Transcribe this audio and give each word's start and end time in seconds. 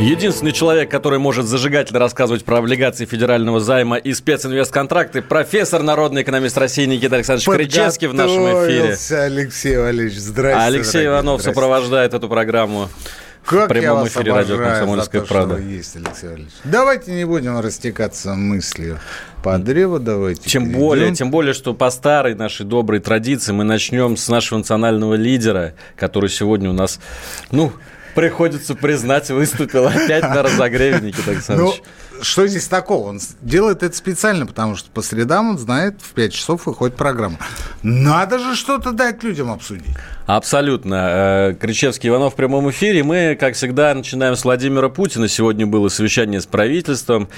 Единственный 0.00 0.52
человек, 0.52 0.90
который 0.90 1.18
может 1.18 1.44
зажигательно 1.44 1.98
рассказывать 1.98 2.42
про 2.42 2.56
облигации 2.56 3.04
федерального 3.04 3.60
займа 3.60 3.98
и 3.98 4.14
специнвестконтракты, 4.14 5.20
профессор, 5.20 5.82
народный 5.82 6.22
экономист 6.22 6.56
России 6.56 6.86
Никита 6.86 7.16
Александрович 7.16 7.46
Кричевский 7.46 8.08
в 8.08 8.14
нашем 8.14 8.44
эфире. 8.44 8.96
Алексей 9.22 9.76
Валерьевич, 9.76 10.18
здрасте. 10.18 10.58
Алексей 10.58 11.06
Иванов 11.06 11.42
здрасте. 11.42 11.54
сопровождает 11.54 12.14
эту 12.14 12.30
программу 12.30 12.88
Как 13.44 13.66
в 13.66 13.68
прямом 13.68 14.04
я 14.04 14.08
эфире 14.08 14.32
радио 14.32 14.56
«Комсомольская 14.56 15.20
то, 15.20 15.28
правда». 15.28 15.58
есть, 15.58 15.94
Алексей 15.96 16.28
Валерьевич. 16.28 16.54
Давайте 16.64 17.12
не 17.12 17.26
будем 17.26 17.60
растекаться 17.60 18.32
мыслью 18.32 18.98
по 19.42 19.58
древу, 19.58 19.98
давайте 19.98 20.48
Тем 20.48 20.62
перейдем. 20.62 20.80
более, 20.80 21.14
тем 21.14 21.30
более, 21.30 21.52
что 21.52 21.74
по 21.74 21.90
старой 21.90 22.34
нашей 22.34 22.64
доброй 22.64 23.00
традиции 23.00 23.52
мы 23.52 23.64
начнем 23.64 24.16
с 24.16 24.28
нашего 24.28 24.56
национального 24.56 25.12
лидера, 25.12 25.74
который 25.94 26.30
сегодня 26.30 26.70
у 26.70 26.72
нас, 26.72 27.00
ну, 27.50 27.70
приходится 28.14 28.74
признать, 28.74 29.30
выступил 29.30 29.86
опять 29.86 30.22
на 30.22 30.42
разогреве, 30.42 31.00
Никита 31.00 31.22
Ну, 31.26 31.32
Александрович. 31.32 31.82
что 32.22 32.46
здесь 32.46 32.66
такого? 32.68 33.08
Он 33.08 33.20
делает 33.42 33.82
это 33.82 33.96
специально, 33.96 34.46
потому 34.46 34.76
что 34.76 34.90
по 34.90 35.02
средам 35.02 35.50
он 35.50 35.58
знает, 35.58 35.96
в 36.02 36.12
5 36.14 36.32
часов 36.32 36.66
выходит 36.66 36.96
программа. 36.96 37.38
Надо 37.82 38.38
же 38.38 38.54
что-то 38.56 38.92
дать 38.92 39.22
людям 39.22 39.50
обсудить. 39.50 39.84
Абсолютно. 40.26 40.94
Э, 41.50 41.54
Кричевский 41.60 42.08
Иванов 42.08 42.34
в 42.34 42.36
прямом 42.36 42.70
эфире. 42.70 43.02
Мы, 43.02 43.36
как 43.38 43.54
всегда, 43.54 43.94
начинаем 43.94 44.36
с 44.36 44.44
Владимира 44.44 44.88
Путина. 44.88 45.26
Сегодня 45.28 45.66
было 45.66 45.88
совещание 45.88 46.40
с 46.40 46.46
правительством. 46.46 47.28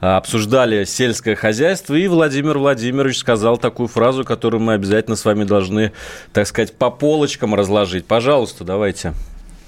Э, 0.00 0.16
Обсуждали 0.16 0.84
сельское 0.84 1.34
хозяйство, 1.34 1.94
и 1.94 2.06
Владимир 2.06 2.58
Владимирович 2.58 3.18
сказал 3.18 3.56
такую 3.56 3.88
фразу, 3.88 4.24
которую 4.24 4.60
мы 4.60 4.74
обязательно 4.74 5.16
с 5.16 5.24
вами 5.24 5.44
должны, 5.44 5.92
так 6.32 6.46
сказать, 6.46 6.74
по 6.76 6.90
полочкам 6.90 7.54
разложить. 7.54 8.06
Пожалуйста, 8.06 8.62
давайте 8.62 9.14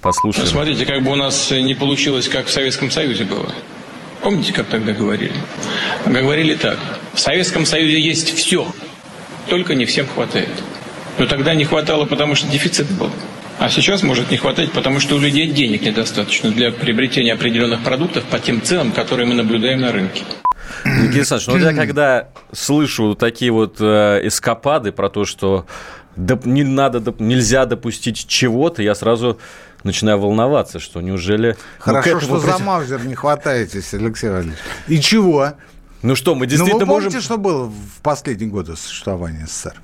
послушаем. 0.01 0.47
Смотрите, 0.47 0.87
как 0.87 1.03
бы 1.03 1.13
у 1.13 1.17
нас 1.17 1.51
не 1.51 1.75
получилось, 1.75 2.29
как 2.29 2.47
в 2.47 2.51
Советском 2.51 2.91
Союзе 2.91 3.25
было. 3.25 3.53
Помните, 4.23 4.53
как 4.53 4.67
тогда 4.67 4.93
говорили? 4.93 5.33
Говорили 6.07 6.55
так. 6.55 6.79
В 7.15 7.21
Советском 7.21 7.65
Союзе 7.67 8.01
есть 8.01 8.35
все, 8.37 8.67
только 9.49 9.75
не 9.75 9.85
всем 9.85 10.07
хватает. 10.07 10.51
Но 11.19 11.27
тогда 11.27 11.55
не 11.55 11.65
хватало, 11.65 12.05
потому 12.05 12.35
что 12.35 12.49
дефицит 12.49 12.91
был. 12.93 13.11
А 13.59 13.69
сейчас 13.69 14.05
может 14.05 14.31
не 14.31 14.37
хватать, 14.37 14.71
потому 14.71 15.01
что 15.01 15.17
у 15.17 15.19
людей 15.19 15.49
денег 15.49 15.83
недостаточно 15.83 16.51
для 16.51 16.71
приобретения 16.71 17.33
определенных 17.33 17.83
продуктов 17.83 18.25
по 18.25 18.39
тем 18.39 18.63
ценам, 18.63 18.93
которые 18.93 19.27
мы 19.27 19.35
наблюдаем 19.35 19.81
на 19.81 19.91
рынке. 19.91 20.23
Никита 20.85 21.17
Александрович, 21.19 21.47
ну 21.49 21.53
вот 21.55 21.63
я 21.63 21.75
когда 21.75 22.29
слышу 22.53 23.15
такие 23.17 23.51
вот 23.51 23.77
э, 23.81 24.21
эскапады 24.25 24.93
про 24.93 25.09
то, 25.09 25.25
что 25.25 25.67
доп- 26.17 26.47
не 26.47 26.63
надо, 26.63 26.99
доп- 26.99 27.21
нельзя 27.21 27.65
допустить 27.67 28.29
чего-то, 28.29 28.83
я 28.83 28.95
сразу 28.95 29.39
начинаю 29.85 30.19
волноваться, 30.19 30.81
что 30.81 31.01
неужели... 31.01 31.57
ну, 31.79 31.83
Хорошо, 31.83 32.11
этому 32.11 32.23
что 32.23 32.39
за 32.41 32.59
Маузер 32.59 33.05
не 33.05 33.15
хватаетесь, 33.15 33.95
Алексей 33.95 34.31
Валерьевич. 34.31 34.59
И 34.89 35.01
чего? 35.01 35.53
Ну 36.03 36.15
что, 36.15 36.35
мы 36.35 36.47
Ну, 36.47 36.51
действительно 36.51 36.85
вы 36.85 36.87
помните, 36.87 37.17
можем... 37.17 37.21
что 37.21 37.39
было 37.39 37.65
в 37.65 38.03
последние 38.03 38.51
годы 38.51 38.77
существования 38.77 39.47
СССР? 39.47 39.81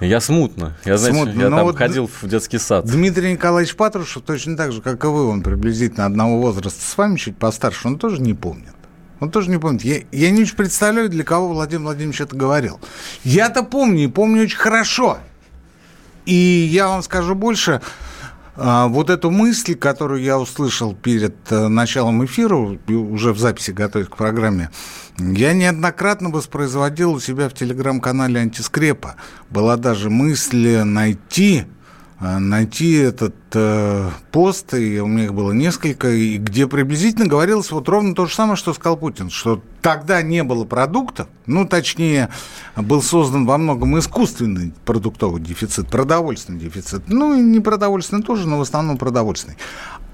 Я 0.00 0.20
смутно. 0.20 0.76
Я, 0.84 0.96
знаете, 0.96 1.18
Смутно, 1.18 1.40
я 1.40 1.48
но 1.48 1.56
там 1.56 1.66
вот 1.66 1.76
ходил 1.76 2.08
в 2.08 2.28
детский 2.28 2.58
сад. 2.58 2.86
Дмитрий 2.86 3.32
Николаевич 3.32 3.74
Патрушев 3.74 4.22
точно 4.22 4.56
так 4.56 4.70
же, 4.70 4.80
как 4.80 5.02
и 5.02 5.08
вы, 5.08 5.26
он 5.26 5.42
приблизительно 5.42 6.06
одного 6.06 6.40
возраста 6.40 6.80
с 6.80 6.96
вами, 6.96 7.16
чуть 7.16 7.36
постарше, 7.36 7.88
он 7.88 7.98
тоже 7.98 8.20
не 8.20 8.34
помнит. 8.34 8.74
Он 9.18 9.30
тоже 9.32 9.50
не 9.50 9.58
помнит. 9.58 9.82
Я, 9.82 10.02
я 10.12 10.30
не 10.30 10.42
очень 10.42 10.54
представляю, 10.54 11.08
для 11.08 11.24
кого 11.24 11.48
Владимир 11.48 11.82
Владимирович 11.82 12.20
это 12.20 12.36
говорил. 12.36 12.78
Я-то 13.24 13.64
помню, 13.64 14.04
и 14.04 14.06
помню 14.06 14.42
очень 14.44 14.58
хорошо. 14.58 15.18
И 16.26 16.34
я 16.34 16.88
вам 16.88 17.02
скажу 17.02 17.34
больше, 17.34 17.80
вот 18.88 19.08
эту 19.08 19.30
мысль, 19.30 19.76
которую 19.76 20.20
я 20.20 20.36
услышал 20.36 20.92
перед 20.92 21.36
э, 21.50 21.68
началом 21.68 22.24
эфира, 22.24 22.56
уже 22.56 23.32
в 23.32 23.38
записи 23.38 23.70
готовясь 23.70 24.08
к 24.08 24.16
программе, 24.16 24.70
я 25.16 25.52
неоднократно 25.52 26.30
воспроизводил 26.30 27.12
у 27.12 27.20
себя 27.20 27.48
в 27.48 27.54
телеграм-канале 27.54 28.40
«Антискрепа». 28.40 29.14
Была 29.48 29.76
даже 29.76 30.10
мысль 30.10 30.82
найти 30.82 31.66
найти 32.20 32.94
этот 32.94 33.36
э, 33.54 34.10
пост, 34.32 34.74
и 34.74 35.00
у 35.00 35.06
меня 35.06 35.24
их 35.24 35.34
было 35.34 35.52
несколько, 35.52 36.10
и 36.10 36.36
где 36.36 36.66
приблизительно 36.66 37.26
говорилось 37.26 37.70
вот 37.70 37.88
ровно 37.88 38.14
то 38.14 38.26
же 38.26 38.34
самое, 38.34 38.56
что 38.56 38.74
сказал 38.74 38.96
Путин, 38.96 39.30
что 39.30 39.62
тогда 39.82 40.20
не 40.22 40.42
было 40.42 40.64
продуктов, 40.64 41.28
ну, 41.46 41.66
точнее, 41.66 42.28
был 42.74 43.02
создан 43.02 43.46
во 43.46 43.56
многом 43.56 43.96
искусственный 43.98 44.72
продуктовый 44.84 45.40
дефицит, 45.40 45.88
продовольственный 45.88 46.58
дефицит, 46.58 47.04
ну, 47.06 47.38
и 47.38 47.40
не 47.40 47.60
продовольственный 47.60 48.24
тоже, 48.24 48.48
но 48.48 48.58
в 48.58 48.62
основном 48.62 48.98
продовольственный. 48.98 49.56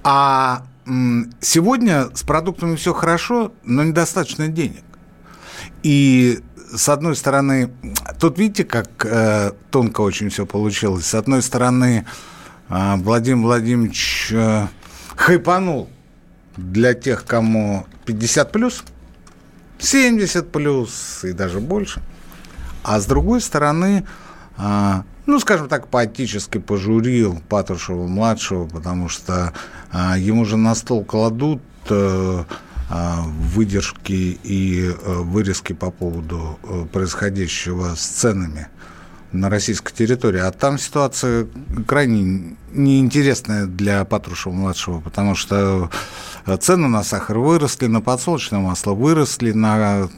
А 0.02 0.66
м, 0.86 1.32
сегодня 1.40 2.08
с 2.14 2.22
продуктами 2.22 2.76
все 2.76 2.92
хорошо, 2.92 3.52
но 3.64 3.82
недостаточно 3.82 4.48
денег. 4.48 4.84
И 5.82 6.40
с 6.74 6.88
одной 6.88 7.16
стороны, 7.16 7.70
тут 8.18 8.38
видите, 8.38 8.64
как 8.64 8.88
э, 9.04 9.52
тонко 9.70 10.00
очень 10.00 10.28
все 10.28 10.46
получилось. 10.46 11.06
С 11.06 11.14
одной 11.14 11.42
стороны, 11.42 12.04
э, 12.68 12.94
Владимир 12.96 13.44
Владимирович 13.44 14.30
э, 14.32 14.66
хайпанул 15.16 15.88
для 16.56 16.94
тех, 16.94 17.24
кому 17.24 17.86
50 18.06 18.52
плюс, 18.52 18.84
70 19.78 20.50
плюс 20.50 21.24
и 21.24 21.32
даже 21.32 21.60
больше. 21.60 22.02
А 22.82 23.00
с 23.00 23.06
другой 23.06 23.40
стороны, 23.40 24.06
а, 24.56 25.04
ну, 25.26 25.40
скажем 25.40 25.68
так, 25.68 25.88
поэтически 25.88 26.58
пожурил 26.58 27.40
Патрушева-младшего, 27.48 28.66
потому 28.66 29.08
что 29.08 29.52
а, 29.90 30.18
ему 30.18 30.44
же 30.44 30.56
на 30.56 30.74
стол 30.74 31.04
кладут 31.04 31.62
э, 31.88 32.44
выдержки 32.90 34.38
и 34.42 34.90
э, 34.90 35.12
вырезки 35.20 35.72
по 35.72 35.90
поводу 35.90 36.58
э, 36.62 36.86
происходящего 36.92 37.94
с 37.94 38.00
ценами 38.00 38.68
на 39.32 39.50
российской 39.50 39.92
территории. 39.92 40.38
А 40.38 40.52
там 40.52 40.78
ситуация 40.78 41.48
крайне 41.88 42.56
неинтересная 42.72 43.66
для 43.66 44.04
Патрушева-младшего, 44.04 45.00
потому 45.00 45.34
что 45.34 45.90
э, 46.46 46.56
цены 46.58 46.88
на 46.88 47.02
сахар 47.02 47.38
выросли, 47.38 47.86
на 47.86 48.00
подсолнечное 48.00 48.60
масло 48.60 48.92
выросли, 48.92 49.52
на 49.52 50.08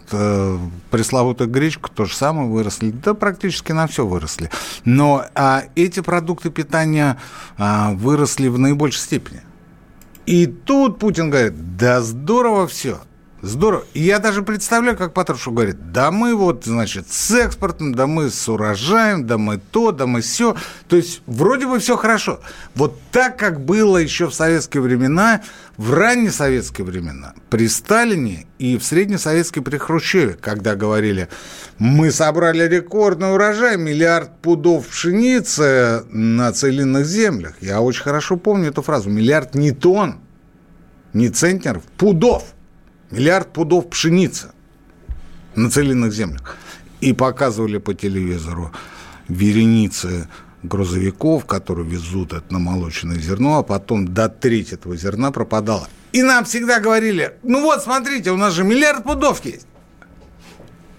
пресловутую 0.90 1.48
гречку 1.48 1.88
то 1.88 2.04
же 2.04 2.14
самое 2.14 2.48
выросли, 2.48 2.90
да 2.90 3.14
практически 3.14 3.72
на 3.72 3.86
все 3.86 4.04
выросли. 4.04 4.50
Но 4.84 5.24
а, 5.34 5.64
эти 5.76 6.00
продукты 6.00 6.50
питания 6.50 7.16
а, 7.56 7.92
выросли 7.92 8.48
в 8.48 8.58
наибольшей 8.58 9.00
степени. 9.00 9.45
И 10.26 10.46
тут 10.46 10.98
Путин 10.98 11.30
говорит, 11.30 11.76
да 11.76 12.00
здорово 12.02 12.66
все, 12.66 13.00
здорово. 13.46 13.84
Я 13.94 14.18
даже 14.18 14.42
представляю, 14.42 14.96
как 14.96 15.14
Патрушев 15.14 15.54
говорит, 15.54 15.92
да 15.92 16.10
мы 16.10 16.34
вот, 16.34 16.64
значит, 16.64 17.06
с 17.10 17.30
экспортом, 17.30 17.94
да 17.94 18.06
мы 18.06 18.30
с 18.30 18.48
урожаем, 18.48 19.26
да 19.26 19.38
мы 19.38 19.58
то, 19.58 19.92
да 19.92 20.06
мы 20.06 20.20
все. 20.20 20.56
То 20.88 20.96
есть 20.96 21.22
вроде 21.26 21.66
бы 21.66 21.78
все 21.78 21.96
хорошо. 21.96 22.40
Вот 22.74 22.98
так, 23.12 23.38
как 23.38 23.64
было 23.64 23.96
еще 23.96 24.26
в 24.26 24.34
советские 24.34 24.82
времена, 24.82 25.42
в 25.76 25.92
раннесоветские 25.92 26.84
времена, 26.84 27.34
при 27.50 27.68
Сталине 27.68 28.46
и 28.58 28.78
в 28.78 28.84
среднесоветской 28.84 29.62
при 29.62 29.76
Хрущеве, 29.78 30.34
когда 30.34 30.74
говорили, 30.74 31.28
мы 31.78 32.10
собрали 32.10 32.66
рекордный 32.66 33.32
урожай, 33.32 33.76
миллиард 33.76 34.40
пудов 34.40 34.88
пшеницы 34.88 36.04
на 36.10 36.52
целинных 36.52 37.06
землях. 37.06 37.54
Я 37.60 37.80
очень 37.80 38.02
хорошо 38.02 38.36
помню 38.36 38.70
эту 38.70 38.82
фразу. 38.82 39.10
Миллиард 39.10 39.54
не 39.54 39.72
тонн, 39.72 40.20
не 41.12 41.28
центнеров, 41.28 41.82
пудов. 41.96 42.55
Миллиард 43.10 43.52
пудов 43.52 43.88
пшеницы 43.88 44.52
на 45.54 45.70
целинных 45.70 46.12
землях. 46.12 46.56
И 47.00 47.12
показывали 47.12 47.78
по 47.78 47.94
телевизору 47.94 48.72
вереницы 49.28 50.28
грузовиков, 50.62 51.44
которые 51.44 51.88
везут 51.88 52.32
это 52.32 52.52
намолоченное 52.52 53.18
зерно, 53.18 53.58
а 53.58 53.62
потом 53.62 54.08
до 54.08 54.28
трети 54.28 54.74
этого 54.74 54.96
зерна 54.96 55.30
пропадало. 55.30 55.88
И 56.12 56.22
нам 56.22 56.44
всегда 56.44 56.80
говорили, 56.80 57.36
ну 57.42 57.62
вот, 57.62 57.82
смотрите, 57.82 58.30
у 58.30 58.36
нас 58.36 58.54
же 58.54 58.64
миллиард 58.64 59.04
пудов 59.04 59.44
есть. 59.44 59.66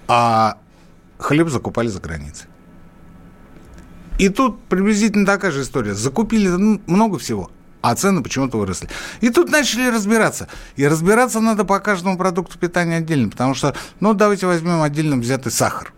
А 0.07 0.59
хлеб 1.17 1.49
закупали 1.49 1.87
за 1.87 1.99
границей. 1.99 2.47
И 4.19 4.29
тут 4.29 4.63
приблизительно 4.63 5.25
такая 5.25 5.51
же 5.51 5.61
история. 5.61 5.93
Закупили 5.93 6.47
ну, 6.47 6.81
много 6.87 7.17
всего, 7.19 7.51
а 7.91 7.95
цены 7.95 8.21
почему-то 8.21 8.57
выросли. 8.57 8.89
И 9.21 9.29
тут 9.29 9.49
начали 9.49 9.89
разбираться. 9.89 10.47
И 10.75 10.85
разбираться 10.85 11.39
надо 11.39 11.63
по 11.63 11.79
каждому 11.79 12.17
продукту 12.17 12.59
питания 12.59 12.97
отдельно, 12.97 13.29
потому 13.29 13.53
что, 13.53 13.75
ну, 13.99 14.13
давайте 14.13 14.45
возьмем 14.45 14.81
отдельно 14.81 15.15
взятый 15.15 15.51
сахар. 15.51 15.93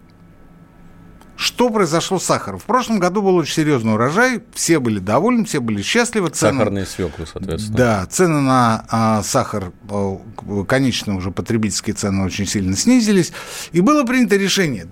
что 1.36 1.69
произошло 1.69 2.19
с 2.19 2.25
сахаром? 2.25 2.59
В 2.59 2.65
прошлом 2.65 3.00
году 3.00 3.21
был 3.21 3.36
очень 3.36 3.53
серьезный 3.53 3.94
урожай, 3.94 4.44
все 4.53 4.80
были 4.80 5.00
довольны, 5.00 5.45
все 5.45 5.62
были 5.62 5.81
счастливы. 5.81 6.30
Цены... 6.30 6.59
Сахарные 6.59 6.86
свеклы, 6.86 7.25
соответственно. 7.25 7.77
Да, 7.77 8.06
цены 8.06 8.42
на 8.42 8.85
а, 8.89 9.24
сахар, 9.24 9.71
а, 9.89 10.19
конечные 10.68 11.18
уже 11.18 11.31
потребительские 11.31 11.95
цены 11.95 12.24
очень 12.24 12.45
сильно 12.45 12.75
снизились. 12.75 13.31
И 13.71 13.81
было 13.81 14.03
принято 14.03 14.35
решение 14.35 14.88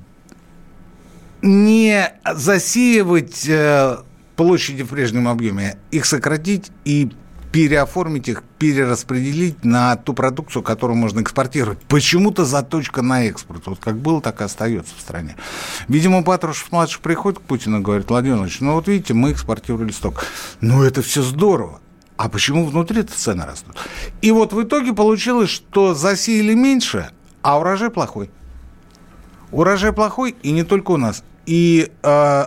не 1.44 2.12
засеивать 2.34 3.48
э, 3.48 3.98
площади 4.38 4.84
в 4.84 4.90
прежнем 4.90 5.28
объеме, 5.28 5.78
их 5.92 6.06
сократить 6.06 6.72
и 6.86 7.12
переоформить 7.52 8.30
их, 8.30 8.44
перераспределить 8.60 9.66
на 9.66 9.96
ту 9.96 10.14
продукцию, 10.14 10.62
которую 10.62 10.96
можно 10.96 11.22
экспортировать. 11.22 11.80
Почему-то 11.88 12.46
заточка 12.46 13.02
на 13.02 13.26
экспорт. 13.26 13.64
Вот 13.66 13.80
как 13.80 13.98
было, 13.98 14.22
так 14.22 14.42
и 14.42 14.44
остается 14.44 14.94
в 14.96 15.02
стране. 15.02 15.36
Видимо, 15.88 16.24
Патрушев-младший 16.24 17.02
приходит 17.02 17.40
к 17.40 17.42
Путину 17.42 17.80
и 17.80 17.82
говорит, 17.82 18.10
Владимир 18.10 18.36
Владимирович, 18.36 18.62
ну 18.62 18.74
вот 18.74 18.88
видите, 18.88 19.14
мы 19.14 19.32
экспортировали 19.32 19.92
сток. 19.92 20.26
Ну 20.62 20.84
это 20.84 21.02
все 21.02 21.24
здорово. 21.24 21.80
А 22.18 22.30
почему 22.30 22.66
внутри-то 22.66 23.14
цены 23.14 23.46
растут? 23.46 23.76
И 24.22 24.32
вот 24.32 24.54
в 24.54 24.62
итоге 24.62 24.94
получилось, 24.94 25.50
что 25.50 25.94
засеяли 25.94 26.54
меньше, 26.54 27.12
а 27.42 27.60
урожай 27.60 27.90
плохой. 27.90 28.30
Урожай 29.52 29.94
плохой, 29.94 30.36
и 30.44 30.52
не 30.52 30.64
только 30.64 30.92
у 30.92 30.98
нас. 30.98 31.24
И 31.46 31.92
э, 32.04 32.46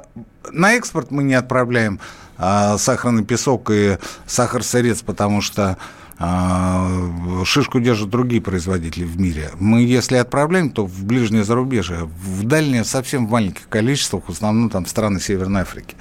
на 0.50 0.74
экспорт 0.74 1.10
мы 1.10 1.22
не 1.22 1.34
отправляем 1.34 2.00
э, 2.38 2.76
сахарный 2.78 3.24
песок 3.24 3.70
и 3.70 3.98
сахар-сырец, 4.26 5.02
потому 5.02 5.40
что 5.40 5.76
э, 6.18 7.44
шишку 7.44 7.80
держат 7.80 8.10
другие 8.10 8.40
производители 8.40 9.04
в 9.04 9.18
мире. 9.20 9.50
Мы, 9.58 9.82
если 9.82 10.16
отправляем, 10.16 10.70
то 10.70 10.86
в 10.86 11.04
ближнее 11.04 11.44
зарубежье, 11.44 12.04
в 12.04 12.44
дальнее 12.44 12.84
совсем 12.84 13.26
в 13.26 13.30
маленьких 13.30 13.68
количествах, 13.68 14.24
в 14.26 14.30
основном 14.30 14.70
там 14.70 14.86
страны 14.86 15.20
Северной 15.20 15.62
Африки. 15.62 15.96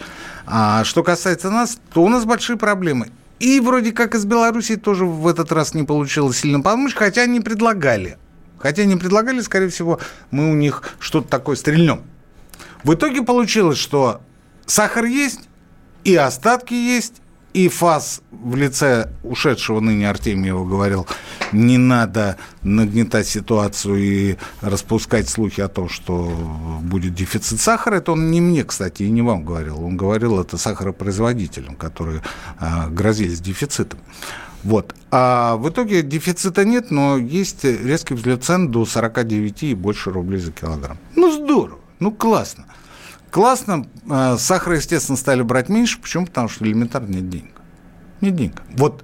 А 0.45 0.83
что 0.83 1.03
касается 1.03 1.49
нас, 1.51 1.77
то 1.93 2.03
у 2.03 2.09
нас 2.09 2.25
большие 2.25 2.57
проблемы. 2.57 3.09
И 3.39 3.61
вроде 3.61 3.93
как 3.93 4.15
из 4.15 4.25
Беларуси 4.25 4.75
тоже 4.75 5.05
в 5.05 5.25
этот 5.27 5.51
раз 5.51 5.73
не 5.73 5.83
получилось 5.83 6.39
сильно 6.39 6.59
помочь, 6.59 6.93
хотя 6.93 7.21
они 7.21 7.39
предлагали. 7.39 8.17
Хотя 8.57 8.83
не 8.83 8.97
предлагали, 8.97 9.39
скорее 9.39 9.69
всего, 9.69 9.99
мы 10.31 10.51
у 10.51 10.55
них 10.55 10.83
что-то 10.99 11.29
такое 11.29 11.55
стрельнем. 11.55 12.01
В 12.83 12.93
итоге 12.93 13.21
получилось, 13.21 13.77
что 13.77 14.21
сахар 14.69 15.05
есть, 15.05 15.41
и 16.03 16.15
остатки 16.15 16.73
есть, 16.73 17.21
и 17.53 17.67
ФАС 17.67 18.21
в 18.31 18.55
лице 18.55 19.11
ушедшего 19.23 19.79
ныне 19.79 20.07
Артемьева 20.07 20.65
говорил, 20.65 21.07
не 21.51 21.79
надо 21.79 22.37
нагнетать 22.61 23.27
ситуацию 23.27 23.97
и 23.97 24.37
распускать 24.61 25.27
слухи 25.27 25.59
о 25.61 25.67
том, 25.67 25.89
что 25.89 26.31
будет 26.83 27.15
дефицит 27.15 27.59
сахара. 27.59 27.95
Это 27.95 28.11
он 28.11 28.29
не 28.29 28.39
мне, 28.39 28.63
кстати, 28.63 29.03
и 29.03 29.09
не 29.09 29.23
вам 29.23 29.43
говорил. 29.43 29.83
Он 29.83 29.97
говорил 29.97 30.39
это 30.39 30.57
сахаропроизводителям, 30.57 31.75
которые 31.75 32.21
а, 32.59 32.87
грозились 32.87 33.41
дефицитом. 33.41 33.99
Вот. 34.63 34.93
А 35.09 35.55
в 35.55 35.69
итоге 35.69 36.03
дефицита 36.03 36.65
нет, 36.65 36.91
но 36.91 37.17
есть 37.17 37.63
резкий 37.63 38.13
взлет 38.13 38.43
цен 38.43 38.69
до 38.69 38.85
49 38.85 39.63
и 39.63 39.73
больше 39.73 40.11
рублей 40.11 40.39
за 40.39 40.51
килограмм. 40.51 40.97
Ну, 41.15 41.31
здорово. 41.31 41.79
Ну, 41.99 42.11
классно. 42.11 42.65
Классно. 43.31 43.87
А, 44.09 44.37
сахара, 44.37 44.75
естественно, 44.75 45.17
стали 45.17 45.41
брать 45.41 45.69
меньше. 45.69 45.99
Почему? 45.99 46.25
Потому 46.25 46.49
что 46.49 46.65
элементарно 46.65 47.07
нет 47.07 47.29
денег. 47.29 47.51
Нет 48.21 48.35
денег. 48.35 48.61
Вот 48.75 49.03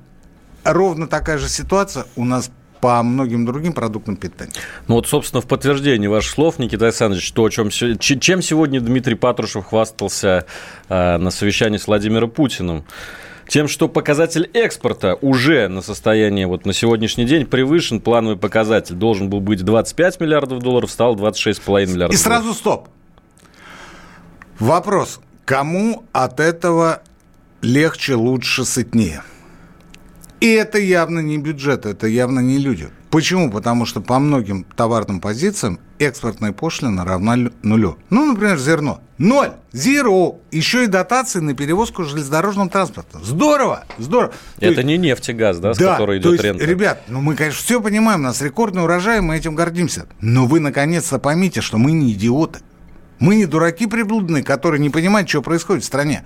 ровно 0.63 1.07
такая 1.07 1.37
же 1.37 1.47
ситуация 1.47 2.05
у 2.15 2.25
нас 2.25 2.51
по 2.81 3.01
многим 3.01 3.45
другим 3.45 3.73
продуктам 3.73 4.15
питания. 4.15 4.51
Ну 4.87 4.95
вот, 4.95 5.07
собственно, 5.07 5.41
в 5.41 5.47
подтверждение 5.47 6.09
ваших 6.09 6.31
слов, 6.31 6.59
Никита 6.59 6.85
Александрович, 6.85 7.31
то, 7.31 7.45
о 7.45 7.49
чем, 7.49 7.69
чем 7.69 8.41
сегодня 8.41 8.79
Дмитрий 8.81 9.15
Патрушев 9.15 9.65
хвастался 9.65 10.45
э, 10.89 11.17
на 11.17 11.31
совещании 11.31 11.77
с 11.77 11.87
Владимиром 11.87 12.29
Путиным 12.29 12.85
тем, 13.47 13.67
что 13.67 13.87
показатель 13.87 14.49
экспорта 14.53 15.15
уже 15.21 15.67
на 15.67 15.81
состояние 15.81 16.47
вот 16.47 16.65
на 16.65 16.73
сегодняшний 16.73 17.25
день 17.25 17.45
превышен. 17.45 18.01
Плановый 18.01 18.37
показатель 18.37 18.95
должен 18.95 19.29
был 19.29 19.39
быть 19.39 19.63
25 19.63 20.19
миллиардов 20.19 20.59
долларов, 20.59 20.91
стал 20.91 21.15
26,5 21.15 21.85
миллиардов. 21.87 22.13
И 22.13 22.21
сразу 22.21 22.53
стоп. 22.53 22.89
Вопрос. 24.59 25.19
Кому 25.45 26.03
от 26.11 26.39
этого 26.39 27.01
легче, 27.61 28.15
лучше, 28.15 28.65
сытнее? 28.65 29.23
И 30.39 30.47
это 30.47 30.77
явно 30.79 31.19
не 31.19 31.37
бюджет, 31.37 31.85
это 31.85 32.07
явно 32.07 32.39
не 32.39 32.57
люди. 32.57 32.89
Почему? 33.09 33.49
Потому 33.49 33.85
что 33.85 34.01
по 34.01 34.19
многим 34.19 34.65
товарным 34.75 35.21
позициям 35.21 35.79
экспортная 35.99 36.51
пошлина 36.51 37.05
равна 37.05 37.49
нулю. 37.63 37.97
Ну, 38.09 38.25
например, 38.25 38.57
зерно. 38.57 38.99
Ноль. 39.17 39.53
Зеро. 39.71 40.39
Еще 40.51 40.83
и 40.83 40.87
дотации 40.87 41.39
на 41.39 41.53
перевозку 41.53 42.03
железнодорожным 42.03 42.69
транспортом. 42.69 43.23
Здорово. 43.23 43.85
Здорово. 43.97 44.33
Это 44.57 44.81
есть, 44.81 44.83
не 44.83 44.97
нефть 44.97 45.29
и 45.29 45.33
газ, 45.33 45.59
да, 45.59 45.73
с 45.73 45.77
да, 45.77 45.93
которой 45.93 46.19
идет 46.19 46.41
рента. 46.41 46.65
Ребят, 46.65 47.03
ну 47.07 47.21
мы, 47.21 47.35
конечно, 47.35 47.63
все 47.63 47.81
понимаем, 47.81 48.19
у 48.19 48.23
нас 48.23 48.41
рекордный 48.41 48.83
урожай, 48.83 49.21
мы 49.21 49.37
этим 49.37 49.55
гордимся. 49.55 50.07
Но 50.19 50.45
вы, 50.45 50.59
наконец-то, 50.59 51.17
поймите, 51.17 51.61
что 51.61 51.77
мы 51.77 51.93
не 51.93 52.11
идиоты. 52.11 52.59
Мы 53.19 53.35
не 53.35 53.45
дураки 53.45 53.87
приблудные, 53.87 54.43
которые 54.43 54.79
не 54.81 54.89
понимают, 54.89 55.29
что 55.29 55.41
происходит 55.41 55.83
в 55.83 55.87
стране. 55.87 56.23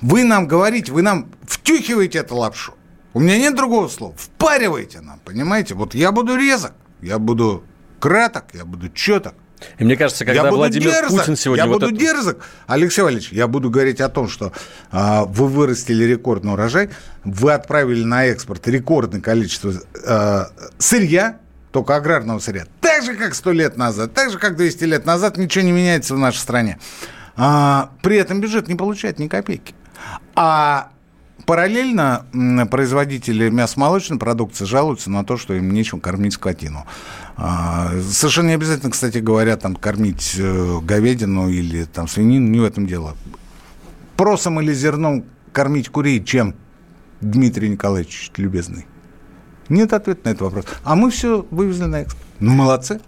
Вы 0.00 0.24
нам 0.24 0.46
говорите, 0.46 0.92
вы 0.92 1.02
нам 1.02 1.28
втюхиваете 1.46 2.18
эту 2.18 2.36
лапшу. 2.36 2.74
У 3.14 3.20
меня 3.20 3.38
нет 3.38 3.56
другого 3.56 3.88
слова. 3.88 4.14
Впаривайте 4.16 5.00
нам, 5.00 5.20
понимаете? 5.24 5.74
Вот 5.74 5.94
я 5.94 6.12
буду 6.12 6.36
резок, 6.36 6.72
я 7.00 7.18
буду 7.18 7.64
краток, 7.98 8.44
я 8.54 8.64
буду 8.64 8.90
четок. 8.90 9.34
И 9.78 9.84
мне 9.84 9.96
кажется, 9.96 10.24
когда 10.24 10.44
я 10.44 10.50
Владимир 10.50 10.90
дерзок, 10.90 11.20
Путин 11.20 11.36
сегодня... 11.36 11.64
Я 11.64 11.68
вот 11.68 11.80
буду 11.80 11.92
это... 11.92 12.00
дерзок. 12.00 12.44
Алексей 12.66 13.02
Валерьевич, 13.02 13.32
я 13.32 13.48
буду 13.48 13.70
говорить 13.70 14.00
о 14.00 14.08
том, 14.08 14.28
что 14.28 14.52
а, 14.92 15.24
вы 15.24 15.48
вырастили 15.48 16.04
рекордный 16.04 16.52
урожай, 16.52 16.90
вы 17.24 17.52
отправили 17.52 18.04
на 18.04 18.26
экспорт 18.26 18.68
рекордное 18.68 19.20
количество 19.20 19.72
а, 20.06 20.50
сырья, 20.78 21.38
только 21.72 21.96
аграрного 21.96 22.38
сырья. 22.38 22.66
Так 22.98 23.06
же, 23.06 23.14
как 23.14 23.36
сто 23.36 23.52
лет 23.52 23.76
назад, 23.76 24.12
так 24.12 24.32
же, 24.32 24.40
как 24.40 24.56
200 24.56 24.82
лет 24.82 25.06
назад, 25.06 25.36
ничего 25.36 25.64
не 25.64 25.70
меняется 25.70 26.16
в 26.16 26.18
нашей 26.18 26.38
стране. 26.38 26.80
А, 27.36 27.92
при 28.02 28.16
этом 28.16 28.40
бюджет 28.40 28.66
не 28.66 28.74
получает 28.74 29.20
ни 29.20 29.28
копейки. 29.28 29.72
А 30.34 30.90
Параллельно 31.46 32.26
производители 32.68 33.50
мясомолочной 33.50 34.18
продукции 34.18 34.64
жалуются 34.64 35.12
на 35.12 35.24
то, 35.24 35.36
что 35.36 35.54
им 35.54 35.72
нечем 35.72 36.00
кормить 36.00 36.32
скотину. 36.32 36.86
А, 37.36 37.92
совершенно 38.10 38.48
не 38.48 38.54
обязательно, 38.54 38.90
кстати 38.90 39.18
говоря, 39.18 39.56
там, 39.56 39.76
кормить 39.76 40.34
э, 40.36 40.78
говядину 40.82 41.50
или 41.50 41.84
там, 41.84 42.08
свинину, 42.08 42.48
не 42.48 42.58
в 42.58 42.64
этом 42.64 42.88
дело. 42.88 43.16
Просом 44.16 44.60
или 44.60 44.72
зерном 44.72 45.24
кормить 45.52 45.88
курей 45.88 46.24
чем, 46.24 46.56
Дмитрий 47.20 47.68
Николаевич 47.68 48.32
любезный? 48.36 48.86
Нет 49.68 49.92
ответа 49.92 50.20
на 50.24 50.28
этот 50.30 50.42
вопрос. 50.42 50.64
А 50.84 50.94
мы 50.94 51.10
все 51.10 51.46
вывезли 51.50 51.84
на 51.84 52.02
экспорт. 52.02 52.24
Ну, 52.40 52.52
молодцы. 52.52 53.00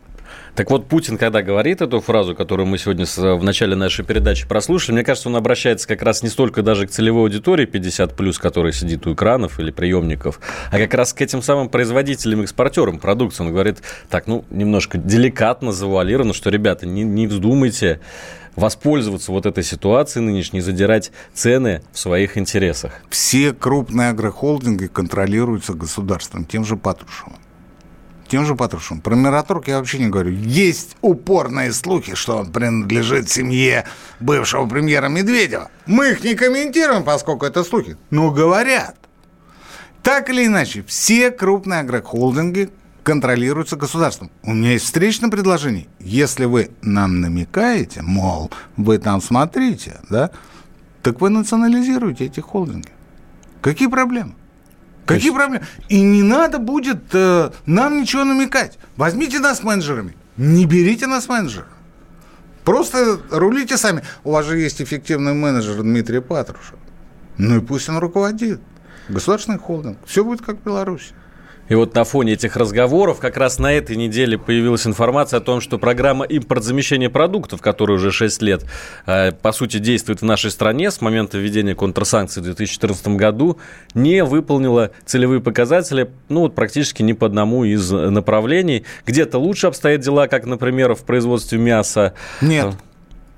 Так 0.55 0.71
вот, 0.71 0.87
Путин, 0.89 1.17
когда 1.17 1.43
говорит 1.43 1.81
эту 1.81 2.01
фразу, 2.01 2.35
которую 2.35 2.67
мы 2.67 2.77
сегодня 2.77 3.07
в 3.07 3.43
начале 3.45 3.77
нашей 3.77 4.05
передачи 4.05 4.47
прослушали, 4.47 4.97
мне 4.97 5.05
кажется, 5.05 5.29
он 5.29 5.37
обращается 5.37 5.87
как 5.87 6.03
раз 6.03 6.23
не 6.23 6.29
столько 6.29 6.63
даже 6.63 6.87
к 6.87 6.91
целевой 6.91 7.23
аудитории 7.23 7.67
50+, 7.67 8.39
которая 8.39 8.73
сидит 8.73 9.07
у 9.07 9.15
экранов 9.15 9.61
или 9.61 9.71
приемников, 9.71 10.41
а 10.71 10.79
как 10.79 10.93
раз 10.95 11.13
к 11.13 11.21
этим 11.23 11.43
самым 11.43 11.69
производителям, 11.69 12.43
экспортерам 12.43 12.99
продукции. 12.99 13.45
Он 13.45 13.53
говорит 13.53 13.79
так, 14.09 14.27
ну, 14.27 14.45
немножко 14.51 14.99
деликатно, 14.99 15.73
завуалированно, 15.73 16.35
что, 16.35 16.51
ребята, 16.51 16.87
не, 16.87 17.05
не 17.05 17.27
вздумайте 17.27 18.01
воспользоваться 18.57 19.33
вот 19.33 19.47
этой 19.47 19.65
ситуацией 19.65 20.25
нынешней, 20.25 20.61
задирать 20.61 21.13
цены 21.35 21.83
в 21.93 21.99
своих 21.99 22.37
интересах. 22.39 22.93
Все 23.09 23.53
крупные 23.53 24.11
агрохолдинги 24.11 24.87
контролируются 24.87 25.75
государством, 25.75 26.45
тем 26.45 26.65
же 26.65 26.77
Патрушевым 26.77 27.37
тем 28.31 28.47
же 28.47 28.55
Патрушевым. 28.55 29.03
Про 29.03 29.17
Мираторг 29.17 29.67
я 29.67 29.79
вообще 29.79 29.99
не 29.99 30.09
говорю. 30.09 30.31
Есть 30.31 30.97
упорные 31.01 31.73
слухи, 31.73 32.15
что 32.15 32.37
он 32.39 32.53
принадлежит 32.53 33.29
семье 33.29 33.87
бывшего 34.21 34.67
премьера 34.67 35.09
Медведева. 35.09 35.69
Мы 35.87 36.13
их 36.13 36.23
не 36.23 36.35
комментируем, 36.35 37.03
поскольку 37.03 37.45
это 37.45 37.65
слухи. 37.65 37.97
Но 38.11 38.31
говорят. 38.31 38.95
Так 40.03 40.31
или 40.31 40.47
иначе, 40.47 40.85
все 40.87 41.31
крупные 41.31 41.81
агрохолдинги 41.81 42.71
контролируются 43.03 43.77
государством. 43.77 44.31
У 44.43 44.53
меня 44.53 44.73
есть 44.73 44.85
встречное 44.85 45.31
предложение. 45.31 45.87
Если 45.99 46.45
вы 46.45 46.71
нам 46.83 47.21
намекаете, 47.21 48.03
мол, 48.03 48.51
вы 48.77 48.99
там 48.99 49.21
смотрите, 49.21 50.01
да, 50.09 50.31
так 51.03 51.21
вы 51.21 51.31
национализируете 51.31 52.27
эти 52.27 52.41
холдинги. 52.41 52.91
Какие 53.63 53.89
проблемы? 53.89 54.35
Какие 55.07 55.33
проблемы? 55.33 55.67
И 55.89 56.01
не 56.01 56.23
надо 56.23 56.59
будет 56.59 57.03
э, 57.13 57.51
нам 57.67 58.01
ничего 58.01 58.25
намекать. 58.25 58.79
Возьмите 58.97 59.41
нас 59.41 59.63
менеджерами. 59.63 60.15
Не 60.37 60.67
берите 60.67 61.07
нас 61.07 61.29
менеджерами. 61.29 61.71
Просто 62.65 63.19
рулите 63.31 63.77
сами. 63.77 64.05
У 64.23 64.33
вас 64.33 64.47
же 64.47 64.59
есть 64.59 64.81
эффективный 64.81 65.35
менеджер 65.35 65.83
Дмитрий 65.83 66.21
Патрушев. 66.21 66.77
Ну 67.39 67.57
и 67.57 67.61
пусть 67.61 67.89
он 67.89 67.99
руководит. 67.99 68.61
Государственный 69.09 69.59
холдинг. 69.59 69.99
Все 70.07 70.25
будет 70.25 70.43
как 70.43 70.61
в 70.61 70.63
Беларуси. 70.63 71.15
И 71.71 71.75
вот 71.77 71.95
на 71.95 72.03
фоне 72.03 72.33
этих 72.33 72.57
разговоров 72.57 73.21
как 73.21 73.37
раз 73.37 73.61
на 73.61 73.73
этой 73.73 73.95
неделе 73.95 74.37
появилась 74.37 74.87
информация 74.89 75.39
о 75.39 75.41
том, 75.41 75.61
что 75.61 75.79
программа 75.79 76.25
импортзамещения 76.25 77.09
продуктов, 77.09 77.63
которая 77.63 77.97
уже 77.97 78.11
6 78.11 78.43
лет, 78.43 78.65
э, 79.07 79.31
по 79.31 79.53
сути, 79.53 79.79
действует 79.79 80.21
в 80.21 80.25
нашей 80.25 80.51
стране 80.51 80.91
с 80.91 81.01
момента 81.01 81.39
введения 81.39 81.77
контрсанкций 81.77 82.43
в 82.43 82.45
2014 82.45 83.17
году, 83.17 83.59
не 83.95 84.25
выполнила 84.25 84.91
целевые 85.07 85.41
показатели 85.41 86.11
ну, 86.29 86.41
вот 86.41 86.57
практически 86.57 87.05
ни 87.05 87.13
по 87.13 87.27
одному 87.27 87.63
из 87.65 87.89
направлений. 87.91 88.85
Где-то 89.07 89.39
лучше 89.39 89.69
обстоят 89.69 90.01
дела, 90.01 90.27
как, 90.27 90.47
например, 90.47 90.95
в 90.97 91.05
производстве 91.05 91.59
мяса. 91.59 92.15
Нет. 92.41 92.75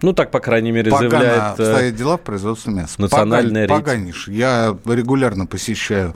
Ну, 0.01 0.15
так, 0.15 0.31
по 0.31 0.41
крайней 0.41 0.73
мере, 0.73 0.91
Погано 0.91 1.11
заявляет... 1.11 1.61
э, 1.61 1.63
обстоят 1.65 1.97
дела 1.97 2.17
в 2.17 2.23
производстве 2.23 2.73
мяса. 2.73 2.95
национальная. 2.99 3.69
Поганишь. 3.69 4.27
Я 4.29 4.75
регулярно 4.87 5.45
посещаю 5.45 6.15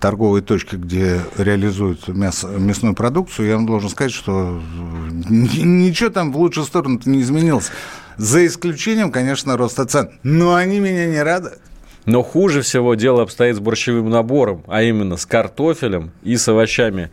торговые 0.00 0.42
точки, 0.42 0.76
где 0.76 1.20
реализуют 1.38 2.08
мясо, 2.08 2.48
мясную 2.48 2.94
продукцию, 2.94 3.48
я 3.48 3.54
вам 3.56 3.66
должен 3.66 3.88
сказать, 3.90 4.12
что 4.12 4.60
ни- 5.28 5.62
ничего 5.62 6.10
там 6.10 6.32
в 6.32 6.36
лучшую 6.36 6.66
сторону 6.66 7.00
не 7.04 7.20
изменилось. 7.20 7.70
За 8.16 8.44
исключением, 8.46 9.10
конечно, 9.12 9.56
роста 9.56 9.84
цен. 9.86 10.10
Но 10.22 10.54
они 10.54 10.80
меня 10.80 11.06
не 11.06 11.22
радуют. 11.22 11.58
Но 12.06 12.22
хуже 12.22 12.62
всего 12.62 12.94
дело 12.94 13.22
обстоит 13.22 13.56
с 13.56 13.58
борщевым 13.58 14.08
набором, 14.10 14.62
а 14.68 14.82
именно 14.82 15.16
с 15.16 15.26
картофелем 15.26 16.12
и 16.22 16.36
с 16.36 16.46
овощами. 16.48 17.10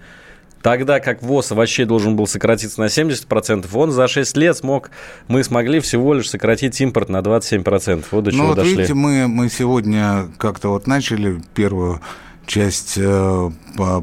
Тогда 0.61 1.01
как 1.01 1.21
ВОЗ 1.21 1.51
овощей 1.51 1.85
должен 1.85 2.15
был 2.15 2.25
сократиться 2.25 2.79
на 2.79 2.85
70%, 2.85 3.65
он 3.73 3.91
за 3.91 4.07
6 4.07 4.37
лет 4.37 4.55
смог, 4.55 4.91
мы 5.27 5.43
смогли 5.43 5.81
всего 5.81 6.13
лишь 6.13 6.29
сократить 6.29 6.79
импорт 6.79 7.09
на 7.09 7.17
27%. 7.17 8.05
Вот 8.11 8.23
до 8.23 8.31
чего 8.31 8.43
Ну 8.43 8.47
вот 8.49 8.55
дошли. 8.55 8.75
видите, 8.77 8.93
мы, 8.93 9.27
мы 9.27 9.49
сегодня 9.49 10.29
как-то 10.37 10.69
вот 10.69 10.87
начали 10.87 11.41
первую 11.53 11.99
часть 12.45 12.93
э, 12.97 13.51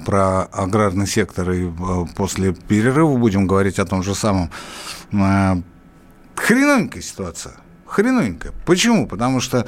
про 0.05 0.43
аграрный 0.45 1.07
сектор, 1.07 1.51
и 1.51 1.67
э, 1.67 1.71
после 2.17 2.53
перерыва 2.53 3.17
будем 3.17 3.47
говорить 3.47 3.79
о 3.79 3.87
том 3.87 4.03
же 4.03 4.15
самом. 4.15 4.51
Э, 5.13 5.61
хреновенькая 6.35 7.03
ситуация. 7.03 7.55
Хреновенькая. 7.87 8.53
Почему? 8.67 9.07
Потому 9.07 9.41
что, 9.41 9.67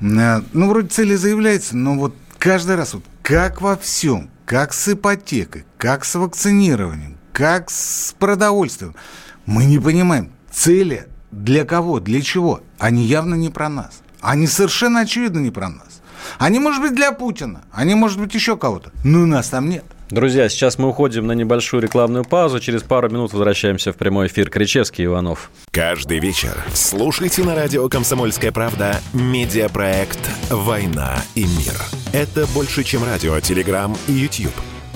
ну, 0.00 0.68
вроде 0.68 0.88
цели 0.88 1.14
заявляется, 1.14 1.76
но 1.76 1.94
вот 1.94 2.16
каждый 2.38 2.74
раз, 2.74 2.94
вот 2.94 3.04
как 3.22 3.60
во 3.60 3.76
всем, 3.76 4.28
как 4.44 4.72
с 4.72 4.92
ипотекой, 4.92 5.64
как 5.78 6.04
с 6.04 6.16
вакцинированием, 6.16 7.16
как 7.32 7.70
с 7.70 8.14
продовольствием, 8.18 8.96
мы 9.46 9.66
не 9.66 9.78
понимаем, 9.78 10.32
цели 10.50 11.06
для 11.30 11.64
кого, 11.64 12.00
для 12.00 12.20
чего. 12.22 12.60
Они 12.78 13.04
явно 13.04 13.36
не 13.36 13.50
про 13.50 13.68
нас. 13.68 14.00
Они 14.20 14.46
совершенно 14.46 15.00
очевидно 15.00 15.38
не 15.38 15.50
про 15.50 15.68
нас. 15.68 15.89
Они, 16.38 16.58
может 16.58 16.82
быть, 16.82 16.94
для 16.94 17.12
Путина, 17.12 17.62
они, 17.72 17.94
может 17.94 18.18
быть, 18.18 18.34
еще 18.34 18.56
кого-то. 18.56 18.90
Но 19.04 19.26
нас 19.26 19.48
там 19.48 19.68
нет. 19.68 19.84
Друзья, 20.10 20.48
сейчас 20.48 20.76
мы 20.76 20.88
уходим 20.88 21.28
на 21.28 21.32
небольшую 21.32 21.82
рекламную 21.82 22.24
паузу. 22.24 22.58
Через 22.58 22.82
пару 22.82 23.08
минут 23.08 23.32
возвращаемся 23.32 23.92
в 23.92 23.96
прямой 23.96 24.26
эфир. 24.26 24.50
Кричевский, 24.50 25.04
Иванов. 25.04 25.52
Каждый 25.70 26.18
вечер 26.18 26.56
слушайте 26.74 27.44
на 27.44 27.54
радио 27.54 27.88
«Комсомольская 27.88 28.50
правда» 28.50 29.00
медиапроект 29.12 30.18
«Война 30.50 31.14
и 31.36 31.42
мир». 31.44 31.74
Это 32.12 32.46
больше, 32.48 32.82
чем 32.82 33.04
радио, 33.04 33.38
телеграм 33.38 33.96
и 34.08 34.12
YouTube. 34.12 34.52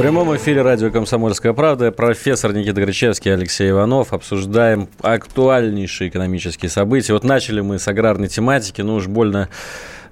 Прямом 0.00 0.34
эфире 0.34 0.62
радио 0.62 0.90
«Комсомольская 0.90 1.52
правда» 1.52 1.92
профессор 1.92 2.54
Никита 2.54 2.80
Гречевский 2.80 3.34
Алексей 3.34 3.68
Иванов 3.68 4.14
обсуждаем 4.14 4.88
актуальнейшие 5.02 6.08
экономические 6.08 6.70
события. 6.70 7.12
Вот 7.12 7.22
начали 7.22 7.60
мы 7.60 7.78
с 7.78 7.86
аграрной 7.86 8.28
тематики, 8.28 8.80
но 8.80 8.94
уж 8.94 9.08
больно 9.08 9.50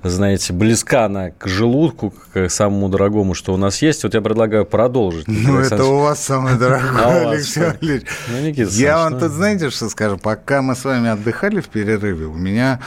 знаете, 0.03 0.53
близка 0.53 1.07
она 1.07 1.31
к 1.31 1.49
желудку, 1.49 2.13
к 2.35 2.51
самому 2.51 2.91
дорогому, 2.91 3.33
что 3.33 3.55
у 3.55 3.57
нас 3.57 3.81
есть. 3.81 4.03
Вот 4.05 4.13
я 4.13 4.21
предлагаю 4.21 4.67
продолжить. 4.67 5.27
Ну, 5.27 5.59
это 5.59 5.83
у 5.83 6.01
вас 6.01 6.23
самое 6.23 6.55
А 6.57 6.59
дорогое, 6.59 7.31
Алексей? 7.31 7.63
Валерьевич. 7.63 8.07
Ну, 8.29 8.67
Я 8.79 8.99
вам 8.99 9.15
ну. 9.15 9.21
тут, 9.21 9.33
знаете, 9.33 9.71
что 9.71 9.89
скажу? 9.89 10.19
Пока 10.19 10.61
мы 10.61 10.77
с 10.77 10.85
вами 10.85 11.09
отдыхали 11.09 11.61
в 11.61 11.69
перерыве, 11.69 12.27
у 12.27 12.35
меня 12.35 12.81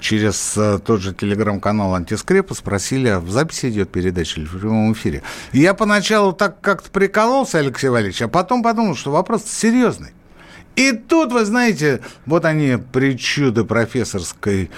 через 0.00 0.54
а, 0.56 0.78
тот 0.78 1.00
же 1.00 1.14
телеграм-канал 1.14 1.94
«Антискрепа» 1.94 2.54
спросили, 2.54 3.08
а 3.08 3.20
в 3.20 3.30
записи 3.30 3.70
идет 3.70 3.90
передача 3.90 4.40
или 4.40 4.46
в 4.46 4.58
прямом 4.58 4.92
эфире. 4.94 5.22
И 5.52 5.60
я 5.60 5.74
поначалу 5.74 6.32
так 6.32 6.60
как-то 6.60 6.90
прикололся, 6.90 7.58
Алексей 7.58 7.88
Валерьевич, 7.88 8.22
а 8.22 8.28
потом 8.28 8.62
подумал, 8.62 8.96
что 8.96 9.12
вопрос 9.12 9.44
серьезный. 9.44 10.10
И 10.74 10.90
тут, 10.90 11.32
вы 11.32 11.44
знаете, 11.44 12.00
вот 12.26 12.44
они, 12.44 12.78
причуды 12.92 13.64
профессорской 13.64 14.70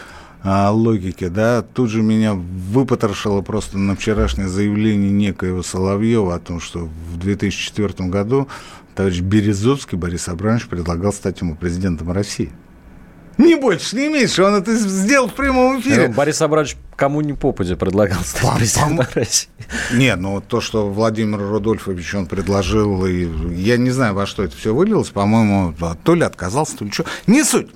а, 0.43 0.71
логики, 0.71 1.29
да, 1.29 1.63
тут 1.63 1.89
же 1.89 2.03
меня 2.03 2.35
выпотрошило 2.35 3.41
просто 3.41 3.79
на 3.79 3.97
вчерашнее 3.97 4.49
заявление 4.49 5.11
некоего 5.11 5.63
Соловьева 5.63 6.35
о 6.35 6.39
том, 6.39 6.61
что 6.61 6.81
в 6.81 7.19
2004 7.19 8.11
году 8.11 8.47
товарищ 8.95 9.21
Березовский 9.21 9.97
Борис 9.97 10.29
Абрамович 10.29 10.69
предлагал 10.69 11.15
стать 11.15 11.41
ему 11.41 11.57
президентом 11.57 12.13
России. 12.13 12.53
Не 13.39 13.55
больше, 13.55 13.97
не 13.97 14.09
меньше, 14.09 14.43
он 14.43 14.55
это 14.55 14.75
сделал 14.77 15.29
в 15.29 15.35
прямом 15.35 15.81
эфире. 15.81 16.09
Ну, 16.09 16.15
Борис 16.15 16.41
Абрамович 16.41 16.77
кому 16.97 17.21
не 17.21 17.35
попадя 17.35 17.77
предлагал 17.77 18.21
стать 18.25 18.43
Пам- 18.43 18.57
президентом 18.57 19.01
пам- 19.01 19.15
России. 19.15 19.49
Не, 19.93 20.17
ну 20.17 20.41
то, 20.41 20.61
что 20.61 20.89
Владимир 20.89 21.39
Рудольфович 21.39 22.15
он 22.15 22.27
предложил, 22.27 23.05
и 23.05 23.29
я 23.55 23.77
не 23.77 23.91
знаю, 23.91 24.15
во 24.15 24.27
что 24.27 24.43
это 24.43 24.57
все 24.57 24.75
вылилось, 24.75 25.11
по-моему, 25.11 25.75
то 26.03 26.15
ли 26.15 26.23
отказался, 26.23 26.79
то 26.79 26.85
ли 26.85 26.91
что. 26.91 27.05
Не 27.27 27.45
суть. 27.45 27.69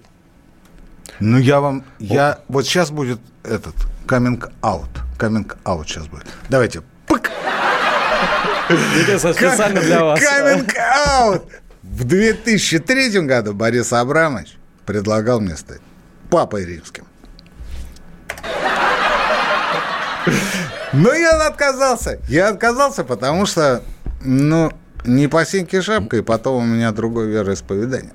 Ну, 1.19 1.37
я 1.37 1.61
вам, 1.61 1.85
я, 1.99 2.39
вот 2.49 2.65
сейчас 2.65 2.91
будет 2.91 3.21
этот, 3.45 3.75
coming 4.07 4.43
out 4.63 5.87
сейчас 5.87 6.07
будет. 6.07 6.27
Давайте, 6.49 6.83
пык, 7.07 7.31
специально 9.19 9.81
для 9.81 10.05
вас. 10.05 10.21
out. 11.19 11.43
В 11.83 12.05
2003 12.05 13.21
году 13.21 13.53
Борис 13.53 13.93
Абрамович 13.93 14.57
предлагал 14.91 15.41
мне 15.41 15.57
стать 15.57 15.81
папой 16.31 16.65
римским. 16.65 17.05
Но 20.93 21.13
я 21.13 21.47
отказался. 21.47 22.19
Я 22.29 22.49
отказался, 22.49 23.05
потому 23.05 23.47
что, 23.47 23.83
ну, 24.25 24.73
не 25.05 25.29
по 25.29 25.47
синьке 25.47 25.81
и 26.13 26.23
потом 26.23 26.65
у 26.65 26.67
меня 26.67 26.91
другое 26.91 27.29
вероисповедание. 27.29 28.11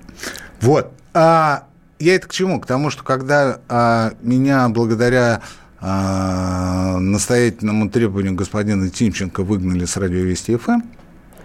Вот. 0.59 0.91
А 1.13 1.63
я 1.97 2.15
это 2.15 2.27
к 2.27 2.33
чему? 2.33 2.59
К 2.59 2.65
тому, 2.65 2.89
что 2.89 3.05
когда 3.05 3.61
а, 3.69 4.11
меня 4.21 4.67
благодаря 4.67 5.39
а, 5.79 6.97
настоятельному 6.99 7.89
требованию 7.89 8.33
господина 8.33 8.89
Тимченко 8.89 9.43
выгнали 9.43 9.85
с 9.85 9.95
радио 9.95 10.19
Вести 10.19 10.57
ФМ, 10.57 10.81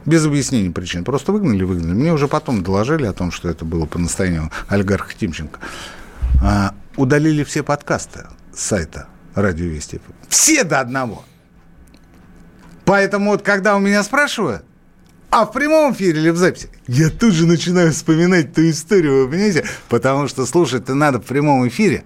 Без 0.07 0.25
объяснения 0.25 0.71
причин. 0.71 1.05
Просто 1.05 1.33
выгнали, 1.33 1.63
выгнали. 1.63 1.95
Мне 1.95 2.13
уже 2.13 2.29
потом 2.29 2.63
доложили 2.63 3.07
о 3.07 3.13
том, 3.13 3.31
что 3.31 3.49
это 3.49 3.65
было 3.65 3.87
по 3.87 3.99
настоянию 3.99 4.51
олигарха 4.69 5.15
Тимченко. 5.15 5.61
А, 6.43 6.75
удалили 6.97 7.45
все 7.45 7.63
подкасты 7.63 8.27
с 8.55 8.61
сайта 8.61 9.09
Радио 9.35 9.67
Вести. 9.67 10.01
Все 10.29 10.65
до 10.65 10.81
одного. 10.81 11.25
Поэтому 12.85 13.31
вот 13.31 13.43
когда 13.43 13.77
у 13.77 13.81
меня 13.81 14.03
спрашивают, 14.03 14.65
а 15.31 15.47
в 15.47 15.53
прямом 15.53 15.93
эфире 15.93 16.21
или 16.21 16.31
в 16.31 16.37
записи? 16.37 16.69
Я 16.89 17.09
тут 17.09 17.35
же 17.35 17.47
начинаю 17.47 17.93
вспоминать 17.93 18.53
ту 18.53 18.69
историю, 18.69 19.25
вы 19.25 19.31
понимаете? 19.31 19.65
Потому 19.89 20.27
что 20.27 20.45
слушать-то 20.45 20.95
надо 20.95 21.21
в 21.21 21.25
прямом 21.25 21.69
эфире. 21.69 22.05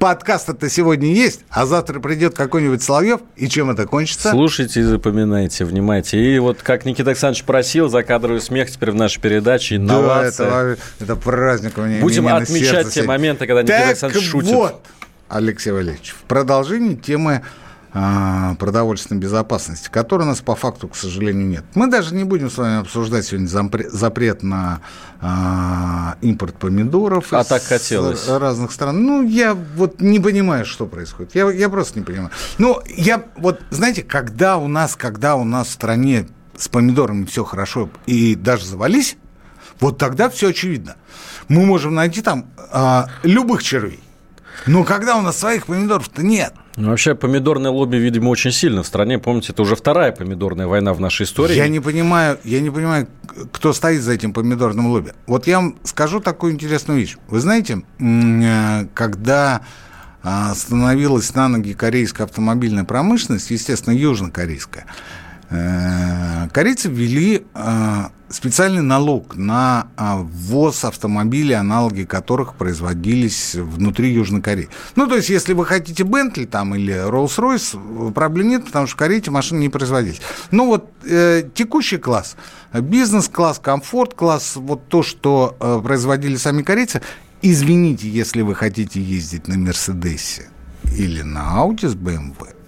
Подкаст-то 0.00 0.70
сегодня 0.70 1.12
есть, 1.12 1.42
а 1.50 1.66
завтра 1.66 2.00
придет 2.00 2.34
какой-нибудь 2.34 2.82
Соловьев, 2.82 3.20
и 3.36 3.48
чем 3.48 3.70
это 3.70 3.86
кончится? 3.86 4.30
Слушайте 4.30 4.80
и 4.80 4.82
запоминайте, 4.82 5.66
внимайте. 5.66 6.18
И 6.18 6.38
вот 6.38 6.62
как 6.62 6.86
Никита 6.86 7.10
Александрович 7.10 7.44
просил, 7.44 7.90
закадровый 7.90 8.40
смех 8.40 8.70
теперь 8.70 8.92
в 8.92 8.94
нашей 8.94 9.20
передаче, 9.20 9.76
инновация. 9.76 10.50
Да, 10.50 10.62
это, 10.62 10.80
это 11.00 11.16
праздник 11.16 11.76
у 11.76 11.82
меня. 11.82 12.00
Будем 12.00 12.28
отмечать 12.28 12.88
те 12.88 13.02
моменты, 13.02 13.46
когда 13.46 13.60
Никита 13.60 13.76
так 13.76 13.88
Александрович 13.88 14.26
шутит. 14.26 14.54
вот, 14.54 14.86
Алексей 15.28 15.70
Валерьевич, 15.70 16.14
в 16.18 16.22
продолжении 16.22 16.94
темы 16.94 17.42
продовольственной 17.92 19.20
безопасности, 19.20 19.88
которой 19.90 20.22
у 20.22 20.26
нас 20.26 20.40
по 20.40 20.54
факту, 20.54 20.88
к 20.88 20.96
сожалению, 20.96 21.46
нет. 21.48 21.64
Мы 21.74 21.88
даже 21.88 22.14
не 22.14 22.24
будем 22.24 22.50
с 22.50 22.56
вами 22.56 22.80
обсуждать 22.80 23.24
сегодня 23.26 23.48
запре- 23.48 23.88
запрет 23.90 24.42
на 24.42 24.80
а, 25.20 26.16
импорт 26.20 26.54
помидоров 26.56 27.32
А 27.32 27.40
из 27.40 27.46
так 27.46 27.62
хотелось. 27.62 28.28
разных 28.28 28.72
стран. 28.72 29.02
Ну, 29.04 29.22
я 29.26 29.54
вот 29.54 30.00
не 30.00 30.20
понимаю, 30.20 30.64
что 30.64 30.86
происходит. 30.86 31.34
Я, 31.34 31.50
я 31.50 31.68
просто 31.68 31.98
не 31.98 32.04
понимаю. 32.04 32.30
Ну, 32.58 32.80
я 32.96 33.24
вот, 33.36 33.60
знаете, 33.70 34.02
когда 34.02 34.56
у 34.56 34.68
нас, 34.68 34.94
когда 34.96 35.36
у 35.36 35.44
нас 35.44 35.68
в 35.68 35.72
стране 35.72 36.28
с 36.56 36.68
помидорами 36.68 37.24
все 37.24 37.44
хорошо 37.44 37.90
и 38.06 38.34
даже 38.36 38.66
завались, 38.66 39.16
вот 39.80 39.98
тогда 39.98 40.28
все 40.30 40.50
очевидно. 40.50 40.96
Мы 41.48 41.64
можем 41.66 41.94
найти 41.94 42.22
там 42.22 42.50
а, 42.70 43.08
любых 43.22 43.62
червей. 43.62 44.00
Но 44.66 44.84
когда 44.84 45.16
у 45.16 45.22
нас 45.22 45.38
своих 45.38 45.66
помидоров-то 45.66 46.22
нет. 46.22 46.54
Ну, 46.76 46.90
вообще, 46.90 47.14
помидорное 47.14 47.70
лобби, 47.70 47.96
видимо, 47.96 48.28
очень 48.28 48.52
сильно 48.52 48.82
в 48.82 48.86
стране. 48.86 49.18
Помните, 49.18 49.52
это 49.52 49.62
уже 49.62 49.76
вторая 49.76 50.12
помидорная 50.12 50.66
война 50.66 50.94
в 50.94 51.00
нашей 51.00 51.24
истории. 51.24 51.54
Я 51.54 51.68
не 51.68 51.80
понимаю, 51.80 52.38
я 52.44 52.60
не 52.60 52.70
понимаю, 52.70 53.08
кто 53.52 53.72
стоит 53.72 54.02
за 54.02 54.12
этим 54.12 54.32
помидорным 54.32 54.86
лобби. 54.86 55.12
Вот 55.26 55.46
я 55.46 55.58
вам 55.58 55.76
скажу 55.84 56.20
такую 56.20 56.52
интересную 56.52 57.00
вещь. 57.00 57.16
Вы 57.28 57.40
знаете, 57.40 57.82
э, 57.98 58.86
когда 58.94 59.62
а, 60.22 60.54
становилась 60.54 61.34
на 61.34 61.48
ноги 61.48 61.72
корейская 61.72 62.24
автомобильная 62.24 62.84
промышленность, 62.84 63.50
естественно, 63.50 63.94
южнокорейская, 63.94 64.84
э, 65.48 66.48
корейцы 66.52 66.88
ввели 66.88 67.46
э, 67.54 68.04
специальный 68.30 68.82
налог 68.82 69.36
на 69.36 69.88
а, 69.96 70.18
ввоз 70.18 70.84
автомобилей, 70.84 71.54
аналоги 71.54 72.04
которых 72.04 72.54
производились 72.54 73.54
внутри 73.56 74.12
Южной 74.12 74.40
Кореи. 74.40 74.68
Ну, 74.94 75.06
то 75.06 75.16
есть, 75.16 75.28
если 75.28 75.52
вы 75.52 75.66
хотите 75.66 76.04
Бентли 76.04 76.44
там 76.44 76.74
или 76.74 76.94
Rolls-Royce, 76.94 78.12
проблем 78.12 78.48
нет, 78.48 78.64
потому 78.66 78.86
что 78.86 78.94
в 78.94 78.98
Корее 78.98 79.18
эти 79.18 79.30
машины 79.30 79.58
не 79.58 79.68
производились. 79.68 80.20
Ну, 80.52 80.66
вот 80.66 80.88
э, 81.04 81.42
текущий 81.54 81.98
класс, 81.98 82.36
бизнес-класс, 82.72 83.58
комфорт-класс, 83.58 84.56
вот 84.56 84.88
то, 84.88 85.02
что 85.02 85.56
э, 85.58 85.80
производили 85.82 86.36
сами 86.36 86.62
корейцы, 86.62 87.02
извините, 87.42 88.08
если 88.08 88.42
вы 88.42 88.54
хотите 88.54 89.02
ездить 89.02 89.48
на 89.48 89.58
Мерседесе 89.58 90.48
или 90.96 91.22
на 91.22 91.58
Ауди 91.58 91.88
с 91.88 91.94
BMW, 91.94 92.59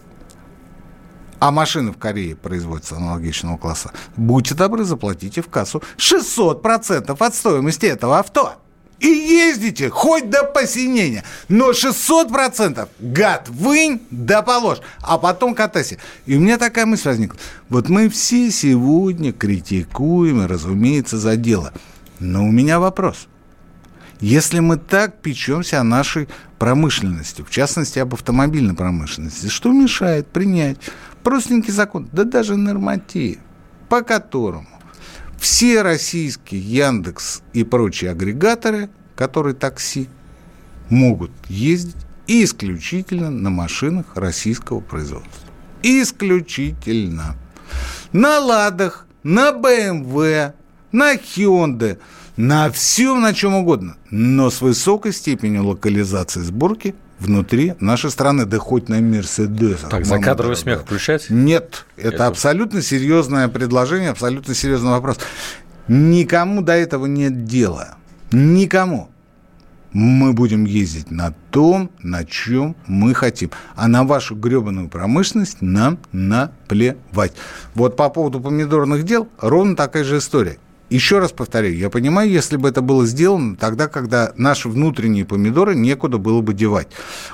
а 1.43 1.51
машины 1.51 1.91
в 1.91 1.99
Корее 1.99 2.37
производятся 2.37 2.95
аналогичного 2.99 3.57
класса, 3.57 3.91
будьте 4.17 4.55
добры, 4.55 4.85
заплатите 4.85 5.43
в 5.43 5.49
кассу 5.49 5.83
600% 5.97 7.17
от 7.19 7.35
стоимости 7.35 7.87
этого 7.87 8.21
авто. 8.21 8.55
И 9.01 9.09
ездите 9.09 9.91
хоть 9.91 10.31
до 10.31 10.45
посинения. 10.45 11.25
Но 11.49 11.73
600% 11.73 12.89
гад 13.01 13.49
вынь 13.49 14.03
да 14.13 14.43
положь. 14.43 14.79
А 15.01 15.19
потом 15.19 15.57
катайся. 15.57 15.99
И 16.27 16.37
у 16.37 16.41
меня 16.41 16.59
такая 16.59 16.87
мысль 16.87 17.09
возникла. 17.09 17.41
Вот 17.69 17.89
мы 17.89 18.09
все 18.09 18.49
сегодня 18.53 19.33
критикуем, 19.33 20.47
разумеется, 20.47 21.19
за 21.19 21.35
дело. 21.35 21.73
Но 22.21 22.45
у 22.45 22.53
меня 22.53 22.79
вопрос. 22.79 23.27
Если 24.21 24.61
мы 24.61 24.77
так 24.77 25.21
печемся 25.21 25.81
о 25.81 25.83
нашей 25.83 26.29
промышленности, 26.61 27.43
в 27.43 27.51
частности, 27.51 27.99
об 27.99 28.15
автомобильной 28.15 28.75
промышленности, 28.75 29.49
что 29.49 29.73
мешает 29.73 30.29
принять 30.29 30.79
простенький 31.23 31.73
закон, 31.73 32.09
да 32.13 32.25
даже 32.25 32.57
норматив, 32.57 33.39
по 33.89 34.03
которому 34.03 34.69
все 35.39 35.83
российские 35.83 36.61
Яндекс 36.61 37.43
и 37.53 37.65
прочие 37.65 38.11
агрегаторы, 38.11 38.91
которые 39.17 39.55
такси, 39.55 40.09
могут 40.89 41.33
ездить 41.49 41.97
исключительно 42.27 43.31
на 43.31 43.51
машинах 43.51 44.07
российского 44.15 44.81
производства. 44.81 45.49
Исключительно. 45.83 47.37
На 48.13 48.39
«Ладах», 48.39 49.07
на 49.23 49.53
«БМВ», 49.53 50.55
на 50.93 51.17
«Хёнде», 51.17 51.99
на 52.37 52.71
всем, 52.71 53.21
на 53.21 53.35
чем 53.35 53.55
угодно, 53.55 53.97
но 54.11 54.51
с 54.51 54.61
высокой 54.61 55.13
степенью 55.13 55.67
локализации 55.67 56.41
сборки 56.41 56.95
внутри 57.23 57.75
нашей 57.81 58.11
страны, 58.11 58.45
да 58.45 58.59
хоть 58.59 58.89
на 58.89 59.01
Мерседесах. 59.01 59.89
Так, 59.89 60.05
закадровый 60.05 60.37
дорогая. 60.37 60.57
смех 60.57 60.81
включать? 60.83 61.27
Нет, 61.31 61.87
это, 61.97 62.09
Это- 62.15 62.27
абсолютно 62.27 62.83
серьезное 62.83 63.49
предложение, 63.49 64.11
абсолютно 64.11 64.55
серьезный 64.55 64.91
вопрос. 64.91 65.19
Никому 65.89 66.63
до 66.63 66.73
этого 66.73 67.07
нет 67.07 67.45
дела. 67.45 67.97
Никому. 68.31 69.09
Мы 69.93 70.33
будем 70.33 70.65
ездить 70.65 71.11
на 71.11 71.35
том, 71.51 71.91
на 72.03 72.25
чем 72.25 72.77
мы 72.87 73.13
хотим. 73.15 73.51
А 73.77 73.89
на 73.89 74.05
вашу 74.05 74.35
гребаную 74.35 74.89
промышленность 74.89 75.59
нам 75.61 75.99
наплевать. 76.13 77.33
Вот 77.75 77.97
по 77.97 78.09
поводу 78.09 78.41
помидорных 78.41 79.03
дел 79.05 79.29
ровно 79.39 79.77
такая 79.77 80.05
же 80.05 80.19
история. 80.19 80.57
Еще 80.93 81.21
раз 81.21 81.33
повторяю, 81.33 81.75
я 81.79 81.89
понимаю, 81.89 82.29
если 82.31 82.59
бы 82.59 82.69
это 82.69 82.83
было 82.83 83.07
сделано 83.07 83.57
тогда, 83.57 83.89
когда 83.89 84.33
наши 84.37 84.69
внутренние 84.69 85.25
помидоры 85.25 85.75
некуда 85.75 86.19
было 86.19 86.43
бы 86.43 86.53
девать. 86.53 86.89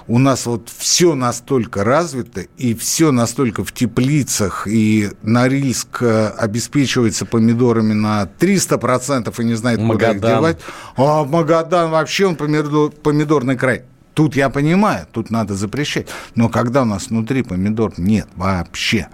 У 0.07 0.21
нас 0.21 0.47
вот 0.47 0.69
все 0.77 1.17
настолько 1.17 1.83
развито, 1.83 2.43
и 2.57 2.73
все 2.75 3.11
настолько 3.11 3.65
в 3.65 3.73
теплицах, 3.73 4.69
и 4.69 5.11
Норильск 5.23 6.03
э, 6.03 6.29
обеспечивается 6.29 7.27
помидорами 7.27 7.95
на 7.95 8.29
300% 8.39 9.35
и 9.37 9.45
не 9.45 9.55
знает, 9.55 9.81
куда 9.81 10.13
их 10.13 10.15
Магадан. 10.15 10.39
девать. 10.39 10.59
А 10.97 11.25
Магадан 11.25 11.91
вообще 11.91 12.27
он 12.27 12.37
помидор- 12.37 12.93
помидорный 12.93 13.57
край. 13.57 13.83
Тут 14.15 14.37
я 14.37 14.51
понимаю, 14.51 15.07
тут 15.11 15.31
надо 15.31 15.55
запрещать. 15.55 16.07
Но 16.37 16.49
когда 16.49 16.83
у 16.83 16.85
нас 16.85 17.09
внутри 17.09 17.43
помидор 17.43 17.93
нет 17.97 18.29
вообще, 18.37 19.09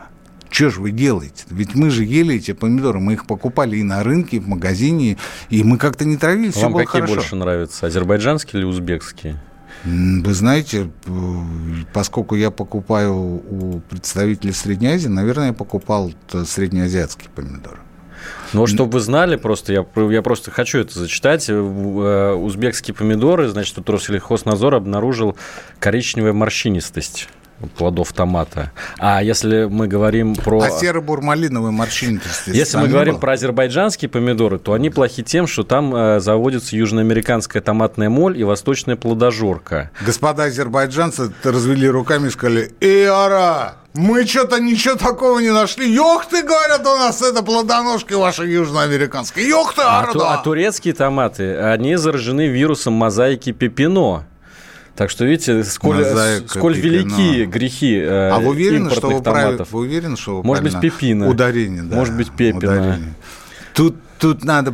что 0.54 0.70
же 0.70 0.80
вы 0.80 0.92
делаете? 0.92 1.44
Ведь 1.50 1.74
мы 1.74 1.90
же 1.90 2.04
ели 2.04 2.36
эти 2.36 2.52
помидоры, 2.52 3.00
мы 3.00 3.14
их 3.14 3.26
покупали 3.26 3.78
и 3.78 3.82
на 3.82 4.04
рынке, 4.04 4.36
и 4.36 4.40
в 4.40 4.46
магазине, 4.46 5.18
и 5.50 5.64
мы 5.64 5.78
как-то 5.78 6.04
не 6.04 6.16
травились, 6.16 6.52
все 6.52 6.62
Вам 6.62 6.74
было 6.74 6.84
какие 6.84 7.00
хорошо. 7.00 7.14
больше 7.16 7.34
нравятся, 7.34 7.86
азербайджанские 7.86 8.60
или 8.60 8.66
узбекские? 8.66 9.40
Вы 9.84 10.32
знаете, 10.32 10.90
поскольку 11.92 12.36
я 12.36 12.52
покупаю 12.52 13.14
у 13.14 13.82
представителей 13.90 14.52
Средней 14.52 14.94
Азии, 14.94 15.08
наверное, 15.08 15.48
я 15.48 15.52
покупал 15.52 16.12
среднеазиатские 16.30 17.30
помидоры. 17.34 17.78
Ну, 18.52 18.60
вот 18.60 18.70
чтобы 18.70 18.92
вы 18.92 19.00
знали, 19.00 19.36
просто 19.36 19.72
я, 19.72 19.84
я 19.96 20.22
просто 20.22 20.52
хочу 20.52 20.78
это 20.78 20.98
зачитать. 20.98 21.50
Э, 21.50 21.52
э, 21.52 22.34
Узбекские 22.34 22.94
помидоры, 22.94 23.48
значит, 23.48 23.78
Россельхознадзор 23.86 24.76
обнаружил 24.76 25.36
коричневая 25.80 26.32
морщинистость 26.32 27.28
плодов 27.66 28.12
томата. 28.12 28.72
А 28.98 29.22
если 29.22 29.64
мы 29.64 29.86
говорим 29.88 30.34
про... 30.36 30.60
А 30.62 30.70
серо-бурмалиновые 30.70 31.70
морщинистости 31.72 32.50
Если 32.50 32.76
мы 32.76 32.88
говорим 32.88 33.14
было? 33.14 33.20
про 33.20 33.32
азербайджанские 33.32 34.08
помидоры, 34.08 34.58
то 34.58 34.72
они 34.72 34.90
плохи 34.90 35.22
тем, 35.22 35.46
что 35.46 35.62
там 35.62 35.94
э, 35.94 36.20
заводится 36.20 36.76
южноамериканская 36.76 37.62
томатная 37.62 38.08
моль 38.10 38.38
и 38.38 38.44
восточная 38.44 38.96
плодожорка. 38.96 39.90
Господа 40.04 40.44
азербайджанцы 40.44 41.32
развели 41.42 41.88
руками 41.88 42.28
и 42.28 42.30
сказали, 42.30 42.72
«Иара, 42.80 43.76
мы 43.94 44.26
что-то 44.26 44.58
ничего 44.60 44.96
такого 44.96 45.38
не 45.38 45.52
нашли. 45.52 45.92
Ёх 45.92 46.26
ты, 46.26 46.42
говорят, 46.42 46.80
у 46.86 46.96
нас 46.96 47.22
это 47.22 47.42
плодоножки 47.44 48.12
ваши 48.14 48.44
южноамериканские. 48.44 49.48
Ёх 49.48 49.74
ты, 49.74 49.82
А, 49.84 50.10
ту- 50.12 50.18
да». 50.18 50.34
а 50.34 50.38
турецкие 50.42 50.94
томаты, 50.94 51.56
они 51.56 51.96
заражены 51.96 52.48
вирусом 52.48 52.94
мозаики 52.94 53.52
пепино. 53.52 54.26
Так 54.96 55.10
что 55.10 55.24
видите, 55.24 55.64
сколь, 55.64 55.96
Мозаика 55.96 56.48
сколь 56.58 56.76
велики 56.76 57.44
грехи 57.46 57.96
э, 57.98 58.30
А 58.30 58.38
вы 58.38 58.50
уверены, 58.50 58.90
что 58.90 59.08
вы, 59.08 59.20
томатов. 59.20 59.72
вы 59.72 59.80
уверены, 59.80 60.16
что 60.16 60.36
вы 60.36 60.44
Может 60.44 60.62
быть, 60.64 60.80
пепина. 60.80 61.28
Ударение, 61.28 61.82
да. 61.82 61.96
Может 61.96 62.16
быть, 62.16 62.30
пепина. 62.30 62.58
ударение. 62.58 63.14
Тут, 63.74 63.96
тут 64.20 64.44
надо 64.44 64.70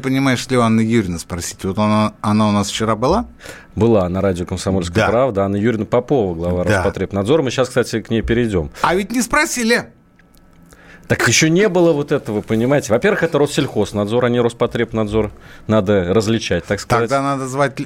у 0.59 0.61
Анны 0.61 0.83
Юрьевны 0.83 1.19
спросить. 1.19 1.65
Вот 1.65 1.79
она, 1.79 2.13
она 2.21 2.49
у 2.51 2.53
нас 2.53 2.69
вчера 2.69 2.97
была? 2.97 3.29
Была 3.75 4.07
на 4.11 4.21
радио 4.21 4.45
«Комсомольская 4.45 5.07
Да. 5.07 5.11
правда» 5.11 5.45
Анна 5.45 5.57
Юрьевна 5.57 5.87
Попова, 5.87 6.35
глава 6.35 6.65
Да. 6.65 6.79
Роспотребнадзора. 6.79 7.43
Мы 7.43 7.51
сейчас, 7.51 7.69
кстати, 7.69 8.03
к 8.03 8.11
ней 8.11 8.21
перейдем. 8.21 8.71
А 8.83 8.95
ведь 8.95 9.11
не 9.13 9.23
спросили. 9.23 9.87
Так 11.09 11.27
еще 11.27 11.49
не 11.49 11.69
было 11.69 11.93
вот 11.93 12.13
этого, 12.13 12.43
понимаете? 12.43 12.93
Во-первых, 12.93 13.23
это 13.23 13.39
Россельхознадзор, 13.39 14.27
а 14.27 14.29
не 14.29 14.39
Роспотребнадзор. 14.39 15.33
Надо 15.67 16.13
различать, 16.13 16.67
так 16.67 16.79
сказать. 16.79 17.09
Тогда 17.09 17.23
надо 17.23 17.49
звать 17.49 17.81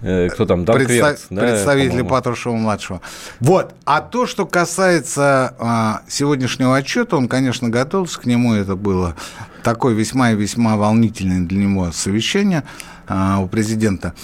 кто 0.00 0.46
там, 0.46 0.64
Представ... 0.64 1.18
да, 1.30 1.42
представители 1.42 2.02
Патрушева-младшего. 2.02 3.00
Вот. 3.40 3.74
А 3.84 4.00
то, 4.00 4.26
что 4.26 4.46
касается 4.46 5.54
а, 5.58 6.02
сегодняшнего 6.08 6.76
отчета, 6.76 7.16
он, 7.16 7.28
конечно, 7.28 7.68
готовился 7.68 8.20
к 8.20 8.26
нему. 8.26 8.54
Это 8.54 8.76
было 8.76 9.14
такое 9.62 9.94
весьма 9.94 10.32
и 10.32 10.36
весьма 10.36 10.76
волнительное 10.76 11.40
для 11.40 11.58
него 11.58 11.92
совещание 11.92 12.64
а, 13.06 13.40
у 13.40 13.48
президента. 13.48 14.14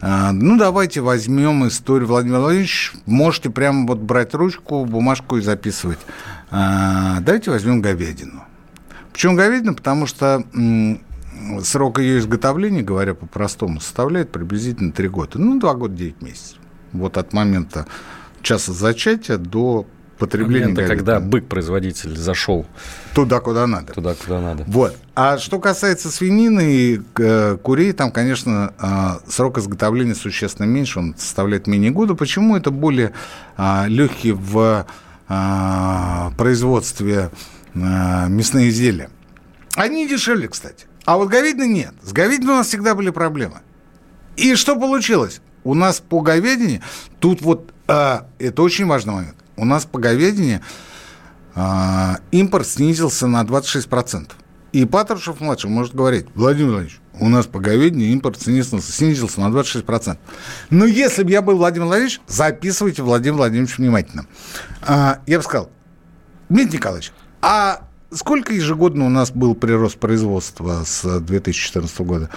А, 0.00 0.32
ну, 0.32 0.58
давайте 0.58 1.00
возьмем 1.00 1.66
историю 1.68 2.08
Владимира 2.08 2.40
Владимировича. 2.40 2.92
Можете 3.06 3.50
прямо 3.50 3.86
вот 3.86 3.98
брать 3.98 4.34
ручку, 4.34 4.84
бумажку 4.84 5.36
и 5.36 5.40
записывать. 5.40 5.98
А, 6.50 7.20
давайте 7.20 7.50
возьмем 7.50 7.80
говядину. 7.80 8.44
Почему 9.12 9.34
говядину? 9.34 9.74
Потому 9.74 10.06
что 10.06 10.44
срок 11.62 11.98
ее 11.98 12.18
изготовления, 12.18 12.82
говоря 12.82 13.14
по-простому, 13.14 13.80
составляет 13.80 14.30
приблизительно 14.30 14.92
3 14.92 15.08
года. 15.08 15.38
Ну, 15.38 15.58
2 15.58 15.74
года 15.74 15.94
9 15.94 16.22
месяцев. 16.22 16.58
Вот 16.92 17.16
от 17.18 17.32
момента 17.32 17.86
часа 18.42 18.72
зачатия 18.72 19.38
до 19.38 19.86
потребления 20.18 20.68
момента, 20.68 20.86
когда 20.86 21.20
бык-производитель 21.20 22.16
зашел 22.16 22.66
туда, 23.14 23.40
куда 23.40 23.66
надо. 23.66 23.92
Туда, 23.92 24.14
куда 24.14 24.40
надо. 24.40 24.64
Вот. 24.66 24.96
А 25.14 25.38
что 25.38 25.58
касается 25.58 26.10
свинины 26.10 26.74
и 26.74 27.02
э, 27.18 27.56
курей, 27.62 27.92
там, 27.92 28.10
конечно, 28.10 28.72
э, 28.78 29.30
срок 29.30 29.58
изготовления 29.58 30.14
существенно 30.14 30.66
меньше, 30.66 30.98
он 30.98 31.14
составляет 31.16 31.66
менее 31.66 31.90
года. 31.90 32.14
Почему 32.14 32.56
это 32.56 32.70
более 32.70 33.12
э, 33.56 33.88
легкий 33.88 34.32
в 34.32 34.86
производстве 36.36 37.30
мясные 37.74 38.68
изделия? 38.68 39.10
Они 39.74 40.08
дешевле, 40.08 40.46
кстати. 40.46 40.86
А 41.06 41.16
вот 41.16 41.28
говядины 41.28 41.66
нет. 41.66 41.94
С 42.02 42.12
говядиной 42.12 42.54
у 42.54 42.56
нас 42.58 42.66
всегда 42.66 42.94
были 42.94 43.10
проблемы. 43.10 43.60
И 44.36 44.54
что 44.56 44.76
получилось? 44.76 45.40
У 45.64 45.74
нас 45.74 46.00
по 46.00 46.20
говядине, 46.20 46.82
тут 47.18 47.40
вот, 47.40 47.72
а, 47.88 48.26
это 48.38 48.62
очень 48.62 48.86
важный 48.86 49.14
момент, 49.14 49.36
у 49.56 49.64
нас 49.64 49.84
по 49.84 49.98
говядине 49.98 50.62
а, 51.54 52.18
импорт 52.30 52.66
снизился 52.66 53.26
на 53.26 53.42
26%. 53.42 54.30
И 54.72 54.84
Патрушев-младший 54.84 55.70
может 55.70 55.94
говорить, 55.94 56.26
Владимир 56.34 56.72
Владимирович, 56.72 57.00
у 57.18 57.28
нас 57.28 57.46
по 57.46 57.60
говядине 57.60 58.06
импорт 58.08 58.40
снизился, 58.40 58.92
снизился 58.92 59.40
на 59.40 59.46
26%. 59.46 60.18
Но 60.70 60.84
если 60.84 61.22
бы 61.22 61.30
я 61.30 61.40
был 61.40 61.56
Владимир 61.56 61.86
Владимирович, 61.86 62.20
записывайте 62.26 63.02
Владимир 63.02 63.38
Владимирович 63.38 63.78
внимательно. 63.78 64.26
А, 64.82 65.20
я 65.26 65.38
бы 65.38 65.44
сказал, 65.44 65.70
Дмитрий 66.48 66.78
Николаевич, 66.78 67.12
а 67.40 67.85
Сколько 68.12 68.54
ежегодно 68.54 69.06
у 69.06 69.08
нас 69.08 69.30
был 69.32 69.54
прирост 69.54 69.98
производства 69.98 70.82
с 70.84 71.20
2014 71.20 72.00
года? 72.00 72.30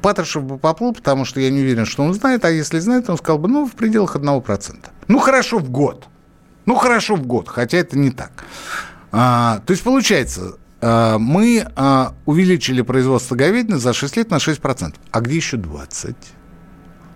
Патрушев 0.00 0.44
бы 0.44 0.58
поплыл, 0.58 0.92
потому 0.92 1.24
что 1.24 1.40
я 1.40 1.50
не 1.50 1.60
уверен, 1.60 1.86
что 1.86 2.04
он 2.04 2.14
знает, 2.14 2.44
а 2.44 2.50
если 2.50 2.78
знает, 2.78 3.10
он 3.10 3.16
сказал 3.16 3.38
бы, 3.38 3.48
ну, 3.48 3.66
в 3.66 3.72
пределах 3.72 4.14
1%. 4.14 4.86
Ну, 5.08 5.18
хорошо 5.18 5.58
в 5.58 5.70
год. 5.70 6.06
Ну, 6.66 6.76
хорошо 6.76 7.16
в 7.16 7.26
год, 7.26 7.48
хотя 7.48 7.78
это 7.78 7.98
не 7.98 8.10
так. 8.10 8.44
А, 9.10 9.60
то 9.66 9.72
есть, 9.72 9.82
получается, 9.82 10.56
а, 10.80 11.18
мы 11.18 11.66
а, 11.74 12.14
увеличили 12.24 12.82
производство 12.82 13.34
говядины 13.34 13.78
за 13.78 13.92
6 13.92 14.16
лет 14.16 14.30
на 14.30 14.36
6%. 14.36 14.94
А 15.10 15.20
где 15.20 15.36
еще 15.36 15.56
20%? 15.56 16.14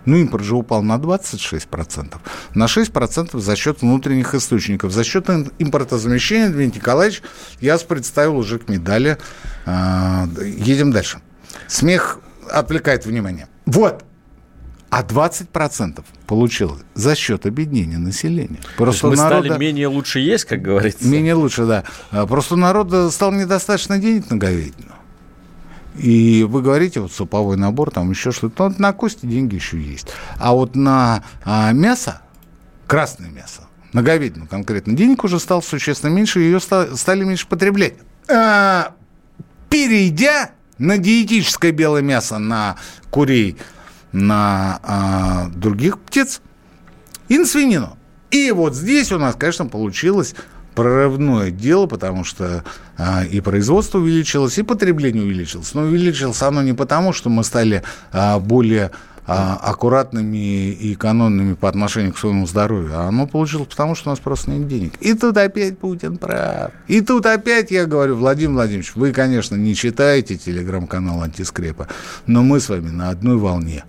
Ну, 0.05 0.17
импорт 0.17 0.43
же 0.43 0.55
упал 0.55 0.81
на 0.81 0.97
26%. 0.97 2.15
На 2.55 2.65
6% 2.65 3.39
за 3.39 3.55
счет 3.55 3.81
внутренних 3.81 4.33
источников. 4.33 4.91
За 4.91 5.03
счет 5.03 5.29
импортозамещения, 5.59 6.49
Дмитрий 6.49 6.79
Николаевич, 6.79 7.21
я 7.59 7.77
представил 7.77 8.37
уже 8.37 8.59
к 8.59 8.69
медали. 8.69 9.17
А, 9.65 10.27
едем 10.43 10.91
дальше. 10.91 11.21
Смех 11.67 12.19
отвлекает 12.49 13.05
внимание. 13.05 13.47
Вот. 13.65 14.03
А 14.89 15.03
20% 15.03 16.03
получилось 16.27 16.81
за 16.95 17.15
счет 17.15 17.45
объединения 17.45 17.97
населения. 17.97 18.59
Просто 18.75 19.07
мы 19.07 19.15
народа... 19.15 19.47
стали 19.47 19.59
менее 19.59 19.87
лучше 19.87 20.19
есть, 20.19 20.43
как 20.43 20.61
говорится. 20.61 21.07
Менее 21.07 21.33
лучше, 21.35 21.65
да. 21.65 21.85
А, 22.11 22.27
просто 22.27 22.55
у 22.55 22.57
народа 22.57 23.09
стало 23.09 23.33
недостаточно 23.33 23.97
денег 23.99 24.29
на 24.29 24.35
говядину. 24.35 24.91
И 25.97 26.45
вы 26.47 26.61
говорите, 26.61 26.99
вот 27.01 27.11
суповой 27.11 27.57
набор, 27.57 27.91
там 27.91 28.09
еще 28.09 28.31
что-то. 28.31 28.69
Ну, 28.69 28.75
на 28.77 28.93
кости 28.93 29.25
деньги 29.25 29.55
еще 29.55 29.79
есть. 29.79 30.07
А 30.37 30.53
вот 30.53 30.75
на 30.75 31.23
а, 31.43 31.71
мясо, 31.73 32.21
красное 32.87 33.29
мясо, 33.29 33.67
на 33.93 34.01
говядину 34.01 34.47
конкретно, 34.47 34.93
денег 34.93 35.23
уже 35.23 35.39
стало 35.39 35.61
существенно 35.61 36.11
меньше, 36.11 36.39
ее 36.39 36.59
стали 36.59 37.23
меньше 37.23 37.47
потреблять. 37.47 37.95
А, 38.29 38.93
перейдя 39.69 40.51
на 40.77 40.97
диетическое 40.97 41.71
белое 41.71 42.01
мясо, 42.01 42.39
на 42.39 42.77
курей, 43.09 43.57
на 44.11 44.79
а, 44.83 45.49
других 45.49 45.99
птиц 45.99 46.41
и 47.27 47.37
на 47.37 47.45
свинину. 47.45 47.97
И 48.31 48.51
вот 48.51 48.75
здесь 48.75 49.11
у 49.11 49.19
нас, 49.19 49.35
конечно, 49.35 49.65
получилось 49.65 50.35
прорывное 50.75 51.51
дело, 51.51 51.87
потому 51.87 52.23
что 52.23 52.63
а, 52.97 53.23
и 53.23 53.41
производство 53.41 53.99
увеличилось, 53.99 54.57
и 54.57 54.63
потребление 54.63 55.23
увеличилось. 55.23 55.73
Но 55.73 55.81
увеличилось 55.81 56.41
оно 56.41 56.61
не 56.61 56.73
потому, 56.73 57.13
что 57.13 57.29
мы 57.29 57.43
стали 57.43 57.83
а, 58.11 58.39
более 58.39 58.91
а, 59.27 59.55
аккуратными 59.55 60.71
и 60.71 60.93
экономными 60.93 61.53
по 61.53 61.69
отношению 61.69 62.13
к 62.13 62.17
своему 62.17 62.47
здоровью, 62.47 62.91
а 62.95 63.07
оно 63.07 63.27
получилось 63.27 63.67
потому, 63.67 63.95
что 63.95 64.09
у 64.09 64.11
нас 64.11 64.19
просто 64.19 64.51
нет 64.51 64.67
денег. 64.67 64.93
И 64.99 65.13
тут 65.13 65.37
опять 65.37 65.77
Путин 65.77 66.17
прав. 66.17 66.71
И 66.87 67.01
тут 67.01 67.25
опять 67.25 67.71
я 67.71 67.85
говорю, 67.85 68.15
Владимир 68.15 68.55
Владимирович, 68.55 68.95
вы, 68.95 69.11
конечно, 69.11 69.55
не 69.55 69.75
читаете 69.75 70.37
телеграм-канал 70.37 71.21
антискрепа, 71.21 71.87
но 72.25 72.43
мы 72.43 72.59
с 72.59 72.69
вами 72.69 72.89
на 72.89 73.09
одной 73.09 73.37
волне. 73.37 73.83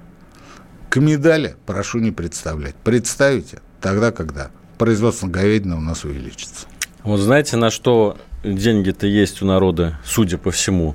К 0.91 0.97
медали 0.97 1.57
прошу 1.65 2.01
не 2.01 2.11
представлять. 2.11 2.75
Представите 2.75 3.61
тогда, 3.81 4.13
когда 4.13 4.51
производство 4.77 5.27
говядины 5.27 5.77
у 5.77 5.81
нас 5.81 6.05
увеличится. 6.05 6.67
Вот 7.05 7.19
знаете, 7.19 7.57
на 7.57 7.71
что 7.71 8.17
деньги-то 8.45 9.07
есть 9.07 9.43
у 9.43 9.47
народа, 9.47 9.99
судя 10.05 10.39
по 10.39 10.51
всему? 10.51 10.95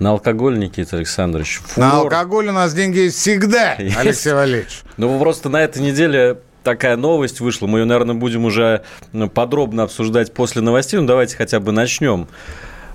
На 0.00 0.10
алкоголь, 0.10 0.58
Никита 0.58 0.96
Александрович. 0.96 1.60
Фурор. 1.64 1.90
На 1.90 1.98
алкоголь 1.98 2.48
у 2.48 2.52
нас 2.52 2.74
деньги 2.74 2.98
есть 2.98 3.16
всегда, 3.16 3.74
есть. 3.78 3.96
Алексей 3.96 4.32
Валерьевич. 4.32 4.82
Ну, 4.96 5.18
просто 5.20 5.48
на 5.48 5.62
этой 5.62 5.80
неделе 5.80 6.38
такая 6.64 6.96
новость 6.96 7.38
вышла. 7.40 7.68
Мы 7.68 7.80
ее, 7.80 7.84
наверное, 7.84 8.16
будем 8.16 8.44
уже 8.44 8.82
ну, 9.12 9.28
подробно 9.28 9.84
обсуждать 9.84 10.34
после 10.34 10.62
новостей. 10.62 10.98
Ну, 10.98 11.06
давайте 11.06 11.36
хотя 11.36 11.60
бы 11.60 11.70
начнем. 11.70 12.26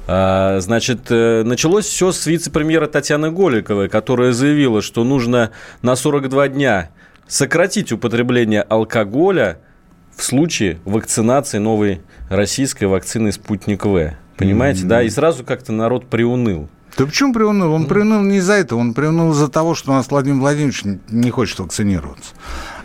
А, 0.07 0.59
значит, 0.59 1.01
э, 1.09 1.43
началось 1.43 1.85
все 1.85 2.11
с 2.11 2.25
вице-премьера 2.25 2.87
Татьяны 2.87 3.31
Голиковой, 3.31 3.87
которая 3.87 4.33
заявила, 4.33 4.81
что 4.81 5.03
нужно 5.03 5.51
на 5.81 5.95
42 5.95 6.49
дня 6.49 6.89
сократить 7.27 7.91
употребление 7.91 8.63
алкоголя 8.63 9.59
в 10.19 10.23
случае 10.23 10.79
вакцинации 10.83 11.59
новой 11.59 12.01
российской 12.29 12.85
вакцины 12.85 13.31
«Спутник 13.31 13.85
В». 13.85 14.13
Понимаете, 14.35 14.83
mm-hmm. 14.83 14.87
да? 14.87 15.01
И 15.01 15.09
сразу 15.09 15.45
как-то 15.45 15.71
народ 15.71 16.07
приуныл. 16.07 16.69
Да 16.97 17.05
почему 17.05 17.33
приуныл? 17.33 17.71
Он 17.71 17.85
приуныл 17.85 18.21
не 18.21 18.37
из-за 18.37 18.53
этого, 18.53 18.79
он 18.79 18.93
приуныл 18.93 19.31
из-за 19.31 19.47
того, 19.47 19.75
что 19.75 19.91
у 19.91 19.93
нас 19.95 20.09
Владимир 20.09 20.41
Владимирович 20.41 20.83
не 21.07 21.31
хочет 21.31 21.59
вакцинироваться. 21.59 22.33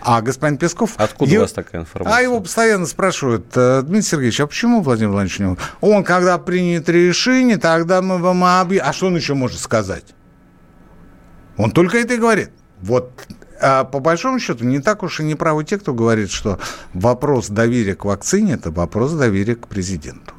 А 0.01 0.23
господин 0.23 0.59
Песков... 0.59 0.93
Откуда 0.97 1.33
его... 1.33 1.41
у 1.41 1.45
вас 1.45 1.53
такая 1.53 1.83
информация? 1.83 2.17
А 2.17 2.23
его 2.23 2.39
постоянно 2.41 2.87
спрашивают, 2.87 3.47
«Э, 3.57 3.83
Дмитрий 3.83 4.03
Сергеевич, 4.03 4.41
а 4.41 4.47
почему 4.47 4.83
Владимир 4.83 5.11
Владимирович 5.11 5.41
не... 5.41 5.57
Он, 5.81 6.05
когда 6.05 6.39
принят 6.39 6.89
решение, 6.89 7.57
тогда 7.57 8.01
мы 8.03 8.19
вам 8.19 8.45
объявим... 8.45 8.87
А 8.87 8.93
что 8.93 9.07
он 9.07 9.17
еще 9.17 9.35
может 9.35 9.59
сказать? 9.59 10.05
Он 11.57 11.73
только 11.73 11.99
это 11.99 12.15
и 12.15 12.19
говорит. 12.19 12.51
Вот 12.81 13.11
а 13.67 13.85
по 13.85 13.99
большому 13.99 14.39
счету 14.39 14.65
не 14.65 14.79
так 14.79 15.03
уж 15.03 15.21
и 15.21 15.23
не 15.23 15.35
правы 15.35 15.65
те, 15.65 15.79
кто 15.79 15.95
говорит, 15.95 16.31
что 16.31 16.59
вопрос 16.93 17.49
доверия 17.49 17.95
к 17.95 18.05
вакцине– 18.05 18.53
это 18.55 18.71
вопрос 18.71 19.13
доверия 19.13 19.57
к 19.57 19.69
президенту. 19.69 20.35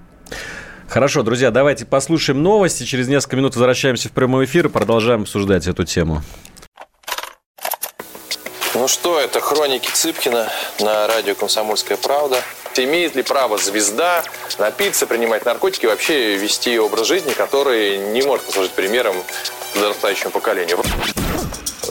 Хорошо, 0.88 1.24
друзья, 1.24 1.50
давайте 1.50 1.86
послушаем 1.86 2.44
новости. 2.44 2.84
Через 2.84 3.08
несколько 3.08 3.38
минут 3.38 3.56
возвращаемся 3.56 4.10
в 4.10 4.12
прямой 4.12 4.46
эфир 4.46 4.68
и 4.68 4.70
продолжаем 4.70 5.24
обсуждать 5.24 5.66
эту 5.66 5.86
тему. 5.86 6.22
Ну 8.76 8.88
что, 8.88 9.20
это 9.20 9.42
хроники 9.42 9.90
Цыпкина 9.92 10.48
на 10.82 11.08
радио 11.08 11.34
«Комсомольская 11.34 11.98
правда». 11.98 12.38
Имеет 12.78 13.16
ли 13.16 13.24
право 13.24 13.58
звезда 13.58 14.22
напиться, 14.60 15.08
принимать 15.08 15.46
наркотики 15.46 15.86
и 15.86 15.88
вообще 15.88 16.36
вести 16.36 16.78
образ 16.78 17.08
жизни, 17.08 17.32
который 17.32 17.98
не 18.12 18.22
может 18.22 18.46
послужить 18.46 18.74
примером 18.74 19.16
подрастающему 19.74 20.30
поколению? 20.30 20.78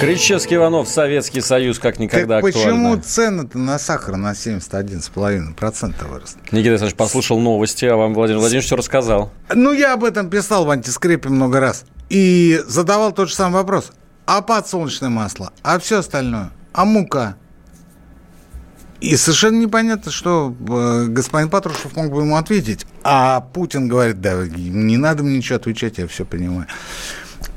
Кричевский 0.00 0.56
Иванов, 0.56 0.88
Советский 0.88 1.42
Союз, 1.42 1.78
как 1.78 1.98
никогда 1.98 2.36
так 2.36 2.42
почему 2.42 2.94
актуально. 2.94 3.02
цены-то 3.02 3.58
на 3.58 3.78
сахар 3.78 4.16
на 4.16 4.32
71,5% 4.32 6.08
выросли? 6.08 6.40
Никита 6.52 6.70
Александрович 6.70 6.96
послушал 6.96 7.38
новости, 7.38 7.84
а 7.84 7.96
вам 7.96 8.14
Владимир 8.14 8.38
Владимирович 8.38 8.64
все 8.64 8.76
рассказал. 8.76 9.30
Ну, 9.54 9.74
я 9.74 9.92
об 9.92 10.04
этом 10.04 10.30
писал 10.30 10.64
в 10.64 10.70
антискрепе 10.70 11.28
много 11.28 11.60
раз. 11.60 11.84
И 12.08 12.62
задавал 12.66 13.12
тот 13.12 13.28
же 13.28 13.34
самый 13.34 13.56
вопрос. 13.56 13.92
А 14.24 14.40
подсолнечное 14.40 15.10
масло? 15.10 15.52
А 15.62 15.78
все 15.78 15.98
остальное? 15.98 16.50
А 16.72 16.86
мука? 16.86 17.36
И 19.00 19.16
совершенно 19.16 19.58
непонятно, 19.58 20.10
что 20.10 20.54
э, 20.68 21.06
господин 21.08 21.50
Патрушев 21.50 21.94
мог 21.96 22.10
бы 22.10 22.22
ему 22.22 22.36
ответить. 22.36 22.86
А 23.02 23.40
Путин 23.40 23.88
говорит, 23.88 24.20
да, 24.20 24.46
не 24.46 24.96
надо 24.96 25.22
мне 25.22 25.38
ничего 25.38 25.56
отвечать, 25.56 25.98
я 25.98 26.06
все 26.06 26.24
понимаю. 26.24 26.66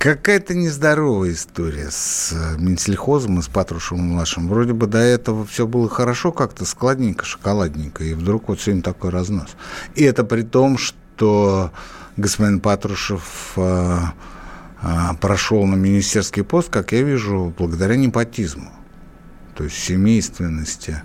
Какая-то 0.03 0.53
нездоровая 0.53 1.31
история 1.31 1.87
с 1.89 2.33
э, 2.33 2.57
Минсельхозом 2.59 3.39
и 3.39 3.41
с 3.41 3.47
Патрушевым 3.47 4.07
младшим. 4.07 4.49
Вроде 4.49 4.73
бы 4.73 4.85
до 4.85 4.97
этого 4.97 5.45
все 5.45 5.65
было 5.65 5.87
хорошо, 5.87 6.33
как-то 6.33 6.65
складненько, 6.65 7.23
шоколадненько, 7.23 8.03
и 8.03 8.13
вдруг 8.13 8.49
вот 8.49 8.59
сегодня 8.59 8.83
такой 8.83 9.11
разнос. 9.11 9.51
И 9.95 10.03
это 10.03 10.25
при 10.25 10.41
том, 10.41 10.77
что 10.77 11.71
господин 12.17 12.59
Патрушев 12.59 13.53
э, 13.55 13.97
э, 14.81 14.87
прошел 15.21 15.65
на 15.65 15.75
министерский 15.75 16.43
пост, 16.43 16.69
как 16.69 16.91
я 16.91 17.01
вижу, 17.01 17.53
благодаря 17.57 17.95
непотизму, 17.95 18.73
то 19.55 19.63
есть 19.63 19.77
семейственности. 19.77 21.01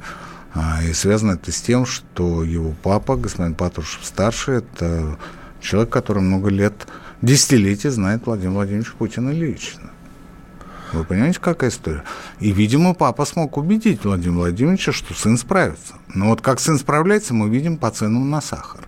А, 0.54 0.82
и 0.82 0.92
связано 0.92 1.34
это 1.34 1.52
с 1.52 1.61
тем, 1.61 1.87
что 1.87 2.42
его 2.42 2.74
папа, 2.82 3.14
господин 3.14 3.54
Патрушев 3.54 4.04
старший, 4.04 4.56
это 4.56 5.20
человек, 5.61 5.92
который 5.92 6.20
много 6.20 6.50
лет 6.50 6.88
десятилетия 7.22 7.90
знает 7.90 8.26
Владимира 8.26 8.54
Владимировича 8.54 8.92
Путина 8.98 9.31
лично. 9.31 9.90
Вы 10.92 11.04
понимаете, 11.04 11.38
какая 11.40 11.70
история? 11.70 12.04
И, 12.40 12.50
видимо, 12.50 12.94
папа 12.94 13.26
смог 13.26 13.59
убедить 13.59 14.04
Владимира 14.04 14.38
Владимировича, 14.38 14.92
что 14.92 15.12
сын 15.12 15.37
справится. 15.37 15.94
Но 16.14 16.28
вот 16.28 16.40
как 16.40 16.61
сын 16.61 16.78
справляется, 16.78 17.35
мы 17.35 17.50
видим 17.50 17.76
по 17.76 17.90
ценам 17.90 18.31
на 18.31 18.40
сахар. 18.40 18.81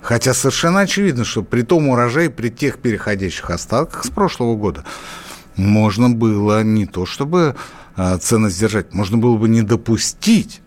Хотя 0.00 0.34
совершенно 0.34 0.80
очевидно, 0.80 1.24
что 1.24 1.42
при 1.42 1.62
том 1.62 1.88
урожае, 1.88 2.30
при 2.30 2.48
тех 2.48 2.78
переходящих 2.78 3.50
остатках 3.50 4.04
с 4.04 4.08
прошлого 4.08 4.56
года, 4.56 4.84
можно 5.56 6.08
было 6.08 6.64
не 6.64 6.86
то 6.86 7.04
чтобы 7.04 7.54
э, 7.96 8.18
цены 8.18 8.48
сдержать, 8.48 8.94
можно 8.94 9.18
было 9.18 9.36
бы 9.36 9.48
не 9.48 9.62
допустить 9.62 10.61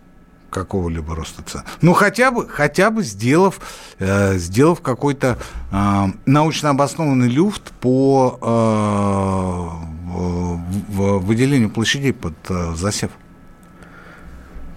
какого-либо 0.50 1.14
роста 1.14 1.42
цен. 1.42 1.62
Ну, 1.82 1.92
хотя 1.92 2.30
бы, 2.30 2.48
хотя 2.48 2.90
бы 2.90 3.02
сделав, 3.02 3.60
э, 3.98 4.38
сделав 4.38 4.80
какой-то 4.80 5.38
э, 5.72 6.04
научно 6.26 6.70
обоснованный 6.70 7.28
люфт 7.28 7.72
по 7.80 8.38
э, 8.40 9.86
в, 10.16 11.18
в 11.18 11.26
выделению 11.26 11.70
площадей 11.70 12.12
под 12.12 12.34
э, 12.48 12.74
засев. 12.74 13.10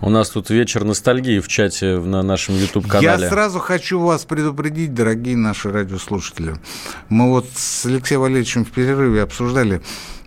У 0.01 0.09
нас 0.09 0.29
тут 0.29 0.49
вечер 0.49 0.83
ностальгии 0.85 1.39
в 1.39 1.47
чате 1.47 1.97
на 1.97 2.23
нашем 2.23 2.55
YouTube-канале. 2.55 3.23
Я 3.23 3.29
сразу 3.29 3.59
хочу 3.59 3.99
вас 3.99 4.25
предупредить, 4.25 4.93
дорогие 4.93 5.35
наши 5.35 5.71
радиослушатели. 5.71 6.55
Мы 7.09 7.29
вот 7.29 7.47
с 7.53 7.85
Алексеем 7.85 8.21
Валерьевичем 8.21 8.65
в 8.65 8.71
перерыве 8.71 9.21
обсуждали 9.21 9.81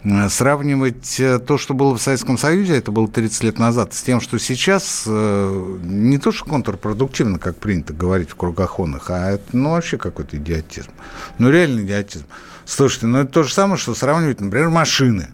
Э, 0.05 0.29
сравнивать 0.29 1.21
э, 1.21 1.39
то, 1.39 1.59
что 1.59 1.75
было 1.75 1.97
в 1.97 2.03
Советском 2.03 2.37
Союзе, 2.37 2.77
это 2.77 2.91
было 2.91 3.07
30 3.07 3.45
лет 3.45 3.59
назад, 3.59 3.95
с 3.95 4.03
тем, 4.03 4.21
что 4.21 4.39
сейчас 4.39 5.05
э, 5.07 5.79
не 5.85 6.19
то, 6.19 6.33
что 6.33 6.45
контрпродуктивно, 6.45 7.39
как 7.39 7.57
принято 7.57 7.93
говорить 7.93 8.31
в 8.31 8.35
кругах 8.35 8.81
онных, 8.81 9.11
а 9.11 9.31
это 9.33 9.45
ну, 9.53 9.71
вообще 9.71 9.99
какой-то 9.99 10.37
идиотизм. 10.37 10.91
Ну, 11.39 11.51
реальный 11.51 11.85
идиотизм. 11.85 12.25
Слушайте, 12.65 13.07
ну 13.07 13.19
это 13.19 13.33
то 13.33 13.43
же 13.45 13.53
самое, 13.53 13.77
что 13.79 13.95
сравнивать, 13.95 14.41
например, 14.41 14.71
машины. 14.71 15.29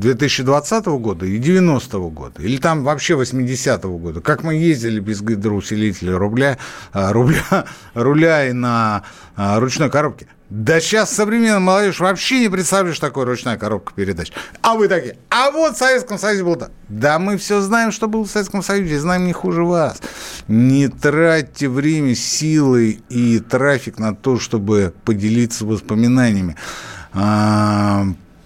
2020 0.00 0.86
года 0.98 1.26
и 1.26 1.38
90 1.38 1.98
-го 1.98 2.10
года, 2.10 2.42
или 2.42 2.56
там 2.56 2.82
вообще 2.84 3.14
80-го 3.14 3.98
года, 3.98 4.20
как 4.20 4.42
мы 4.42 4.54
ездили 4.54 4.98
без 4.98 5.20
гидроусилителя 5.20 6.18
рубля, 6.18 6.58
рубля, 6.92 7.66
руля 7.94 8.48
и 8.48 8.52
на 8.52 9.02
ручной 9.36 9.90
коробке. 9.90 10.26
Да 10.50 10.80
сейчас 10.80 11.14
современная 11.14 11.60
молодежь 11.60 12.00
вообще 12.00 12.40
не 12.40 12.48
представляешь 12.48 12.98
такой 12.98 13.24
ручная 13.24 13.56
коробка 13.56 13.92
передач. 13.94 14.32
А 14.62 14.74
вы 14.74 14.88
такие, 14.88 15.16
а 15.28 15.52
вот 15.52 15.76
в 15.76 15.78
Советском 15.78 16.18
Союзе 16.18 16.42
было 16.42 16.56
так. 16.56 16.72
Да 16.88 17.20
мы 17.20 17.36
все 17.36 17.60
знаем, 17.60 17.92
что 17.92 18.08
было 18.08 18.24
в 18.24 18.30
Советском 18.30 18.60
Союзе, 18.60 18.98
знаем 18.98 19.26
не 19.26 19.32
хуже 19.32 19.64
вас. 19.64 20.00
Не 20.48 20.88
тратьте 20.88 21.68
время, 21.68 22.16
силы 22.16 22.98
и 23.08 23.38
трафик 23.38 24.00
на 24.00 24.12
то, 24.12 24.40
чтобы 24.40 24.92
поделиться 25.04 25.64
воспоминаниями. 25.64 26.56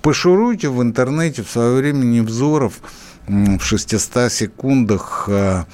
Пошуруйте 0.05 0.69
в 0.69 0.81
интернете 0.81 1.43
в 1.43 1.51
свое 1.51 1.77
время 1.77 2.05
Невзоров 2.05 2.75
в 3.27 3.61
600 3.61 4.31
секундах 4.31 5.29
а, 5.29 5.65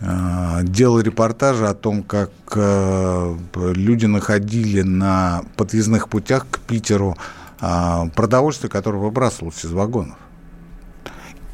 Э, 0.00 0.60
делал 0.62 1.00
репортажи 1.00 1.66
о 1.66 1.74
том, 1.74 2.02
как 2.02 2.30
э, 2.54 3.36
люди 3.54 4.06
находили 4.06 4.82
на 4.82 5.42
подъездных 5.56 6.08
путях 6.08 6.46
к 6.50 6.58
Питеру 6.60 7.16
э, 7.60 8.08
продовольствие, 8.14 8.70
которое 8.70 8.98
выбрасывалось 8.98 9.64
из 9.64 9.72
вагонов. 9.72 10.18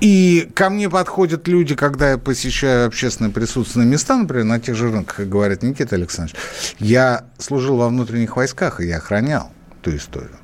И 0.01 0.51
ко 0.57 0.69
мне 0.71 0.91
подходят 0.91 1.47
люди, 1.47 1.77
когда 1.77 2.11
я 2.11 2.19
посещаю 2.19 2.89
общественные 2.89 3.31
присутственные 3.33 3.89
места, 3.89 4.17
например, 4.17 4.45
на 4.45 4.59
тех 4.59 4.75
же 4.75 4.91
рынках, 4.91 5.21
и 5.21 5.25
говорят, 5.25 5.63
Никита 5.63 5.95
Александрович, 5.95 6.37
я 6.81 7.27
служил 7.39 7.77
во 7.77 7.89
внутренних 7.89 8.37
войсках, 8.37 8.81
и 8.81 8.89
я 8.89 8.97
охранял 8.97 9.53
ту 9.81 9.95
историю. 9.95 10.42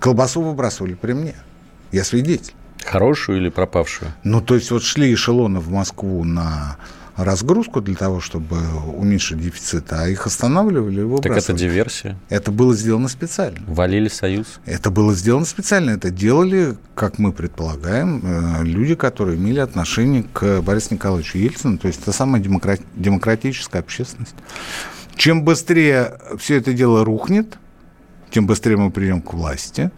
Колбасу 0.00 0.40
выбрасывали 0.40 0.94
при 0.94 1.12
мне. 1.12 1.34
Я 1.92 2.04
свидетель. 2.04 2.54
Хорошую 2.84 3.38
или 3.38 3.50
пропавшую? 3.50 4.12
Ну, 4.24 4.40
то 4.40 4.54
есть 4.54 4.70
вот 4.70 4.82
шли 4.82 5.12
эшелоны 5.12 5.60
в 5.60 5.70
Москву 5.70 6.24
на 6.24 6.78
разгрузку 7.16 7.82
для 7.82 7.94
того, 7.94 8.20
чтобы 8.20 8.56
уменьшить 8.96 9.38
дефицит, 9.38 9.92
а 9.92 10.08
их 10.08 10.26
останавливали 10.26 11.00
и 11.00 11.02
выбрасывали. 11.02 11.40
Так 11.40 11.50
это 11.50 11.52
диверсия? 11.52 12.16
Это 12.30 12.50
было 12.50 12.74
сделано 12.74 13.08
специально. 13.08 13.58
Валили 13.66 14.08
Союз? 14.08 14.60
Это 14.64 14.90
было 14.90 15.14
сделано 15.14 15.44
специально. 15.44 15.90
Это 15.90 16.10
делали, 16.10 16.76
как 16.94 17.18
мы 17.18 17.32
предполагаем, 17.32 18.22
э, 18.24 18.64
люди, 18.64 18.94
которые 18.94 19.36
имели 19.36 19.60
отношение 19.60 20.24
к 20.32 20.62
Борису 20.62 20.94
Николаевичу 20.94 21.36
Ельцину. 21.36 21.76
То 21.76 21.88
есть 21.88 22.00
это 22.00 22.12
самая 22.12 22.40
демократ... 22.40 22.80
демократическая 22.94 23.80
общественность. 23.80 24.34
Чем 25.14 25.44
быстрее 25.44 26.18
все 26.38 26.56
это 26.56 26.72
дело 26.72 27.04
рухнет, 27.04 27.58
тем 28.30 28.46
быстрее 28.46 28.76
мы 28.76 28.90
придем 28.90 29.22
к 29.22 29.32
власти, 29.34 29.90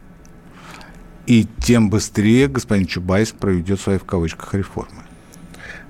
и 1.27 1.47
тем 1.61 1.91
быстрее 1.91 2.49
господин 2.49 2.87
Чубайс 2.87 3.33
проведет 3.33 3.81
свои 3.81 3.99
в 3.99 4.05
кавычках 4.05 4.55
реформы. 4.55 5.03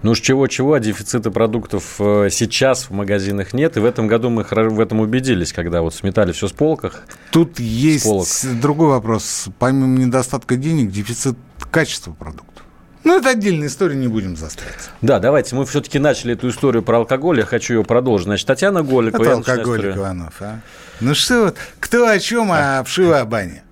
Ну 0.03 0.11
уж 0.11 0.21
чего-чего, 0.21 0.75
а 0.75 0.81
дефицита 0.81 1.31
продуктов 1.31 1.95
э, 2.01 2.29
сейчас 2.31 2.85
в 2.85 2.91
магазинах 2.91 3.53
нет. 3.53 3.77
И 3.77 3.81
в 3.81 3.85
этом 3.85 4.09
году 4.09 4.31
мы 4.31 4.43
в 4.43 4.81
этом 4.81 4.99
убедились, 4.99 5.53
когда 5.53 5.81
вот 5.81 5.95
сметали 5.95 6.33
все 6.33 6.49
с 6.49 6.53
полках. 6.53 7.05
Тут 7.31 7.61
есть 7.61 8.03
полок. 8.03 8.27
другой 8.61 8.89
вопрос. 8.89 9.47
Помимо 9.61 9.97
недостатка 9.99 10.57
денег, 10.57 10.91
дефицит 10.91 11.37
качества 11.71 12.13
продуктов. 12.13 12.65
Ну, 13.05 13.19
это 13.19 13.31
отдельная 13.31 13.69
история, 13.69 13.95
не 13.95 14.09
будем 14.09 14.37
застрять. 14.37 14.91
Да, 15.03 15.21
давайте. 15.21 15.55
Мы 15.55 15.67
все-таки 15.67 16.01
начали 16.01 16.35
эту 16.35 16.49
историю 16.49 16.83
про 16.83 16.99
алкоголь. 16.99 17.39
Я 17.39 17.47
хочу 17.47 17.75
ее 17.75 17.85
продолжить. 17.85 18.27
Значит, 18.27 18.47
Татьяна 18.47 18.83
Голикова. 18.83 19.23
Это 19.23 19.33
алкоголик 19.35 19.97
Иванов, 19.97 20.35
а? 20.41 20.61
Ну 21.01 21.15
что 21.15 21.45
вот, 21.45 21.57
кто 21.81 22.07
о 22.07 22.19
чем, 22.19 22.51
а 22.53 22.83
вшива 22.85 23.21
о 23.21 23.25
бане. 23.25 23.63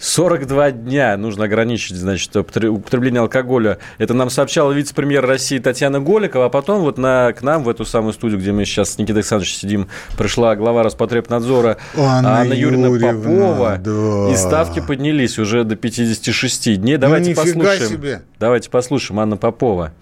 42 0.00 0.70
дня 0.70 1.16
нужно 1.18 1.44
ограничить, 1.44 1.94
значит, 1.94 2.34
употребление 2.34 3.20
алкоголя. 3.20 3.78
Это 3.98 4.14
нам 4.14 4.30
сообщала 4.30 4.72
вице-премьер 4.72 5.24
России 5.24 5.58
Татьяна 5.58 6.00
Голикова, 6.00 6.46
а 6.46 6.48
потом 6.48 6.80
вот 6.80 6.96
на, 6.96 7.34
к 7.34 7.42
нам 7.42 7.62
в 7.62 7.68
эту 7.68 7.84
самую 7.84 8.14
студию, 8.14 8.40
где 8.40 8.50
мы 8.50 8.64
сейчас 8.64 8.94
с 8.94 8.98
Никитой 8.98 9.18
Александровичем 9.20 9.58
сидим, 9.58 9.88
пришла 10.16 10.56
глава 10.56 10.82
Роспотребнадзора 10.84 11.76
Анна, 11.96 12.38
Анна 12.38 12.54
Юрьевна, 12.54 12.88
Юрьевна 12.88 13.12
Попова. 13.12 13.78
Да. 13.78 14.32
И 14.32 14.36
ставки 14.36 14.80
поднялись 14.80 15.38
уже 15.38 15.64
до 15.64 15.76
56 15.76 16.80
дней. 16.80 16.96
Давайте 16.96 17.30
ну, 17.30 17.36
послушаем. 17.36 17.88
Себе. 17.88 18.22
Давайте 18.38 18.70
послушаем 18.70 19.20
Анна 19.20 19.36
Попова. 19.36 19.92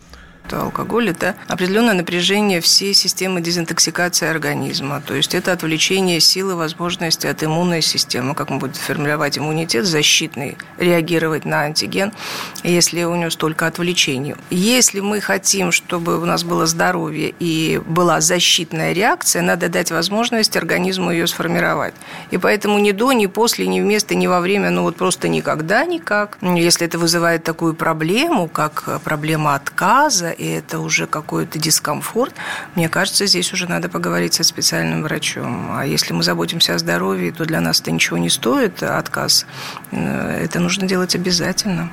Алкоголь– 0.56 1.10
это 1.10 1.34
определенное 1.46 1.94
напряжение 1.94 2.60
всей 2.60 2.94
системы 2.94 3.40
дезинтоксикации 3.40 4.28
организма. 4.28 5.00
То 5.00 5.14
есть 5.14 5.34
это 5.34 5.52
отвлечение 5.52 6.20
силы, 6.20 6.54
возможности 6.54 7.26
от 7.26 7.42
иммунной 7.42 7.82
системы, 7.82 8.34
как 8.34 8.50
мы 8.50 8.58
будем 8.58 8.74
формировать 8.74 9.38
иммунитет 9.38 9.84
защитный, 9.84 10.56
реагировать 10.78 11.44
на 11.44 11.62
антиген, 11.62 12.12
если 12.62 13.04
у 13.04 13.14
него 13.14 13.30
столько 13.30 13.66
отвлечений. 13.66 14.34
Если 14.50 15.00
мы 15.00 15.20
хотим, 15.20 15.72
чтобы 15.72 16.18
у 16.18 16.24
нас 16.24 16.44
было 16.44 16.66
здоровье 16.66 17.34
и 17.38 17.80
была 17.86 18.20
защитная 18.20 18.92
реакция, 18.92 19.42
надо 19.42 19.68
дать 19.68 19.90
возможность 19.90 20.56
организму 20.56 21.10
ее 21.10 21.26
сформировать. 21.26 21.94
И 22.30 22.38
поэтому 22.38 22.78
ни 22.78 22.92
до, 22.92 23.12
ни 23.12 23.26
после, 23.26 23.66
ни 23.66 23.80
вместо, 23.80 24.14
ни 24.14 24.26
во 24.26 24.40
время, 24.40 24.70
ну 24.70 24.82
вот 24.82 24.96
просто 24.96 25.28
никогда 25.28 25.84
никак. 25.84 26.38
Если 26.42 26.86
это 26.86 26.98
вызывает 26.98 27.44
такую 27.44 27.74
проблему, 27.74 28.48
как 28.48 29.00
проблема 29.04 29.54
отказа, 29.54 30.30
и 30.38 30.46
это 30.46 30.78
уже 30.78 31.06
какой-то 31.06 31.58
дискомфорт, 31.58 32.34
мне 32.74 32.88
кажется, 32.88 33.26
здесь 33.26 33.52
уже 33.52 33.68
надо 33.68 33.88
поговорить 33.88 34.34
со 34.34 34.44
специальным 34.44 35.02
врачом. 35.02 35.72
А 35.72 35.84
если 35.84 36.12
мы 36.12 36.22
заботимся 36.22 36.74
о 36.74 36.78
здоровье, 36.78 37.32
то 37.32 37.44
для 37.44 37.60
нас 37.60 37.80
это 37.80 37.90
ничего 37.90 38.18
не 38.18 38.30
стоит, 38.30 38.82
отказ. 38.82 39.46
Э, 39.90 40.44
это 40.44 40.60
нужно 40.60 40.86
делать 40.86 41.14
обязательно. 41.14 41.90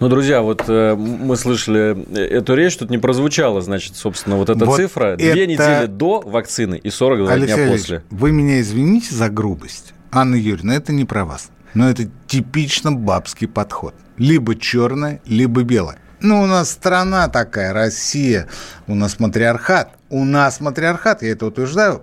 Ну, 0.00 0.08
друзья, 0.08 0.42
вот 0.42 0.64
э, 0.68 0.94
мы 0.94 1.36
слышали 1.36 2.16
эту 2.16 2.54
речь, 2.54 2.76
тут 2.76 2.90
не 2.90 2.98
прозвучала, 2.98 3.60
значит, 3.60 3.96
собственно, 3.96 4.36
вот 4.36 4.48
эта 4.48 4.64
вот 4.64 4.76
цифра. 4.76 5.14
Это... 5.14 5.32
Две 5.32 5.46
недели 5.46 5.86
до 5.86 6.20
вакцины 6.20 6.76
и 6.76 6.90
42 6.90 7.32
Алексей 7.32 7.46
дня 7.46 7.54
Алексеевич, 7.54 7.80
после. 7.80 8.02
Вы 8.10 8.30
меня 8.30 8.60
извините 8.60 9.14
за 9.14 9.28
грубость. 9.28 9.94
Анна 10.10 10.36
Юрьевна, 10.36 10.74
это 10.74 10.92
не 10.92 11.04
про 11.04 11.24
вас. 11.24 11.50
Но 11.74 11.90
это 11.90 12.08
типично 12.26 12.92
бабский 12.92 13.48
подход. 13.48 13.94
Либо 14.16 14.56
черное, 14.56 15.20
либо 15.26 15.62
белое. 15.62 15.98
Ну, 16.20 16.42
у 16.42 16.46
нас 16.46 16.70
страна 16.70 17.28
такая, 17.28 17.72
Россия, 17.72 18.48
у 18.86 18.94
нас 18.94 19.20
матриархат. 19.20 19.90
У 20.10 20.24
нас 20.24 20.60
матриархат, 20.60 21.22
я 21.22 21.32
это 21.32 21.46
утверждаю. 21.46 22.02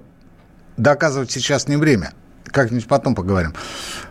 Доказывать 0.77 1.31
сейчас 1.31 1.67
не 1.67 1.75
время. 1.77 2.13
Как-нибудь 2.45 2.87
потом 2.87 3.15
поговорим. 3.15 3.53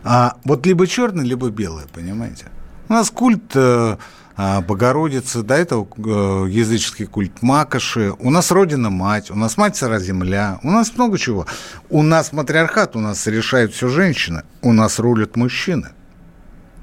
А, 0.03 0.37
вот 0.45 0.67
либо 0.67 0.87
черное, 0.87 1.25
либо 1.25 1.49
белое, 1.51 1.87
понимаете? 1.93 2.47
У 2.89 2.93
нас 2.93 3.11
культ 3.11 3.53
э, 3.55 3.97
а, 4.37 4.61
Богородицы, 4.61 5.43
до 5.43 5.55
этого 5.55 5.87
э, 5.97 6.51
языческий 6.51 7.07
культ 7.07 7.41
Макоши, 7.41 8.13
у 8.19 8.31
нас 8.31 8.51
Родина-Мать, 8.51 9.31
у 9.31 9.37
нас 9.37 9.57
Мать 9.57 9.77
Сыра 9.77 9.99
Земля, 9.99 10.59
у 10.63 10.71
нас 10.71 10.95
много 10.95 11.17
чего. 11.17 11.47
У 11.89 12.03
нас 12.03 12.33
матриархат, 12.33 12.97
у 12.97 13.01
нас 13.01 13.27
решают 13.27 13.73
все 13.73 13.89
женщины, 13.89 14.43
у 14.61 14.73
нас 14.73 14.99
рулят 14.99 15.37
мужчины. 15.37 15.91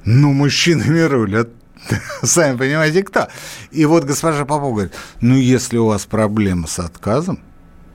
Ну, 0.05 0.33
мужчинами 0.33 1.01
рулят 1.01 1.49
сами 2.23 2.57
понимаете, 2.57 3.03
кто. 3.03 3.27
И 3.71 3.85
вот 3.85 4.03
госпожа 4.03 4.45
Попова 4.45 4.71
говорит, 4.73 4.93
ну, 5.19 5.35
если 5.35 5.77
у 5.77 5.87
вас 5.87 6.05
проблема 6.05 6.67
с 6.67 6.79
отказом, 6.79 7.39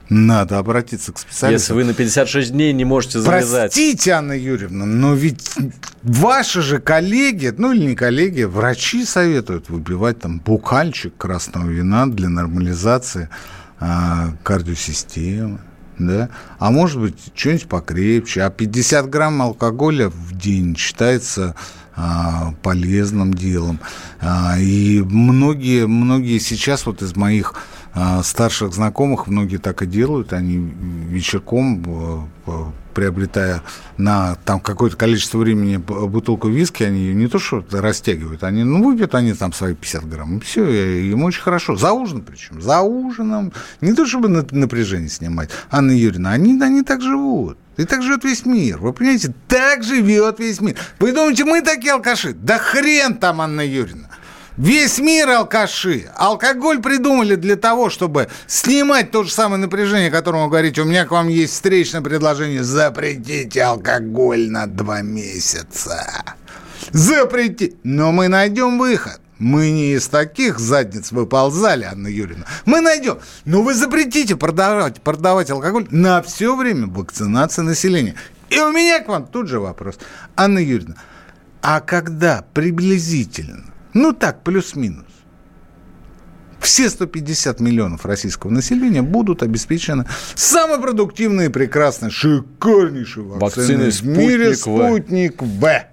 надо 0.09 0.57
обратиться 0.57 1.11
к 1.11 1.19
специалисту. 1.19 1.73
Если 1.73 1.73
вы 1.73 1.83
на 1.83 1.93
56 1.93 2.51
дней 2.51 2.71
не 2.71 2.85
можете 2.85 3.19
завязать. 3.19 3.73
Простите, 3.73 4.11
Анна 4.11 4.33
Юрьевна, 4.33 4.85
но 4.85 5.13
ведь 5.13 5.51
ваши 6.01 6.61
же 6.61 6.79
коллеги, 6.79 7.53
ну 7.57 7.73
или 7.73 7.87
не 7.87 7.95
коллеги, 7.95 8.43
врачи 8.43 9.03
советуют 9.03 9.69
выпивать 9.69 10.19
там 10.19 10.39
букальчик 10.39 11.15
красного 11.17 11.67
вина 11.67 12.09
для 12.09 12.29
нормализации 12.29 13.29
а, 13.79 14.29
кардиосистемы. 14.43 15.59
Да? 15.99 16.29
А 16.59 16.71
может 16.71 17.01
быть, 17.01 17.15
что-нибудь 17.33 17.67
покрепче. 17.67 18.43
А 18.43 18.49
50 18.49 19.09
грамм 19.09 19.41
алкоголя 19.41 20.09
в 20.09 20.37
день 20.37 20.75
считается 20.77 21.55
полезным 22.61 23.33
делом. 23.33 23.79
А, 24.21 24.55
и 24.59 25.01
многие, 25.01 25.87
многие 25.87 26.37
сейчас 26.37 26.85
вот 26.85 27.01
из 27.01 27.15
моих 27.15 27.55
а, 27.93 28.21
старших 28.21 28.73
знакомых, 28.73 29.27
многие 29.27 29.57
так 29.57 29.81
и 29.81 29.87
делают, 29.87 30.33
они 30.33 30.57
вечерком, 30.57 32.29
приобретая 32.93 33.61
на 33.97 34.35
там 34.43 34.59
какое-то 34.59 34.97
количество 34.97 35.37
времени 35.37 35.77
бутылку 35.77 36.49
виски, 36.49 36.83
они 36.83 36.99
ее 36.99 37.13
не 37.13 37.27
то 37.27 37.37
что 37.37 37.63
растягивают, 37.71 38.43
они, 38.43 38.63
ну, 38.63 38.83
выпьют 38.83 39.13
они 39.13 39.33
там 39.33 39.53
свои 39.53 39.75
50 39.75 40.09
грамм, 40.09 40.37
и 40.37 40.39
все, 40.41 40.65
им 41.11 41.23
очень 41.23 41.41
хорошо. 41.41 41.75
За 41.75 41.91
ужином 41.91 42.23
причем, 42.27 42.61
за 42.61 42.81
ужином. 42.81 43.53
Не 43.81 43.93
то 43.93 44.05
чтобы 44.05 44.29
напряжение 44.29 45.09
снимать. 45.09 45.49
Анна 45.69 45.91
Юрьевна, 45.91 46.31
они, 46.31 46.59
они 46.61 46.81
так 46.81 47.01
живут. 47.01 47.57
И 47.77 47.85
так 47.85 48.01
живет 48.01 48.23
весь 48.23 48.45
мир. 48.45 48.79
Вы 48.79 48.91
понимаете, 48.91 49.33
так 49.47 49.83
живет 49.83 50.39
весь 50.39 50.59
мир. 50.59 50.75
Вы 50.99 51.11
думаете, 51.13 51.45
мы 51.45 51.61
такие 51.61 51.93
алкаши? 51.93 52.33
Да 52.33 52.57
хрен 52.57 53.15
там, 53.15 53.39
Анна 53.39 53.61
Юрьевна. 53.61 54.09
Весь 54.57 54.97
мир 54.97 55.29
алкаши. 55.29 56.09
Алкоголь 56.15 56.81
придумали 56.81 57.35
для 57.35 57.55
того, 57.55 57.91
чтобы 57.91 58.27
снимать 58.47 59.11
то 59.11 59.23
же 59.23 59.31
самое 59.31 59.61
напряжение, 59.61 60.09
о 60.09 60.11
котором 60.11 60.43
вы 60.43 60.49
говорите. 60.49 60.81
У 60.81 60.85
меня 60.85 61.05
к 61.05 61.11
вам 61.11 61.27
есть 61.27 61.53
встречное 61.53 62.01
предложение. 62.01 62.63
Запретите 62.63 63.61
алкоголь 63.61 64.49
на 64.49 64.65
два 64.65 65.01
месяца. 65.03 66.23
Запретите. 66.91 67.75
Но 67.83 68.11
мы 68.11 68.27
найдем 68.29 68.79
выход. 68.79 69.19
Мы 69.39 69.71
не 69.71 69.93
из 69.93 70.07
таких 70.07 70.59
задниц 70.59 71.11
выползали, 71.11 71.83
Анна 71.83 72.07
Юрьевна. 72.07 72.45
Мы 72.65 72.81
найдем. 72.81 73.19
Но 73.45 73.61
вы 73.61 73.73
запретите 73.73 74.35
продавать, 74.35 75.01
продавать 75.01 75.51
алкоголь 75.51 75.87
на 75.91 76.21
все 76.21 76.55
время 76.55 76.87
вакцинации 76.87 77.61
населения. 77.61 78.15
И 78.49 78.59
у 78.59 78.71
меня 78.71 79.01
к 79.01 79.07
вам 79.07 79.27
тут 79.27 79.47
же 79.47 79.59
вопрос. 79.59 79.99
Анна 80.35 80.59
Юрьевна, 80.59 80.95
а 81.61 81.81
когда 81.81 82.45
приблизительно 82.53 83.65
ну 83.97 84.13
так, 84.13 84.43
плюс-минус. 84.43 85.05
Все 86.59 86.89
150 86.89 87.59
миллионов 87.59 88.05
российского 88.05 88.51
населения 88.51 89.01
будут 89.01 89.41
обеспечены 89.41 90.05
самой 90.35 90.79
продуктивной 90.79 91.47
и 91.47 91.49
прекрасной, 91.49 92.11
шикарнейшей 92.11 93.23
вакциной 93.23 93.89
в 93.89 94.03
мире 94.03 94.55
«Спутник 94.55 95.41
В». 95.41 95.87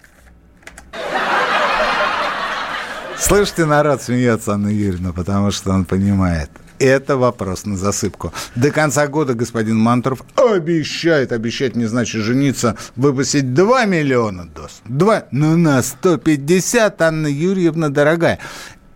Слышите, 3.25 3.65
народ 3.65 4.03
смеется 4.03 4.53
Анна 4.53 4.69
Юрьевна, 4.69 5.15
потому 5.15 5.51
что 5.51 5.71
он 5.71 5.87
понимает– 5.87 6.51
это 6.79 7.17
вопрос 7.17 7.65
на 7.65 7.79
засыпку. 7.79 8.35
До 8.55 8.71
конца 8.71 9.07
года 9.07 9.33
господин 9.33 9.79
Мантуров 9.79 10.23
обещает, 10.37 11.33
обещать 11.33 11.75
не 11.75 11.87
значит 11.87 12.21
жениться, 12.21 12.77
выпустить 12.97 13.55
2 13.55 13.87
миллиона 13.87 14.45
доз. 14.45 14.83
2, 14.85 15.25
ну 15.31 15.57
на 15.57 15.83
150, 15.83 17.01
Анна 17.01 17.27
Юрьевна, 17.29 17.89
дорогая. 17.89 18.41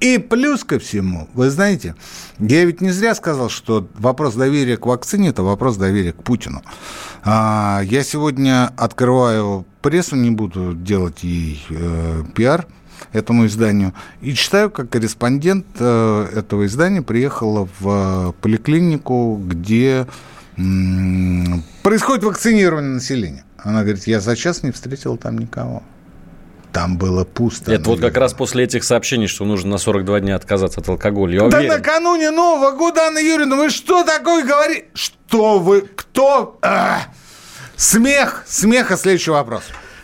И 0.00 0.18
плюс 0.18 0.62
ко 0.62 0.78
всему, 0.78 1.30
вы 1.32 1.48
знаете, 1.48 1.94
я 2.38 2.66
ведь 2.66 2.82
не 2.82 2.90
зря 2.90 3.14
сказал, 3.14 3.48
что 3.48 3.88
вопрос 3.94 4.34
доверия 4.34 4.76
к 4.76 4.84
вакцине– 4.84 5.28
это 5.30 5.42
вопрос 5.42 5.78
доверия 5.78 6.12
к 6.12 6.22
Путину. 6.22 6.62
А, 7.24 7.80
я 7.82 8.04
сегодня 8.04 8.70
открываю 8.76 9.64
прессу, 9.80 10.16
не 10.16 10.30
буду 10.30 10.74
делать 10.74 11.24
ей 11.24 11.64
э, 11.70 12.24
пиар– 12.34 12.66
этому 13.12 13.46
изданию. 13.46 13.94
И 14.20 14.34
читаю, 14.34 14.70
как 14.70 14.90
корреспондент 14.90 15.66
э, 15.78 16.28
этого 16.34 16.66
издания 16.66 17.02
приехала 17.02 17.68
в 17.80 18.34
поликлинику, 18.40 19.40
где 19.44 20.06
происходит 21.82 22.24
вакцинирование 22.24 22.92
населения. 22.94 23.44
Она 23.58 23.82
говорит, 23.82 24.06
я 24.06 24.20
за 24.20 24.36
час 24.36 24.62
не 24.62 24.72
встретила 24.72 25.16
там 25.16 25.38
никого. 25.38 25.82
Там 26.72 26.98
было 26.98 27.24
пусто. 27.24 27.72
Это 27.72 27.88
вот 27.88 28.00
как 28.00 28.16
раз 28.16 28.34
после 28.34 28.64
этих 28.64 28.84
сообщений, 28.84 29.26
что 29.26 29.44
нужно 29.44 29.70
на 29.70 29.78
42 29.78 30.20
дня 30.20 30.36
отказаться 30.36 30.80
от 30.80 30.88
алкоголя. 30.88 31.44
Я 31.44 31.48
да 31.48 31.58
уверен. 31.58 31.74
накануне 31.74 32.30
Нового 32.30 32.72
года, 32.76 33.06
Анна 33.06 33.18
Юрьевна, 33.18 33.56
вы 33.56 33.70
что 33.70 34.04
такое 34.04 34.44
говорите? 34.44 34.86
Что 34.94 35.58
вы? 35.58 35.82
Кто? 35.82 36.58
А! 36.62 37.02
Смех! 37.76 38.44
Смех, 38.46 38.90
а 38.90 38.96
следующий 38.96 39.30
вопрос. 39.30 39.62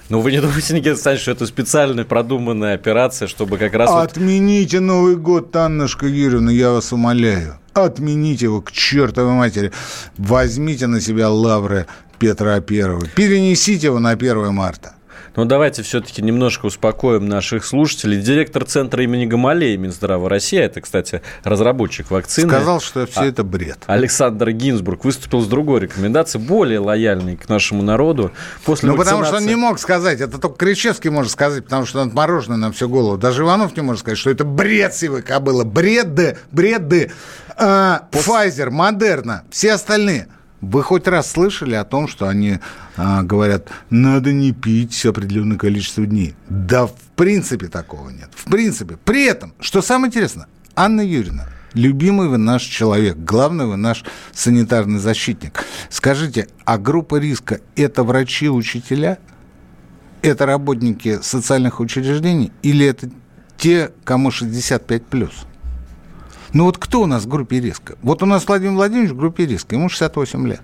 Ну, 0.08 0.20
вы 0.20 0.32
не 0.32 0.40
думаете, 0.42 0.74
Никита 0.74 0.90
Александрович, 0.90 1.22
что 1.22 1.32
это 1.32 1.46
специальная 1.46 2.04
продуманная 2.04 2.74
операция, 2.74 3.28
чтобы 3.28 3.58
как 3.58 3.74
раз... 3.74 3.90
Отмените 3.90 4.78
вот... 4.78 4.86
Новый 4.86 5.16
год, 5.16 5.54
Аннушка 5.56 6.06
Юрьевна, 6.06 6.52
я 6.52 6.70
вас 6.72 6.92
умоляю. 6.92 7.58
Отмените 7.72 8.46
его 8.46 8.60
к 8.60 8.70
чертовой 8.70 9.32
матери. 9.32 9.72
Возьмите 10.16 10.86
на 10.86 11.00
себя 11.00 11.28
лавры 11.28 11.86
Петра 12.18 12.60
Первого. 12.60 13.06
Перенесите 13.06 13.88
его 13.88 13.98
на 13.98 14.10
1 14.10 14.54
марта. 14.54 14.94
Но 15.36 15.44
давайте 15.44 15.82
все-таки 15.82 16.22
немножко 16.22 16.66
успокоим 16.66 17.28
наших 17.28 17.64
слушателей. 17.64 18.20
Директор 18.20 18.64
Центра 18.64 19.02
имени 19.02 19.26
Гамалея 19.26 19.76
Минздрава 19.76 20.28
России, 20.28 20.58
это, 20.58 20.80
кстати, 20.80 21.22
разработчик 21.42 22.10
вакцины. 22.10 22.48
Сказал, 22.48 22.80
что 22.80 23.06
все 23.06 23.22
а, 23.22 23.26
это 23.26 23.42
бред. 23.42 23.78
Александр 23.86 24.50
Гинзбург 24.50 25.04
выступил 25.04 25.40
с 25.40 25.46
другой 25.46 25.80
рекомендацией, 25.80 26.44
более 26.44 26.78
лояльной 26.78 27.36
к 27.36 27.48
нашему 27.48 27.82
народу. 27.82 28.30
После 28.64 28.88
ну, 28.90 28.96
вакцинации... 28.96 29.22
потому 29.22 29.24
что 29.24 29.36
он 29.36 29.48
не 29.48 29.56
мог 29.56 29.78
сказать, 29.78 30.20
это 30.20 30.38
только 30.38 30.56
Кричевский 30.56 31.10
может 31.10 31.32
сказать, 31.32 31.64
потому 31.64 31.84
что 31.86 32.00
он 32.00 32.08
отмороженный 32.08 32.58
на 32.58 32.70
всю 32.70 32.88
голову. 32.88 33.18
Даже 33.18 33.42
Иванов 33.42 33.76
не 33.76 33.82
может 33.82 34.00
сказать, 34.00 34.18
что 34.18 34.30
это 34.30 34.44
бред 34.44 34.94
сивой 34.94 35.22
кобылы. 35.22 35.64
Бред, 35.64 36.38
бред. 36.52 37.12
А, 37.56 38.08
Pfizer, 38.12 38.70
Модерна, 38.70 39.44
все 39.50 39.72
остальные– 39.72 40.28
вы 40.64 40.82
хоть 40.82 41.06
раз 41.06 41.30
слышали 41.30 41.74
о 41.74 41.84
том, 41.84 42.08
что 42.08 42.28
они 42.28 42.58
а, 42.96 43.22
говорят, 43.22 43.68
надо 43.90 44.32
не 44.32 44.52
пить 44.52 45.04
определенное 45.06 45.58
количество 45.58 46.04
дней? 46.06 46.34
Да, 46.48 46.86
в 46.86 46.94
принципе, 47.16 47.68
такого 47.68 48.10
нет. 48.10 48.30
В 48.34 48.50
принципе. 48.50 48.96
При 49.04 49.24
этом, 49.26 49.54
что 49.60 49.82
самое 49.82 50.08
интересное, 50.08 50.46
Анна 50.74 51.00
Юрьевна, 51.00 51.48
Любимый 51.74 52.28
вы 52.28 52.38
наш 52.38 52.62
человек, 52.62 53.16
главный 53.16 53.66
вы 53.66 53.76
наш 53.76 54.04
санитарный 54.32 55.00
защитник. 55.00 55.64
Скажите, 55.90 56.46
а 56.64 56.78
группа 56.78 57.16
риска– 57.16 57.60
это 57.76 58.04
врачи, 58.04 58.48
учителя? 58.48 59.18
Это 60.22 60.46
работники 60.46 61.18
социальных 61.20 61.80
учреждений? 61.80 62.52
Или 62.62 62.86
это 62.86 63.10
те, 63.56 63.90
кому 64.04 64.30
65 64.30 65.06
плюс? 65.06 65.32
Ну 66.54 66.64
вот 66.64 66.78
кто 66.78 67.02
у 67.02 67.06
нас 67.06 67.24
в 67.24 67.28
группе 67.28 67.60
риска? 67.60 67.96
Вот 68.00 68.22
у 68.22 68.26
нас 68.26 68.46
Владимир 68.46 68.74
Владимирович 68.74 69.10
в 69.10 69.16
группе 69.16 69.44
риска, 69.44 69.74
ему 69.74 69.88
68 69.88 70.46
лет. 70.46 70.62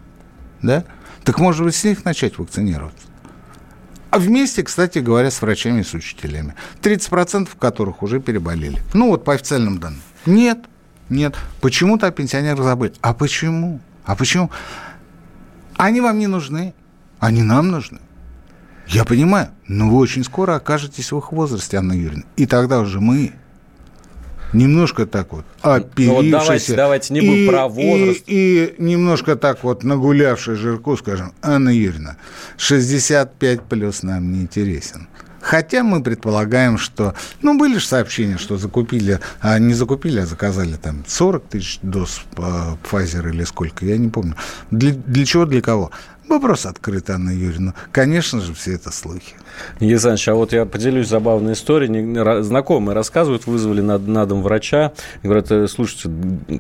Да? 0.63 0.85
Так 1.25 1.41
может 1.41 1.65
быть 1.65 1.75
с 1.75 1.83
них 1.83 2.05
начать 2.05 2.39
вакцинироваться? 2.39 3.07
А 4.11 4.19
вместе, 4.19 4.63
кстати 4.63 5.01
говоря, 5.01 5.31
с 5.33 5.43
врачами 5.43 5.81
и 5.81 5.85
с 5.85 5.93
учителями. 5.93 6.55
30% 6.83 7.49
которых 7.59 8.05
уже 8.05 8.21
переболели. 8.21 8.81
Ну 8.95 9.09
вот 9.09 9.25
по 9.25 9.35
официальным 9.35 9.79
данным. 9.79 10.01
Нет, 10.27 10.59
нет. 11.09 11.35
Почему-то 11.61 12.07
о 12.07 12.13
пенсионерах 12.13 12.65
забыли. 12.65 12.93
А 13.01 13.13
почему? 13.13 13.81
А 14.05 14.15
почему? 14.15 14.51
Они 15.77 16.01
вам 16.01 16.21
не 16.21 16.29
нужны. 16.29 16.73
Они 17.19 17.43
нам 17.43 17.69
нужны. 17.69 17.99
Я 18.87 19.05
понимаю, 19.05 19.51
но 19.67 19.89
вы 19.89 19.99
очень 19.99 20.25
скоро 20.25 20.55
окажетесь 20.57 21.11
в 21.11 21.19
их 21.19 21.33
возрасте, 21.33 21.77
Анна 21.77 21.93
Юрьевна. 21.93 22.25
И 22.37 22.47
тогда 22.47 22.81
уже 22.81 23.01
мы 23.01 23.33
немножко 24.53 25.07
так 25.07 25.33
вот 25.33 25.45
оперившийся. 25.63 26.11
Ну, 26.11 26.15
вот 26.15 26.31
давайте, 26.31 26.77
давайте 26.77 27.15
не 27.15 27.21
будем 27.21 27.49
про 27.49 27.69
возраст. 27.69 28.23
И, 28.27 28.75
и 28.79 28.83
немножко 28.83 29.37
так 29.37 29.63
вот 29.65 29.85
нагулявший 29.85 30.57
жирку, 30.57 30.97
скажем, 30.97 31.33
Анна 31.43 31.71
Юрьевна, 31.71 32.17
65 32.57 33.63
плюс 33.63 34.03
нам 34.03 34.33
не 34.33 34.43
интересен. 34.43 35.09
Хотя 35.41 35.83
мы 35.83 36.03
предполагаем, 36.03 36.77
что... 36.77 37.15
Ну, 37.41 37.59
были 37.59 37.79
же 37.79 37.87
сообщения, 37.87 38.37
что 38.37 38.59
закупили... 38.59 39.21
А 39.41 39.59
не 39.59 39.73
закупили, 39.73 40.21
а 40.21 40.27
заказали 40.27 40.75
там 40.75 41.03
40 41.07 41.45
тысяч 41.45 41.79
доз 41.83 42.21
Pfizer 42.35 43.29
или 43.31 43.45
сколько, 43.45 43.87
я 43.87 43.97
не 43.97 44.09
помню. 44.09 44.35
Для, 44.71 44.93
для 44.93 45.25
чего, 45.25 45.47
для 45.47 45.63
кого? 45.63 45.93
Вопрос 46.31 46.65
открыт, 46.65 47.11
Анна 47.11 47.31
Юрьевна. 47.31 47.75
Конечно 47.91 48.41
же, 48.41 48.55
все 48.55 48.75
это 48.75 48.93
слухи. 48.93 49.35
Евгений 49.75 49.95
Александрович, 49.95 50.29
а 50.29 50.35
вот 50.37 50.53
я 50.53 50.65
поделюсь 50.65 51.09
забавной 51.09 51.55
историей. 51.55 52.43
Знакомые 52.45 52.95
рассказывают, 52.95 53.49
вызвали 53.49 53.81
на, 53.81 53.99
на 53.99 54.27
дом 54.27 54.41
врача. 54.45 54.93
Говорят, 55.25 55.51
«Э, 55.51 55.67
слушайте, 55.67 56.09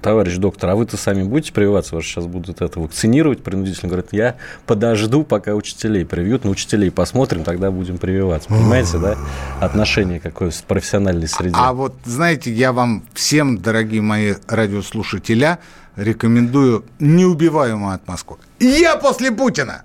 товарищ 0.02 0.38
доктор, 0.38 0.70
а 0.70 0.74
вы-то 0.74 0.96
сами 0.96 1.22
будете 1.22 1.52
прививаться? 1.52 1.94
Вас 1.94 2.04
сейчас 2.04 2.26
будут 2.26 2.60
это 2.60 2.80
вакцинировать 2.80 3.44
принудительно. 3.44 3.90
Говорят, 3.90 4.08
я 4.10 4.34
подожду, 4.66 5.22
пока 5.22 5.54
учителей 5.54 6.04
привьют. 6.04 6.42
На 6.42 6.50
учителей 6.50 6.90
посмотрим, 6.90 7.44
тогда 7.44 7.70
будем 7.70 7.98
прививаться. 7.98 8.48
Понимаете, 8.48 8.98
да? 8.98 9.16
Отношение 9.60 10.18
какое 10.18 10.50
в 10.50 10.64
профессиональной 10.64 11.28
среде. 11.28 11.54
А 11.56 11.72
вот, 11.74 11.94
знаете, 12.04 12.52
я 12.52 12.72
вам 12.72 13.04
всем, 13.14 13.58
дорогие 13.58 14.02
мои 14.02 14.34
радиослушателя, 14.48 15.60
рекомендую 15.94 16.84
неубиваемую 16.98 17.94
отмазку. 17.94 18.40
Я 18.61 18.96
после 18.96 19.32
Путина. 19.32 19.84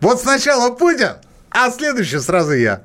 Вот 0.00 0.20
сначала 0.20 0.74
Путин, 0.74 1.12
а 1.50 1.70
следующий 1.70 2.18
сразу 2.18 2.52
я. 2.52 2.82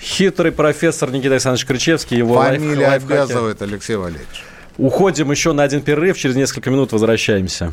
Хитрый 0.00 0.50
профессор 0.50 1.10
Никита 1.10 1.34
Александрович 1.34 1.66
Кричевский. 1.66 2.16
Его 2.18 2.34
Фамилия 2.34 2.88
лайф, 2.88 3.04
обязывает, 3.04 3.62
Алексей 3.62 3.96
Валерьевич. 3.96 4.44
Уходим 4.78 5.30
еще 5.30 5.52
на 5.52 5.62
один 5.62 5.82
перерыв. 5.82 6.18
Через 6.18 6.34
несколько 6.34 6.70
минут 6.70 6.92
возвращаемся. 6.92 7.72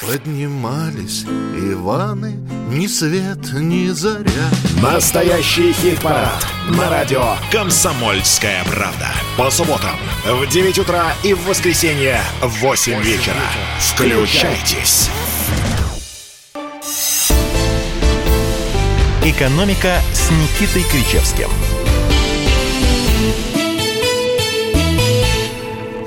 Поднимались 0.00 1.24
Иваны, 1.24 2.32
ни 2.70 2.86
свет, 2.86 3.52
ни 3.52 3.88
заря. 3.88 4.48
Настоящий 4.82 5.74
хит-парад 5.74 6.46
на 6.70 6.88
радио 6.88 7.36
«Комсомольская 7.52 8.64
правда». 8.64 9.08
По 9.36 9.50
субботам 9.50 9.96
в 10.24 10.46
9 10.48 10.78
утра 10.78 11.12
и 11.22 11.34
в 11.34 11.44
воскресенье 11.44 12.22
в 12.40 12.60
8 12.60 13.02
вечера. 13.02 13.42
Включайтесь. 13.78 15.10
«Экономика» 19.22 20.00
с 20.14 20.30
Никитой 20.30 20.82
Кричевским– 20.84 21.50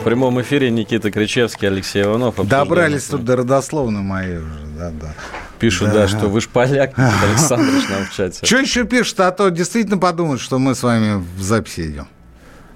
В 0.04 0.06
прямом 0.06 0.42
эфире 0.42 0.70
Никита 0.70 1.12
Кричевский, 1.12 1.66
Алексей 1.66 2.04
Иванов. 2.04 2.36
Добрались 2.46 3.06
тут 3.06 3.24
до 3.24 3.38
родословной 3.38 4.02
моей 4.02 4.40
уже, 4.40 4.66
да-да. 4.78 5.14
Пишут, 5.60 5.92
да. 5.92 5.94
да, 5.94 6.08
что 6.10 6.28
вы 6.28 6.42
ж 6.42 6.50
поляк, 6.50 6.92
Александрович 6.98 7.88
нам 7.90 8.04
в 8.04 8.14
чате. 8.14 8.46
Что 8.46 8.58
еще 8.58 8.84
пишут, 8.84 9.22
а 9.22 9.32
то 9.32 9.48
действительно 9.48 9.98
подумают, 9.98 10.42
что 10.42 10.60
мы 10.60 10.76
с 10.76 10.84
вами 10.84 11.24
в 11.38 11.42
записи 11.42 11.90
идем. 11.90 12.10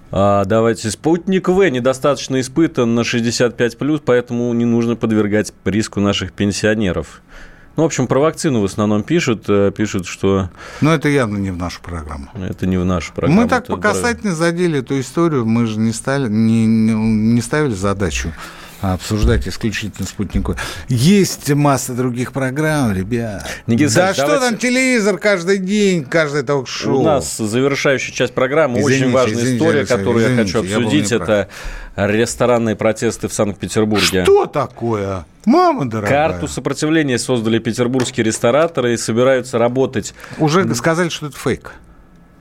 А, 0.09 0.45
давайте. 0.45 0.89
Спутник 0.89 1.49
В 1.49 1.69
недостаточно 1.69 2.39
испытан 2.39 2.95
на 2.95 3.01
65+, 3.01 4.01
поэтому 4.05 4.53
не 4.53 4.63
нужно 4.63 4.95
подвергать 4.95 5.51
риску 5.65 5.99
наших 5.99 6.31
пенсионеров. 6.31 7.21
Ну, 7.77 7.83
в 7.83 7.85
общем, 7.85 8.07
про 8.07 8.19
вакцину 8.19 8.61
в 8.61 8.65
основном 8.65 9.03
пишут, 9.03 9.45
э, 9.47 9.71
пишут, 9.71 10.07
что... 10.07 10.49
Но 10.81 10.93
это 10.95 11.09
явно 11.09 11.37
не 11.37 11.51
в 11.51 11.57
нашу 11.57 11.79
программу. 11.81 12.27
Это 12.33 12.65
не 12.65 12.77
в 12.77 12.83
нашу 12.83 13.13
программу. 13.13 13.41
Мы 13.41 13.47
так 13.47 13.67
по 13.67 13.77
касательно 13.77 14.33
задели 14.33 14.79
эту 14.79 14.99
историю, 14.99 15.45
мы 15.45 15.67
же 15.67 15.77
не, 15.77 15.93
стали, 15.93 16.27
не, 16.27 16.65
не 16.65 17.41
ставили 17.41 17.75
задачу 17.75 18.33
обсуждать 18.81 19.47
исключительно 19.47 20.07
спутниковую. 20.07 20.57
Есть 20.87 21.49
масса 21.49 21.93
других 21.93 22.33
программ, 22.33 22.93
ребят. 22.93 23.45
Никита 23.65 23.93
да 23.95 24.13
что 24.13 24.27
давайте... 24.27 24.49
там 24.49 24.57
телевизор 24.57 25.17
каждый 25.17 25.57
день, 25.57 26.03
каждый 26.03 26.43
ток-шоу. 26.43 26.99
У 26.99 27.03
нас 27.03 27.37
завершающая 27.37 28.13
часть 28.13 28.33
программы, 28.33 28.79
извините, 28.79 29.05
очень 29.05 29.13
важная 29.13 29.43
извините, 29.43 29.57
история, 29.57 29.79
Алексей, 29.79 29.97
которую 29.97 30.25
извините, 30.25 30.39
я 30.39 30.45
хочу 30.45 30.59
обсудить. 30.59 31.11
Я 31.11 31.17
это 31.17 31.49
ресторанные 31.95 32.75
протесты 32.75 33.27
в 33.27 33.33
Санкт-Петербурге. 33.33 34.23
Что 34.23 34.45
такое? 34.45 35.25
Мама 35.45 35.89
дорогая. 35.89 36.29
Карту 36.29 36.47
сопротивления 36.47 37.17
создали 37.17 37.57
петербургские 37.59 38.25
рестораторы 38.25 38.93
и 38.93 38.97
собираются 38.97 39.57
работать. 39.57 40.13
Уже 40.37 40.73
сказали, 40.75 41.09
что 41.09 41.27
это 41.27 41.37
фейк. 41.37 41.71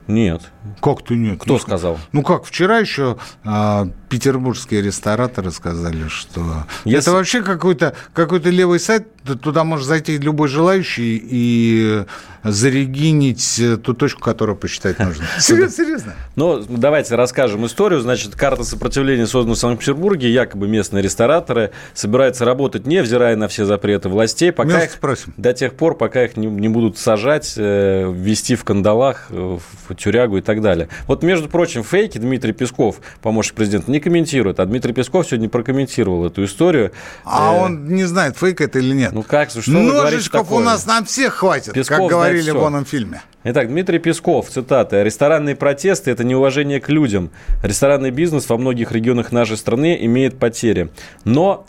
Нет. 0.07 0.41
Как-то 0.81 1.15
нет. 1.15 1.39
Кто 1.41 1.53
ну, 1.53 1.59
сказал? 1.59 1.99
Ну 2.11 2.23
как, 2.23 2.45
вчера 2.45 2.79
еще 2.79 3.17
а, 3.43 3.87
петербургские 4.09 4.81
рестораторы 4.81 5.51
сказали, 5.51 6.07
что 6.07 6.65
Если... 6.85 6.99
это 6.99 7.11
вообще 7.11 7.41
какой-то 7.41 7.93
какой 8.13 8.39
левый 8.39 8.79
сайт, 8.79 9.07
туда 9.35 9.63
может 9.63 9.87
зайти 9.87 10.17
любой 10.17 10.47
желающий 10.47 11.21
и 11.23 12.05
зарегинить 12.43 13.61
ту 13.83 13.93
точку, 13.93 14.21
которую 14.21 14.55
посчитать 14.55 14.99
нужно. 14.99 15.25
Серьезно, 15.39 15.83
серьезно. 15.83 16.15
Ну, 16.35 16.63
давайте 16.67 17.15
расскажем 17.15 17.65
историю. 17.65 17.99
Значит, 17.99 18.35
карта 18.35 18.63
сопротивления 18.63 19.27
создана 19.27 19.55
в 19.55 19.57
Санкт-Петербурге. 19.57 20.31
Якобы 20.31 20.67
местные 20.67 21.03
рестораторы 21.03 21.71
собираются 21.93 22.45
работать, 22.45 22.85
невзирая 22.85 23.35
на 23.35 23.47
все 23.47 23.65
запреты 23.65 24.09
властей, 24.09 24.51
пока 24.51 24.83
их, 24.83 24.91
спросим. 24.91 25.33
до 25.37 25.53
тех 25.53 25.73
пор, 25.73 25.97
пока 25.97 26.23
их 26.25 26.37
не, 26.37 26.47
не 26.47 26.69
будут 26.69 26.97
сажать, 26.97 27.53
э, 27.57 28.11
ввести 28.11 28.55
в 28.55 28.63
кандалах, 28.63 29.27
э, 29.29 29.57
в 29.87 29.95
тюрягу 29.95 30.37
и 30.37 30.41
так 30.41 30.61
далее. 30.61 30.89
Вот, 31.07 31.23
между 31.23 31.49
прочим, 31.49 31.83
фейки 31.83 32.17
Дмитрий 32.17 32.53
Песков, 32.53 32.99
помощник 33.21 33.55
президента, 33.55 33.91
не 33.91 33.99
комментирует, 33.99 34.59
а 34.59 34.65
Дмитрий 34.65 34.93
Песков 34.93 35.27
сегодня 35.27 35.49
прокомментировал 35.49 36.25
эту 36.25 36.43
историю. 36.45 36.91
А 37.25 37.53
э, 37.53 37.61
он 37.61 37.87
не 37.87 38.05
знает, 38.05 38.37
фейк 38.37 38.61
это 38.61 38.79
или 38.79 38.93
нет. 38.93 39.13
Ну 39.17 39.23
как, 39.23 39.49
что 39.49 39.71
Ножичков 39.71 40.51
у 40.51 40.59
нас 40.59 40.85
на 40.85 41.03
всех 41.03 41.33
хватит, 41.33 41.73
Песков 41.73 41.97
как 41.97 42.07
говорили 42.07 42.51
в 42.51 42.63
оном 42.63 42.85
фильме. 42.85 43.23
Итак, 43.43 43.67
Дмитрий 43.67 43.97
Песков, 43.97 44.47
цитата. 44.47 45.01
«Ресторанные 45.01 45.55
протесты– 45.55 46.11
это 46.11 46.23
неуважение 46.23 46.79
к 46.79 46.89
людям. 46.89 47.31
Ресторанный 47.63 48.11
бизнес 48.11 48.47
во 48.47 48.57
многих 48.57 48.91
регионах 48.91 49.31
нашей 49.31 49.57
страны 49.57 49.97
имеет 50.01 50.37
потери. 50.37 50.91
Но 51.23 51.65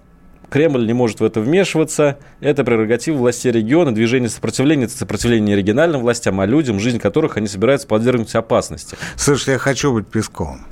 Кремль 0.51 0.87
не 0.87 0.93
может 0.93 1.21
в 1.21 1.25
это 1.25 1.41
вмешиваться. 1.41 2.19
Это 2.41 2.65
прерогатива 2.65 3.17
властей 3.17 3.51
региона. 3.51 3.95
Движение 3.95 4.29
сопротивления– 4.29 4.85
это 4.87 4.99
сопротивление 4.99 5.57
региональным 5.57 6.03
властям, 6.03 6.41
а 6.41 6.47
людям, 6.47 6.81
жизнь 6.81 6.99
которых 6.99 7.39
они 7.39 7.49
собираются 7.49 7.87
подвергнуть 7.87 8.35
опасности. 8.35 8.99
Слушай, 9.17 9.55
я 9.55 9.59
хочу 9.59 9.91
быть 9.93 10.07
Песковым. 10.07 10.67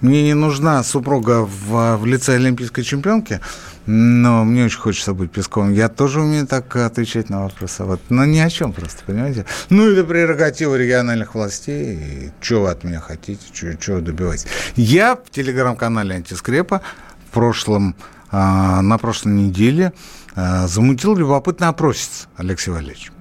Мне 0.00 0.22
не 0.22 0.34
нужна 0.34 0.82
супруга 0.82 1.44
в, 1.44 1.96
в 1.96 2.06
лице 2.06 2.34
олимпийской 2.34 2.82
чемпионки, 2.82 3.40
но 3.86 4.44
мне 4.44 4.64
очень 4.64 4.78
хочется 4.78 5.12
быть 5.14 5.30
Песковым. 5.30 5.72
Я 5.72 5.88
тоже 5.88 6.20
умею 6.20 6.46
так 6.46 6.74
отвечать 6.76 7.28
на 7.28 7.42
вопросы. 7.42 7.84
Вот. 7.84 8.00
Но 8.08 8.24
ни 8.24 8.38
о 8.38 8.48
чем 8.48 8.72
просто, 8.72 9.02
понимаете? 9.04 9.44
Ну, 9.68 9.90
это 9.90 10.04
прерогатива 10.04 10.74
региональных 10.74 11.34
властей. 11.34 12.32
Что 12.40 12.62
вы 12.62 12.70
от 12.70 12.84
меня 12.84 13.00
хотите, 13.00 13.42
что 13.52 13.94
вы 13.94 14.00
добиваетесь? 14.00 14.46
Я 14.76 15.16
в 15.16 15.30
телеграм-канале 15.30 16.16
«Антискрепа» 16.16 16.80
в 17.28 17.34
прошлом, 17.34 17.94
а, 18.30 18.80
на 18.80 18.96
прошлой 18.98 19.32
неделе 19.32 19.92
а, 20.34 20.66
замутил 20.66 21.14
любопытный 21.14 21.68
опросец, 21.68 22.28
Алексей 22.36 22.70
Валерьевич. 22.70 23.12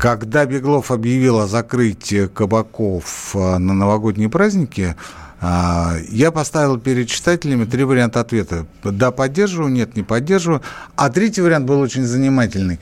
Когда 0.00 0.46
Беглов 0.46 0.92
объявил 0.92 1.40
о 1.40 1.48
закрытии 1.48 2.26
кабаков 2.26 3.32
э, 3.34 3.58
на 3.58 3.74
новогодние 3.74 4.28
праздники, 4.28 4.94
а, 4.96 5.27
я 5.40 6.32
поставил 6.32 6.78
перед 6.78 7.08
читателями 7.08 7.64
три 7.64 7.84
варианта 7.84 8.20
ответа. 8.20 8.66
Да, 8.82 9.10
поддерживаю, 9.12 9.70
нет, 9.70 9.96
не 9.96 10.02
поддерживаю. 10.02 10.62
А 10.96 11.10
третий 11.10 11.42
вариант 11.42 11.66
был 11.66 11.80
очень 11.80 12.04
занимательный. 12.04 12.80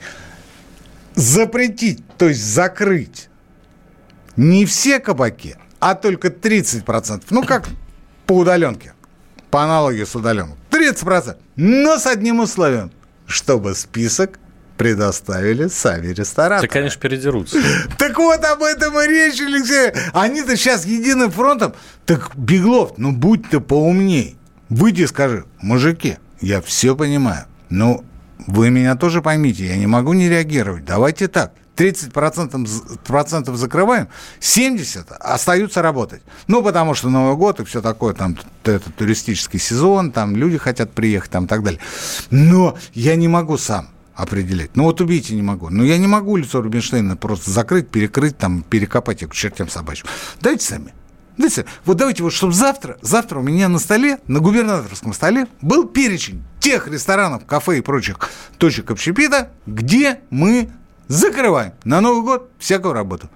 Запретить, 1.13 2.03
то 2.17 2.27
есть 2.27 2.43
закрыть 2.43 3.29
не 4.37 4.65
все 4.65 4.99
кабаки, 4.99 5.57
а 5.79 5.95
только 5.95 6.29
30%. 6.29 7.23
Ну, 7.31 7.43
как 7.43 7.67
по 8.25 8.33
удаленке, 8.33 8.93
по 9.51 9.63
аналогии 9.63 10.03
с 10.03 10.15
удаленкой. 10.15 10.55
30%. 10.71 11.37
Но 11.55 11.97
с 11.97 12.05
одним 12.05 12.39
условием, 12.39 12.91
чтобы 13.25 13.75
список 13.75 14.39
предоставили 14.77 15.67
сами 15.67 16.07
рестораторы. 16.13 16.65
Это, 16.65 16.73
конечно, 16.73 17.01
передерутся. 17.01 17.57
Так 17.97 18.17
вот 18.17 18.43
об 18.45 18.63
этом 18.63 18.99
и 18.99 19.07
речь, 19.07 19.41
Алексей. 19.41 19.91
Они-то 20.13 20.55
сейчас 20.55 20.85
единым 20.85 21.31
фронтом. 21.31 21.73
Так, 22.05 22.31
Беглов, 22.35 22.93
ну 22.97 23.11
будь 23.11 23.49
ты 23.49 23.59
поумней. 23.59 24.37
Выйди 24.69 25.03
и 25.03 25.07
скажи, 25.07 25.45
мужики, 25.61 26.17
я 26.41 26.61
все 26.61 26.95
понимаю. 26.95 27.45
Ну, 27.69 28.03
вы 28.45 28.69
меня 28.69 28.95
тоже 28.95 29.21
поймите, 29.21 29.65
я 29.65 29.77
не 29.77 29.87
могу 29.87 30.13
не 30.13 30.29
реагировать. 30.29 30.85
Давайте 30.85 31.27
так. 31.27 31.53
30% 31.75 32.99
процентов 33.05 33.55
закрываем, 33.55 34.07
70% 34.39 35.13
остаются 35.19 35.83
работать. 35.83 36.23
Ну, 36.47 36.63
потому 36.63 36.95
что 36.95 37.09
Новый 37.09 37.35
год 37.35 37.59
и 37.59 37.65
все 37.65 37.83
такое, 37.83 38.15
там, 38.15 38.35
это 38.63 38.91
туристический 38.91 39.59
сезон, 39.59 40.11
там 40.11 40.35
люди 40.35 40.57
хотят 40.57 40.91
приехать, 40.91 41.29
там, 41.29 41.45
и 41.45 41.47
так 41.47 41.63
далее. 41.63 41.79
Но 42.31 42.75
я 42.93 43.15
не 43.15 43.27
могу 43.27 43.59
сам 43.59 43.89
определять. 44.17 44.75
Ну 44.75 44.83
вот 44.83 44.99
убейте 44.99 45.35
не 45.35 45.43
могу. 45.43 45.69
Но 45.69 45.83
я 45.83 45.97
не 45.97 46.07
могу 46.07 46.35
лицо 46.35 46.61
Рубинштейна 46.61 47.15
просто 47.15 47.51
закрыть, 47.51 47.89
перекрыть, 47.89 48.37
там, 48.37 48.63
перекопать 48.63 49.21
их 49.21 49.29
к 49.29 49.33
чертям 49.33 49.69
собачьим. 49.69 50.07
Дайте 50.41 50.65
сами. 50.65 50.93
Дайте. 51.37 51.65
Вот 51.85 51.97
давайте 51.97 52.23
вот, 52.23 52.33
чтобы 52.33 52.53
завтра, 52.53 52.97
завтра 53.01 53.39
у 53.39 53.43
меня 53.43 53.69
на 53.69 53.77
столе, 53.77 54.17
на 54.25 54.39
губернаторском 54.39 55.13
столе 55.13 55.45
был 55.61 55.87
перечень 55.87 56.43
тех 56.59 56.87
ресторанов, 56.87 57.45
кафе 57.45 57.77
и 57.77 57.81
прочих 57.81 58.17
точек 58.57 58.89
общепита, 58.89 59.51
где 59.67 60.21
мы 60.31 60.71
закрываем 61.07 61.73
на 61.83 62.01
Новый 62.01 62.23
год 62.23 62.49
всякую 62.57 62.95
работу. 62.95 63.29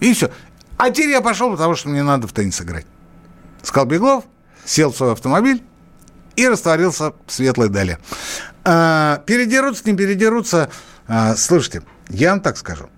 И 0.00 0.14
все. 0.14 0.30
А 0.78 0.90
теперь 0.90 1.10
я 1.10 1.20
пошел, 1.20 1.50
потому 1.50 1.74
что 1.74 1.90
мне 1.90 2.02
надо 2.02 2.26
в 2.26 2.32
теннис 2.32 2.60
играть. 2.62 2.86
Сказал 3.62 3.86
Беглов, 3.86 4.24
сел 4.64 4.92
в 4.92 4.96
свой 4.96 5.12
автомобиль 5.12 5.62
и 6.36 6.48
растворился 6.48 7.12
в 7.26 7.32
светлой 7.32 7.68
дали. 7.68 7.98
А, 8.68 9.22
передерутся, 9.26 9.84
не 9.86 9.96
передерутся. 9.96 10.68
А, 11.06 11.36
слушайте, 11.36 11.82
я 12.08 12.30
вам 12.30 12.40
так 12.40 12.56
скажу. 12.56 12.88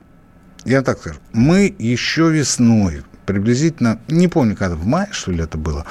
Я 0.64 0.76
вам 0.76 0.84
так 0.84 0.98
скажу. 0.98 1.18
Мы 1.34 1.74
еще 1.78 2.30
весной, 2.30 3.02
приблизительно, 3.26 4.00
не 4.08 4.28
помню, 4.28 4.56
когда, 4.56 4.76
в 4.76 4.86
мае, 4.86 5.08
что 5.10 5.30
ли, 5.30 5.42
это 5.42 5.58
было, 5.58 5.84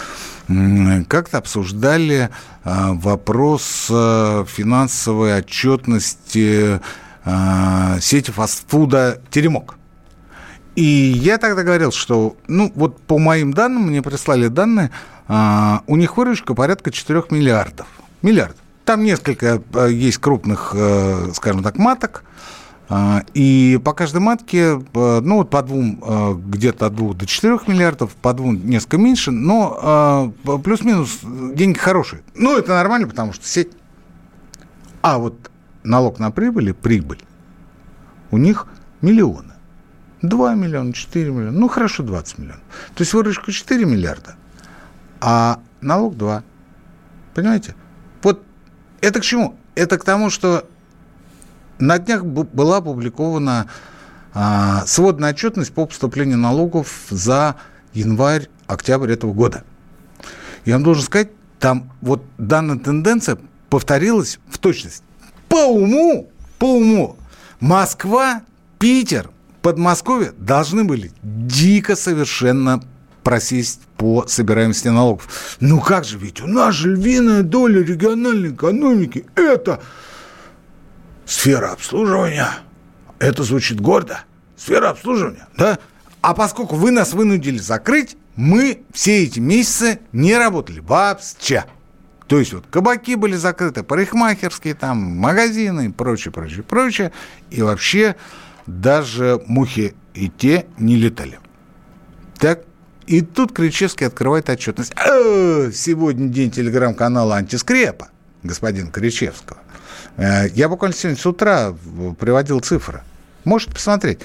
как-то 1.08 1.38
обсуждали 1.38 2.32
а, 2.64 2.94
вопрос 2.94 3.88
а, 3.92 4.46
финансовой 4.46 5.38
отчетности 5.38 6.82
сети 8.00 8.32
фастфуда 8.32 9.22
«Теремок». 9.30 9.76
И 10.76 10.82
я 10.82 11.38
тогда 11.38 11.64
говорил, 11.64 11.92
что, 11.92 12.38
ну, 12.48 12.72
вот 12.74 13.02
по 13.02 13.20
моим 13.20 13.54
данным, 13.54 13.88
мне 13.88 14.02
прислали 14.02 14.48
данные, 14.48 14.92
у 15.28 15.96
них 15.98 16.16
выручка 16.16 16.54
порядка 16.54 16.90
4 16.90 17.24
миллиардов. 17.32 17.88
Миллиардов. 18.22 18.62
Там 18.88 19.04
несколько 19.04 19.62
э, 19.74 19.92
есть 19.92 20.18
крупных, 20.18 20.72
э, 20.74 21.32
скажем 21.34 21.62
так, 21.62 21.78
маток. 21.78 22.24
А, 22.88 23.22
и 23.34 23.78
по 23.84 23.92
каждой 23.92 24.22
матке, 24.22 24.80
э, 24.94 25.20
ну, 25.22 25.36
вот 25.40 25.50
по 25.50 25.62
двум, 25.62 26.02
где-то 26.50 26.86
от 26.86 26.96
двух 26.96 27.18
до 27.18 27.26
четырех 27.26 27.68
миллиардов, 27.68 28.16
по 28.16 28.32
двум 28.32 28.66
несколько 28.66 28.98
меньше, 28.98 29.32
но 29.32 30.34
плюс-минус 30.64 31.20
деньги 31.22 31.78
хорошие. 31.78 32.22
Ну, 32.34 32.58
это 32.58 32.76
нормально, 32.76 33.10
потому 33.10 33.34
что 33.34 33.46
сеть. 33.46 33.74
А 35.02 35.18
вот 35.18 35.52
налог 35.84 36.20
на 36.20 36.32
прибыль, 36.32 36.74
прибыль, 36.74 37.20
у 38.32 38.38
них 38.38 38.68
миллионы. 39.02 39.52
2 40.22 40.54
миллиона, 40.54 40.94
4 40.94 41.30
миллиона, 41.30 41.60
ну, 41.60 41.68
хорошо, 41.68 42.04
20 42.04 42.38
миллионов. 42.38 42.64
То 42.96 43.02
есть 43.02 43.14
выручка 43.14 43.52
4 43.52 43.84
миллиарда, 43.84 44.38
а 45.20 45.60
налог 45.82 46.16
2. 46.16 46.42
Понимаете? 47.36 47.76
Это 49.02 49.20
к 49.20 49.24
чему? 49.24 49.58
Это 49.76 49.98
к 49.98 50.04
тому, 50.04 50.30
что 50.30 50.68
на 51.80 52.00
днях 52.00 52.26
была 52.26 52.78
опубликована 52.78 53.68
а, 54.34 54.86
сводная 54.86 55.32
отчетность 55.32 55.74
по 55.74 55.86
поступлению 55.86 56.38
налогов 56.38 57.08
за 57.10 57.56
январь-октябрь 57.94 59.12
этого 59.12 59.34
года. 59.34 59.64
Я 60.66 60.74
вам 60.74 60.84
должен 60.84 61.04
сказать, 61.04 61.30
там 61.60 61.92
вот 62.02 62.24
данная 62.38 62.78
тенденция 62.78 63.38
повторилась 63.70 64.40
в 64.50 64.58
точности. 64.58 65.04
По 65.50 65.66
уму, 65.66 66.30
по 66.60 66.78
уму, 66.78 67.18
Москва, 67.60 68.42
Питер, 68.80 69.30
Подмосковье 69.62 70.34
должны 70.38 70.84
были 70.84 71.12
дико 71.24 71.96
совершенно 71.96 72.84
просесть 73.28 73.82
по 73.98 74.26
собираемости 74.26 74.88
налогов. 74.88 75.58
Ну 75.60 75.82
как 75.82 76.06
же, 76.06 76.18
ведь 76.18 76.40
у 76.40 76.48
нас 76.48 76.74
же 76.74 76.96
львиная 76.96 77.44
доля 77.44 77.84
региональной 77.84 78.54
экономики– 78.54 79.26
это 79.36 79.82
сфера 81.26 81.74
обслуживания. 81.74 82.48
Это 83.20 83.44
звучит 83.44 83.82
гордо. 83.82 84.22
Сфера 84.56 84.92
обслуживания, 84.92 85.46
да? 85.58 85.78
А 86.22 86.34
поскольку 86.34 86.78
вы 86.78 86.92
нас 86.92 87.12
вынудили 87.12 87.58
закрыть, 87.58 88.16
мы 88.38 88.84
все 88.94 89.26
эти 89.26 89.42
месяцы 89.42 90.00
не 90.14 90.38
работали 90.38 90.80
вообще. 90.80 91.66
То 92.28 92.40
есть 92.40 92.54
вот 92.54 92.64
кабаки 92.70 93.16
были 93.16 93.36
закрыты, 93.36 93.84
парикмахерские, 93.84 94.74
там, 94.74 95.00
магазины 95.00 95.88
и 95.88 95.90
прочее, 95.90 96.32
прочее, 96.32 96.64
прочее. 96.64 97.12
И 97.50 97.62
вообще 97.62 98.16
даже 98.68 99.42
мухи 99.48 99.96
и 100.14 100.30
те 100.30 100.66
не 100.78 100.96
летали. 100.96 101.40
Так 102.40 102.62
и 103.08 103.22
тут 103.22 103.54
Кричевский 103.54 104.08
открывает 104.08 104.50
отчетность. 104.50 104.94
«Э, 104.96 105.72
сегодня 105.74 106.28
день 106.28 106.52
телеграм-канала 106.52 107.38
«Антискрепа» 107.38 108.10
господина 108.44 108.92
Кричевского. 108.92 109.60
Э, 110.18 110.48
я 110.54 110.70
буквально 110.70 110.96
сегодня 110.96 111.20
с 111.20 111.26
утра 111.26 111.74
приводил 112.20 112.60
цифры. 112.60 113.02
Можете 113.44 113.74
посмотреть. 113.74 114.20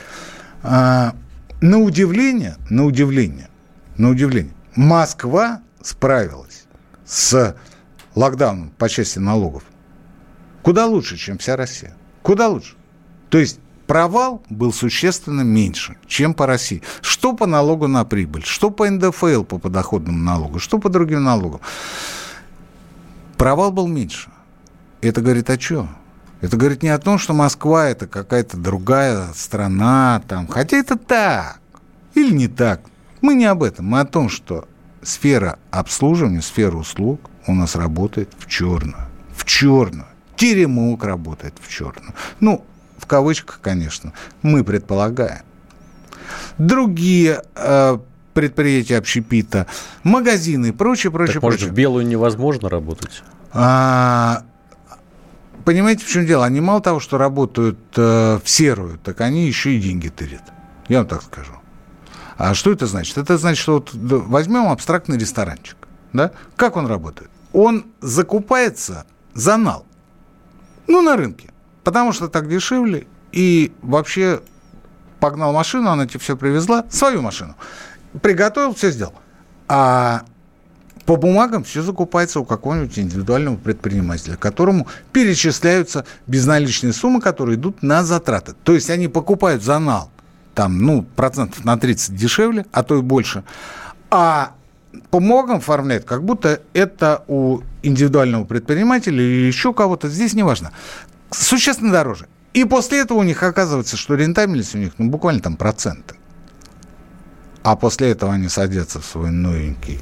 На 0.63 1.15
удивление, 1.61 2.57
на 2.71 2.85
удивление, 2.85 3.49
на 3.97 4.11
удивление, 4.11 4.53
Москва 4.75 5.61
справилась 5.81 6.65
с 7.07 7.57
локдауном 8.17 8.71
по 8.71 8.89
части 8.89 9.21
налогов 9.21 9.63
куда 10.63 10.87
лучше, 10.87 11.17
чем 11.17 11.39
вся 11.39 11.57
Россия. 11.57 11.95
Куда 12.23 12.49
лучше. 12.49 12.75
То 13.29 13.39
есть 13.39 13.59
провал 13.93 14.43
был 14.49 14.73
существенно 14.73 15.43
меньше, 15.43 15.99
чем 16.07 16.33
по 16.33 16.47
России. 16.47 16.81
Что 17.03 17.35
по 17.35 17.45
налогу 17.45 17.89
на 17.89 18.07
прибыль, 18.07 18.43
что 18.43 18.71
по 18.71 18.89
НДФЛ, 18.89 19.43
по 19.43 19.59
подоходному 19.59 20.17
налогу, 20.17 20.61
что 20.61 20.79
по 20.79 20.89
другим 20.89 21.25
налогам. 21.25 21.61
Провал 23.37 23.71
был 23.71 23.87
меньше. 23.87 24.31
Это 25.03 25.21
говорит 25.21 25.51
о 25.51 25.59
чем? 25.59 25.91
Это 26.41 26.57
говорит 26.57 26.83
не 26.83 26.89
о 26.89 26.99
том, 26.99 27.19
что 27.19 27.35
Москва 27.35 27.87
это 27.87 28.07
какая-то 28.07 28.57
другая 28.57 29.27
страна, 29.35 30.23
там, 30.27 30.47
хотя 30.47 30.79
это 30.79 30.97
так 30.97 31.61
или 32.15 32.33
не 32.33 32.49
так. 32.49 32.81
Мы 33.21 33.35
не 33.35 33.45
об 33.45 33.63
этом, 33.63 33.85
мы 33.85 34.01
о 34.01 34.07
том, 34.07 34.31
что 34.31 34.67
сфера 35.03 35.59
обслуживания, 35.71 36.41
сфера 36.41 36.79
услуг 36.79 37.29
у 37.47 37.55
нас 37.55 37.77
работает 37.77 38.31
в 38.39 38.49
черную. 38.49 39.05
В 39.37 39.45
черную. 39.45 40.07
Теремок 40.37 41.05
работает 41.05 41.57
в 41.61 41.71
черную. 41.71 42.15
Ну, 42.41 42.65
в 43.03 43.07
кавычках, 43.07 43.61
конечно, 43.61 44.13
мы 44.43 44.63
предполагаем. 44.63 45.43
Другие 46.57 47.43
э, 47.57 47.99
предприятия 48.33 48.97
общепита, 48.97 49.67
магазины 50.05 50.69
и 50.69 50.73
прочее, 50.73 51.11
прочее, 51.11 51.35
так, 51.35 51.43
может, 51.43 51.61
прочее. 51.61 51.73
в 51.73 51.77
белую 51.77 52.07
невозможно 52.07 52.69
работать? 52.69 53.25
А, 53.53 54.45
понимаете, 55.65 56.05
в 56.05 56.09
чем 56.09 56.27
дело? 56.27 56.45
Они 56.45 56.61
мало 56.61 56.81
того, 56.81 57.01
что 57.01 57.19
работают 57.19 57.79
э, 57.97 58.39
в 58.43 58.49
серую, 58.49 58.99
так 59.03 59.21
они 59.21 59.47
еще 59.47 59.75
и 59.75 59.81
деньги 59.81 60.09
тырят. 60.09 60.45
Я 60.89 60.99
вам 60.99 61.09
так 61.09 61.23
скажу. 61.23 61.53
А 62.39 62.55
что 62.55 62.71
это 62.71 62.87
значит? 62.87 63.19
Это 63.19 63.37
значит, 63.37 63.61
что 63.61 63.75
вот 63.75 63.91
возьмем 63.93 64.69
абстрактный 64.69 65.19
ресторанчик. 65.19 65.77
Да? 66.13 66.31
Как 66.55 66.77
он 66.77 66.87
работает? 66.87 67.31
Он 67.53 67.87
закупается 68.01 69.07
за 69.35 69.57
нал. 69.57 69.85
Ну, 70.87 71.03
на 71.03 71.17
рынке 71.17 71.52
потому 71.85 72.13
что 72.13 72.29
так 72.29 72.49
дешевле, 72.49 73.07
и 73.33 73.73
вообще 73.83 74.43
погнал 75.21 75.53
машину, 75.53 75.91
она 75.91 76.07
тебе 76.07 76.21
все 76.21 76.37
привезла, 76.37 76.85
свою 76.91 77.23
машину, 77.23 77.55
приготовил, 78.21 78.75
все 78.75 78.91
сделал. 78.91 79.15
А 79.69 80.23
по 81.07 81.17
бумагам 81.17 81.65
все 81.65 81.83
закупается 81.83 82.41
у 82.41 82.45
какого-нибудь 82.45 82.99
индивидуального 82.99 83.57
предпринимателя, 83.57 84.37
которому 84.37 84.87
перечисляются 85.13 86.05
безналичные 86.27 86.93
суммы, 86.93 87.21
которые 87.21 87.57
идут 87.57 87.83
на 87.83 88.05
затраты. 88.05 88.55
То 88.65 88.75
есть 88.75 88.91
они 88.91 89.09
покупают 89.09 89.63
за 89.63 89.79
нал, 89.79 90.11
там, 90.55 90.79
ну, 90.79 91.03
процентов 91.03 91.65
на 91.65 91.77
30 91.77 92.15
дешевле, 92.15 92.67
а 92.73 92.83
то 92.83 92.99
и 92.99 93.03
больше, 93.03 93.45
а 94.11 94.53
по 95.11 95.21
бумагам 95.21 95.57
оформляют, 95.57 96.05
как 96.05 96.23
будто 96.23 96.61
это 96.75 97.25
у 97.27 97.61
индивидуального 97.83 98.45
предпринимателя 98.45 99.23
или 99.23 99.47
еще 99.47 99.73
кого-то, 99.73 100.09
здесь 100.09 100.35
не 100.35 100.43
важно, 100.43 100.73
существенно 101.33 101.93
дороже. 101.93 102.29
И 102.53 102.65
после 102.65 103.01
этого 103.01 103.19
у 103.19 103.23
них 103.23 103.43
оказывается, 103.43 103.97
что 103.97 104.15
рентабельность 104.15 104.75
у 104.75 104.79
них 104.79 104.93
ну, 104.99 105.09
буквально 105.09 105.41
там 105.41 105.57
проценты. 105.57 106.17
А 107.63 107.77
после 107.77 108.11
этого 108.11 108.35
они 108.35 108.49
садятся 108.49 109.01
в 109.01 109.07
свой 109.07 109.31
новенький 109.31 110.01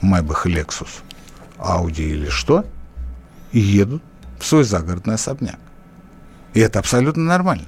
Майбах 0.00 0.46
Lexus, 0.46 1.02
Audi 1.58 2.02
или 2.02 2.28
что, 2.28 2.64
и 3.52 3.58
едут 3.58 4.02
в 4.38 4.44
свой 4.44 4.64
загородный 4.64 5.14
особняк. 5.14 5.58
И 6.52 6.60
это 6.60 6.78
абсолютно 6.78 7.24
нормально. 7.24 7.66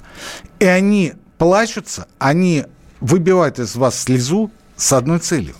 И 0.60 0.66
они 0.66 1.14
плачутся, 1.38 2.06
они 2.18 2.66
выбивают 3.00 3.58
из 3.58 3.74
вас 3.74 3.98
слезу 3.98 4.50
с 4.76 4.92
одной 4.92 5.18
целью, 5.18 5.56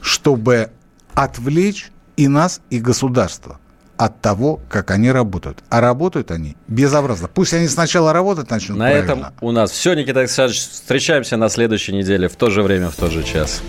чтобы 0.00 0.70
отвлечь 1.14 1.92
и 2.16 2.26
нас, 2.26 2.60
и 2.70 2.80
государство 2.80 3.60
от 3.96 4.20
того, 4.20 4.60
как 4.68 4.90
они 4.90 5.10
работают. 5.10 5.58
А 5.70 5.80
работают 5.80 6.30
они 6.30 6.56
безобразно. 6.68 7.28
Пусть 7.28 7.54
они 7.54 7.68
сначала 7.68 8.12
работать 8.12 8.50
начнут 8.50 8.78
На 8.78 8.86
правильно. 8.86 9.04
этом 9.04 9.26
у 9.40 9.52
нас 9.52 9.70
все, 9.70 9.94
Никита 9.94 10.20
Александрович. 10.20 10.60
Встречаемся 10.60 11.36
на 11.36 11.48
следующей 11.48 11.92
неделе 11.92 12.28
в 12.28 12.36
то 12.36 12.50
же 12.50 12.62
время, 12.62 12.90
в 12.90 12.96
тот 12.96 13.12
же 13.12 13.22
час. 13.22 13.62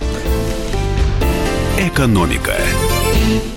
Экономика. 1.77 2.55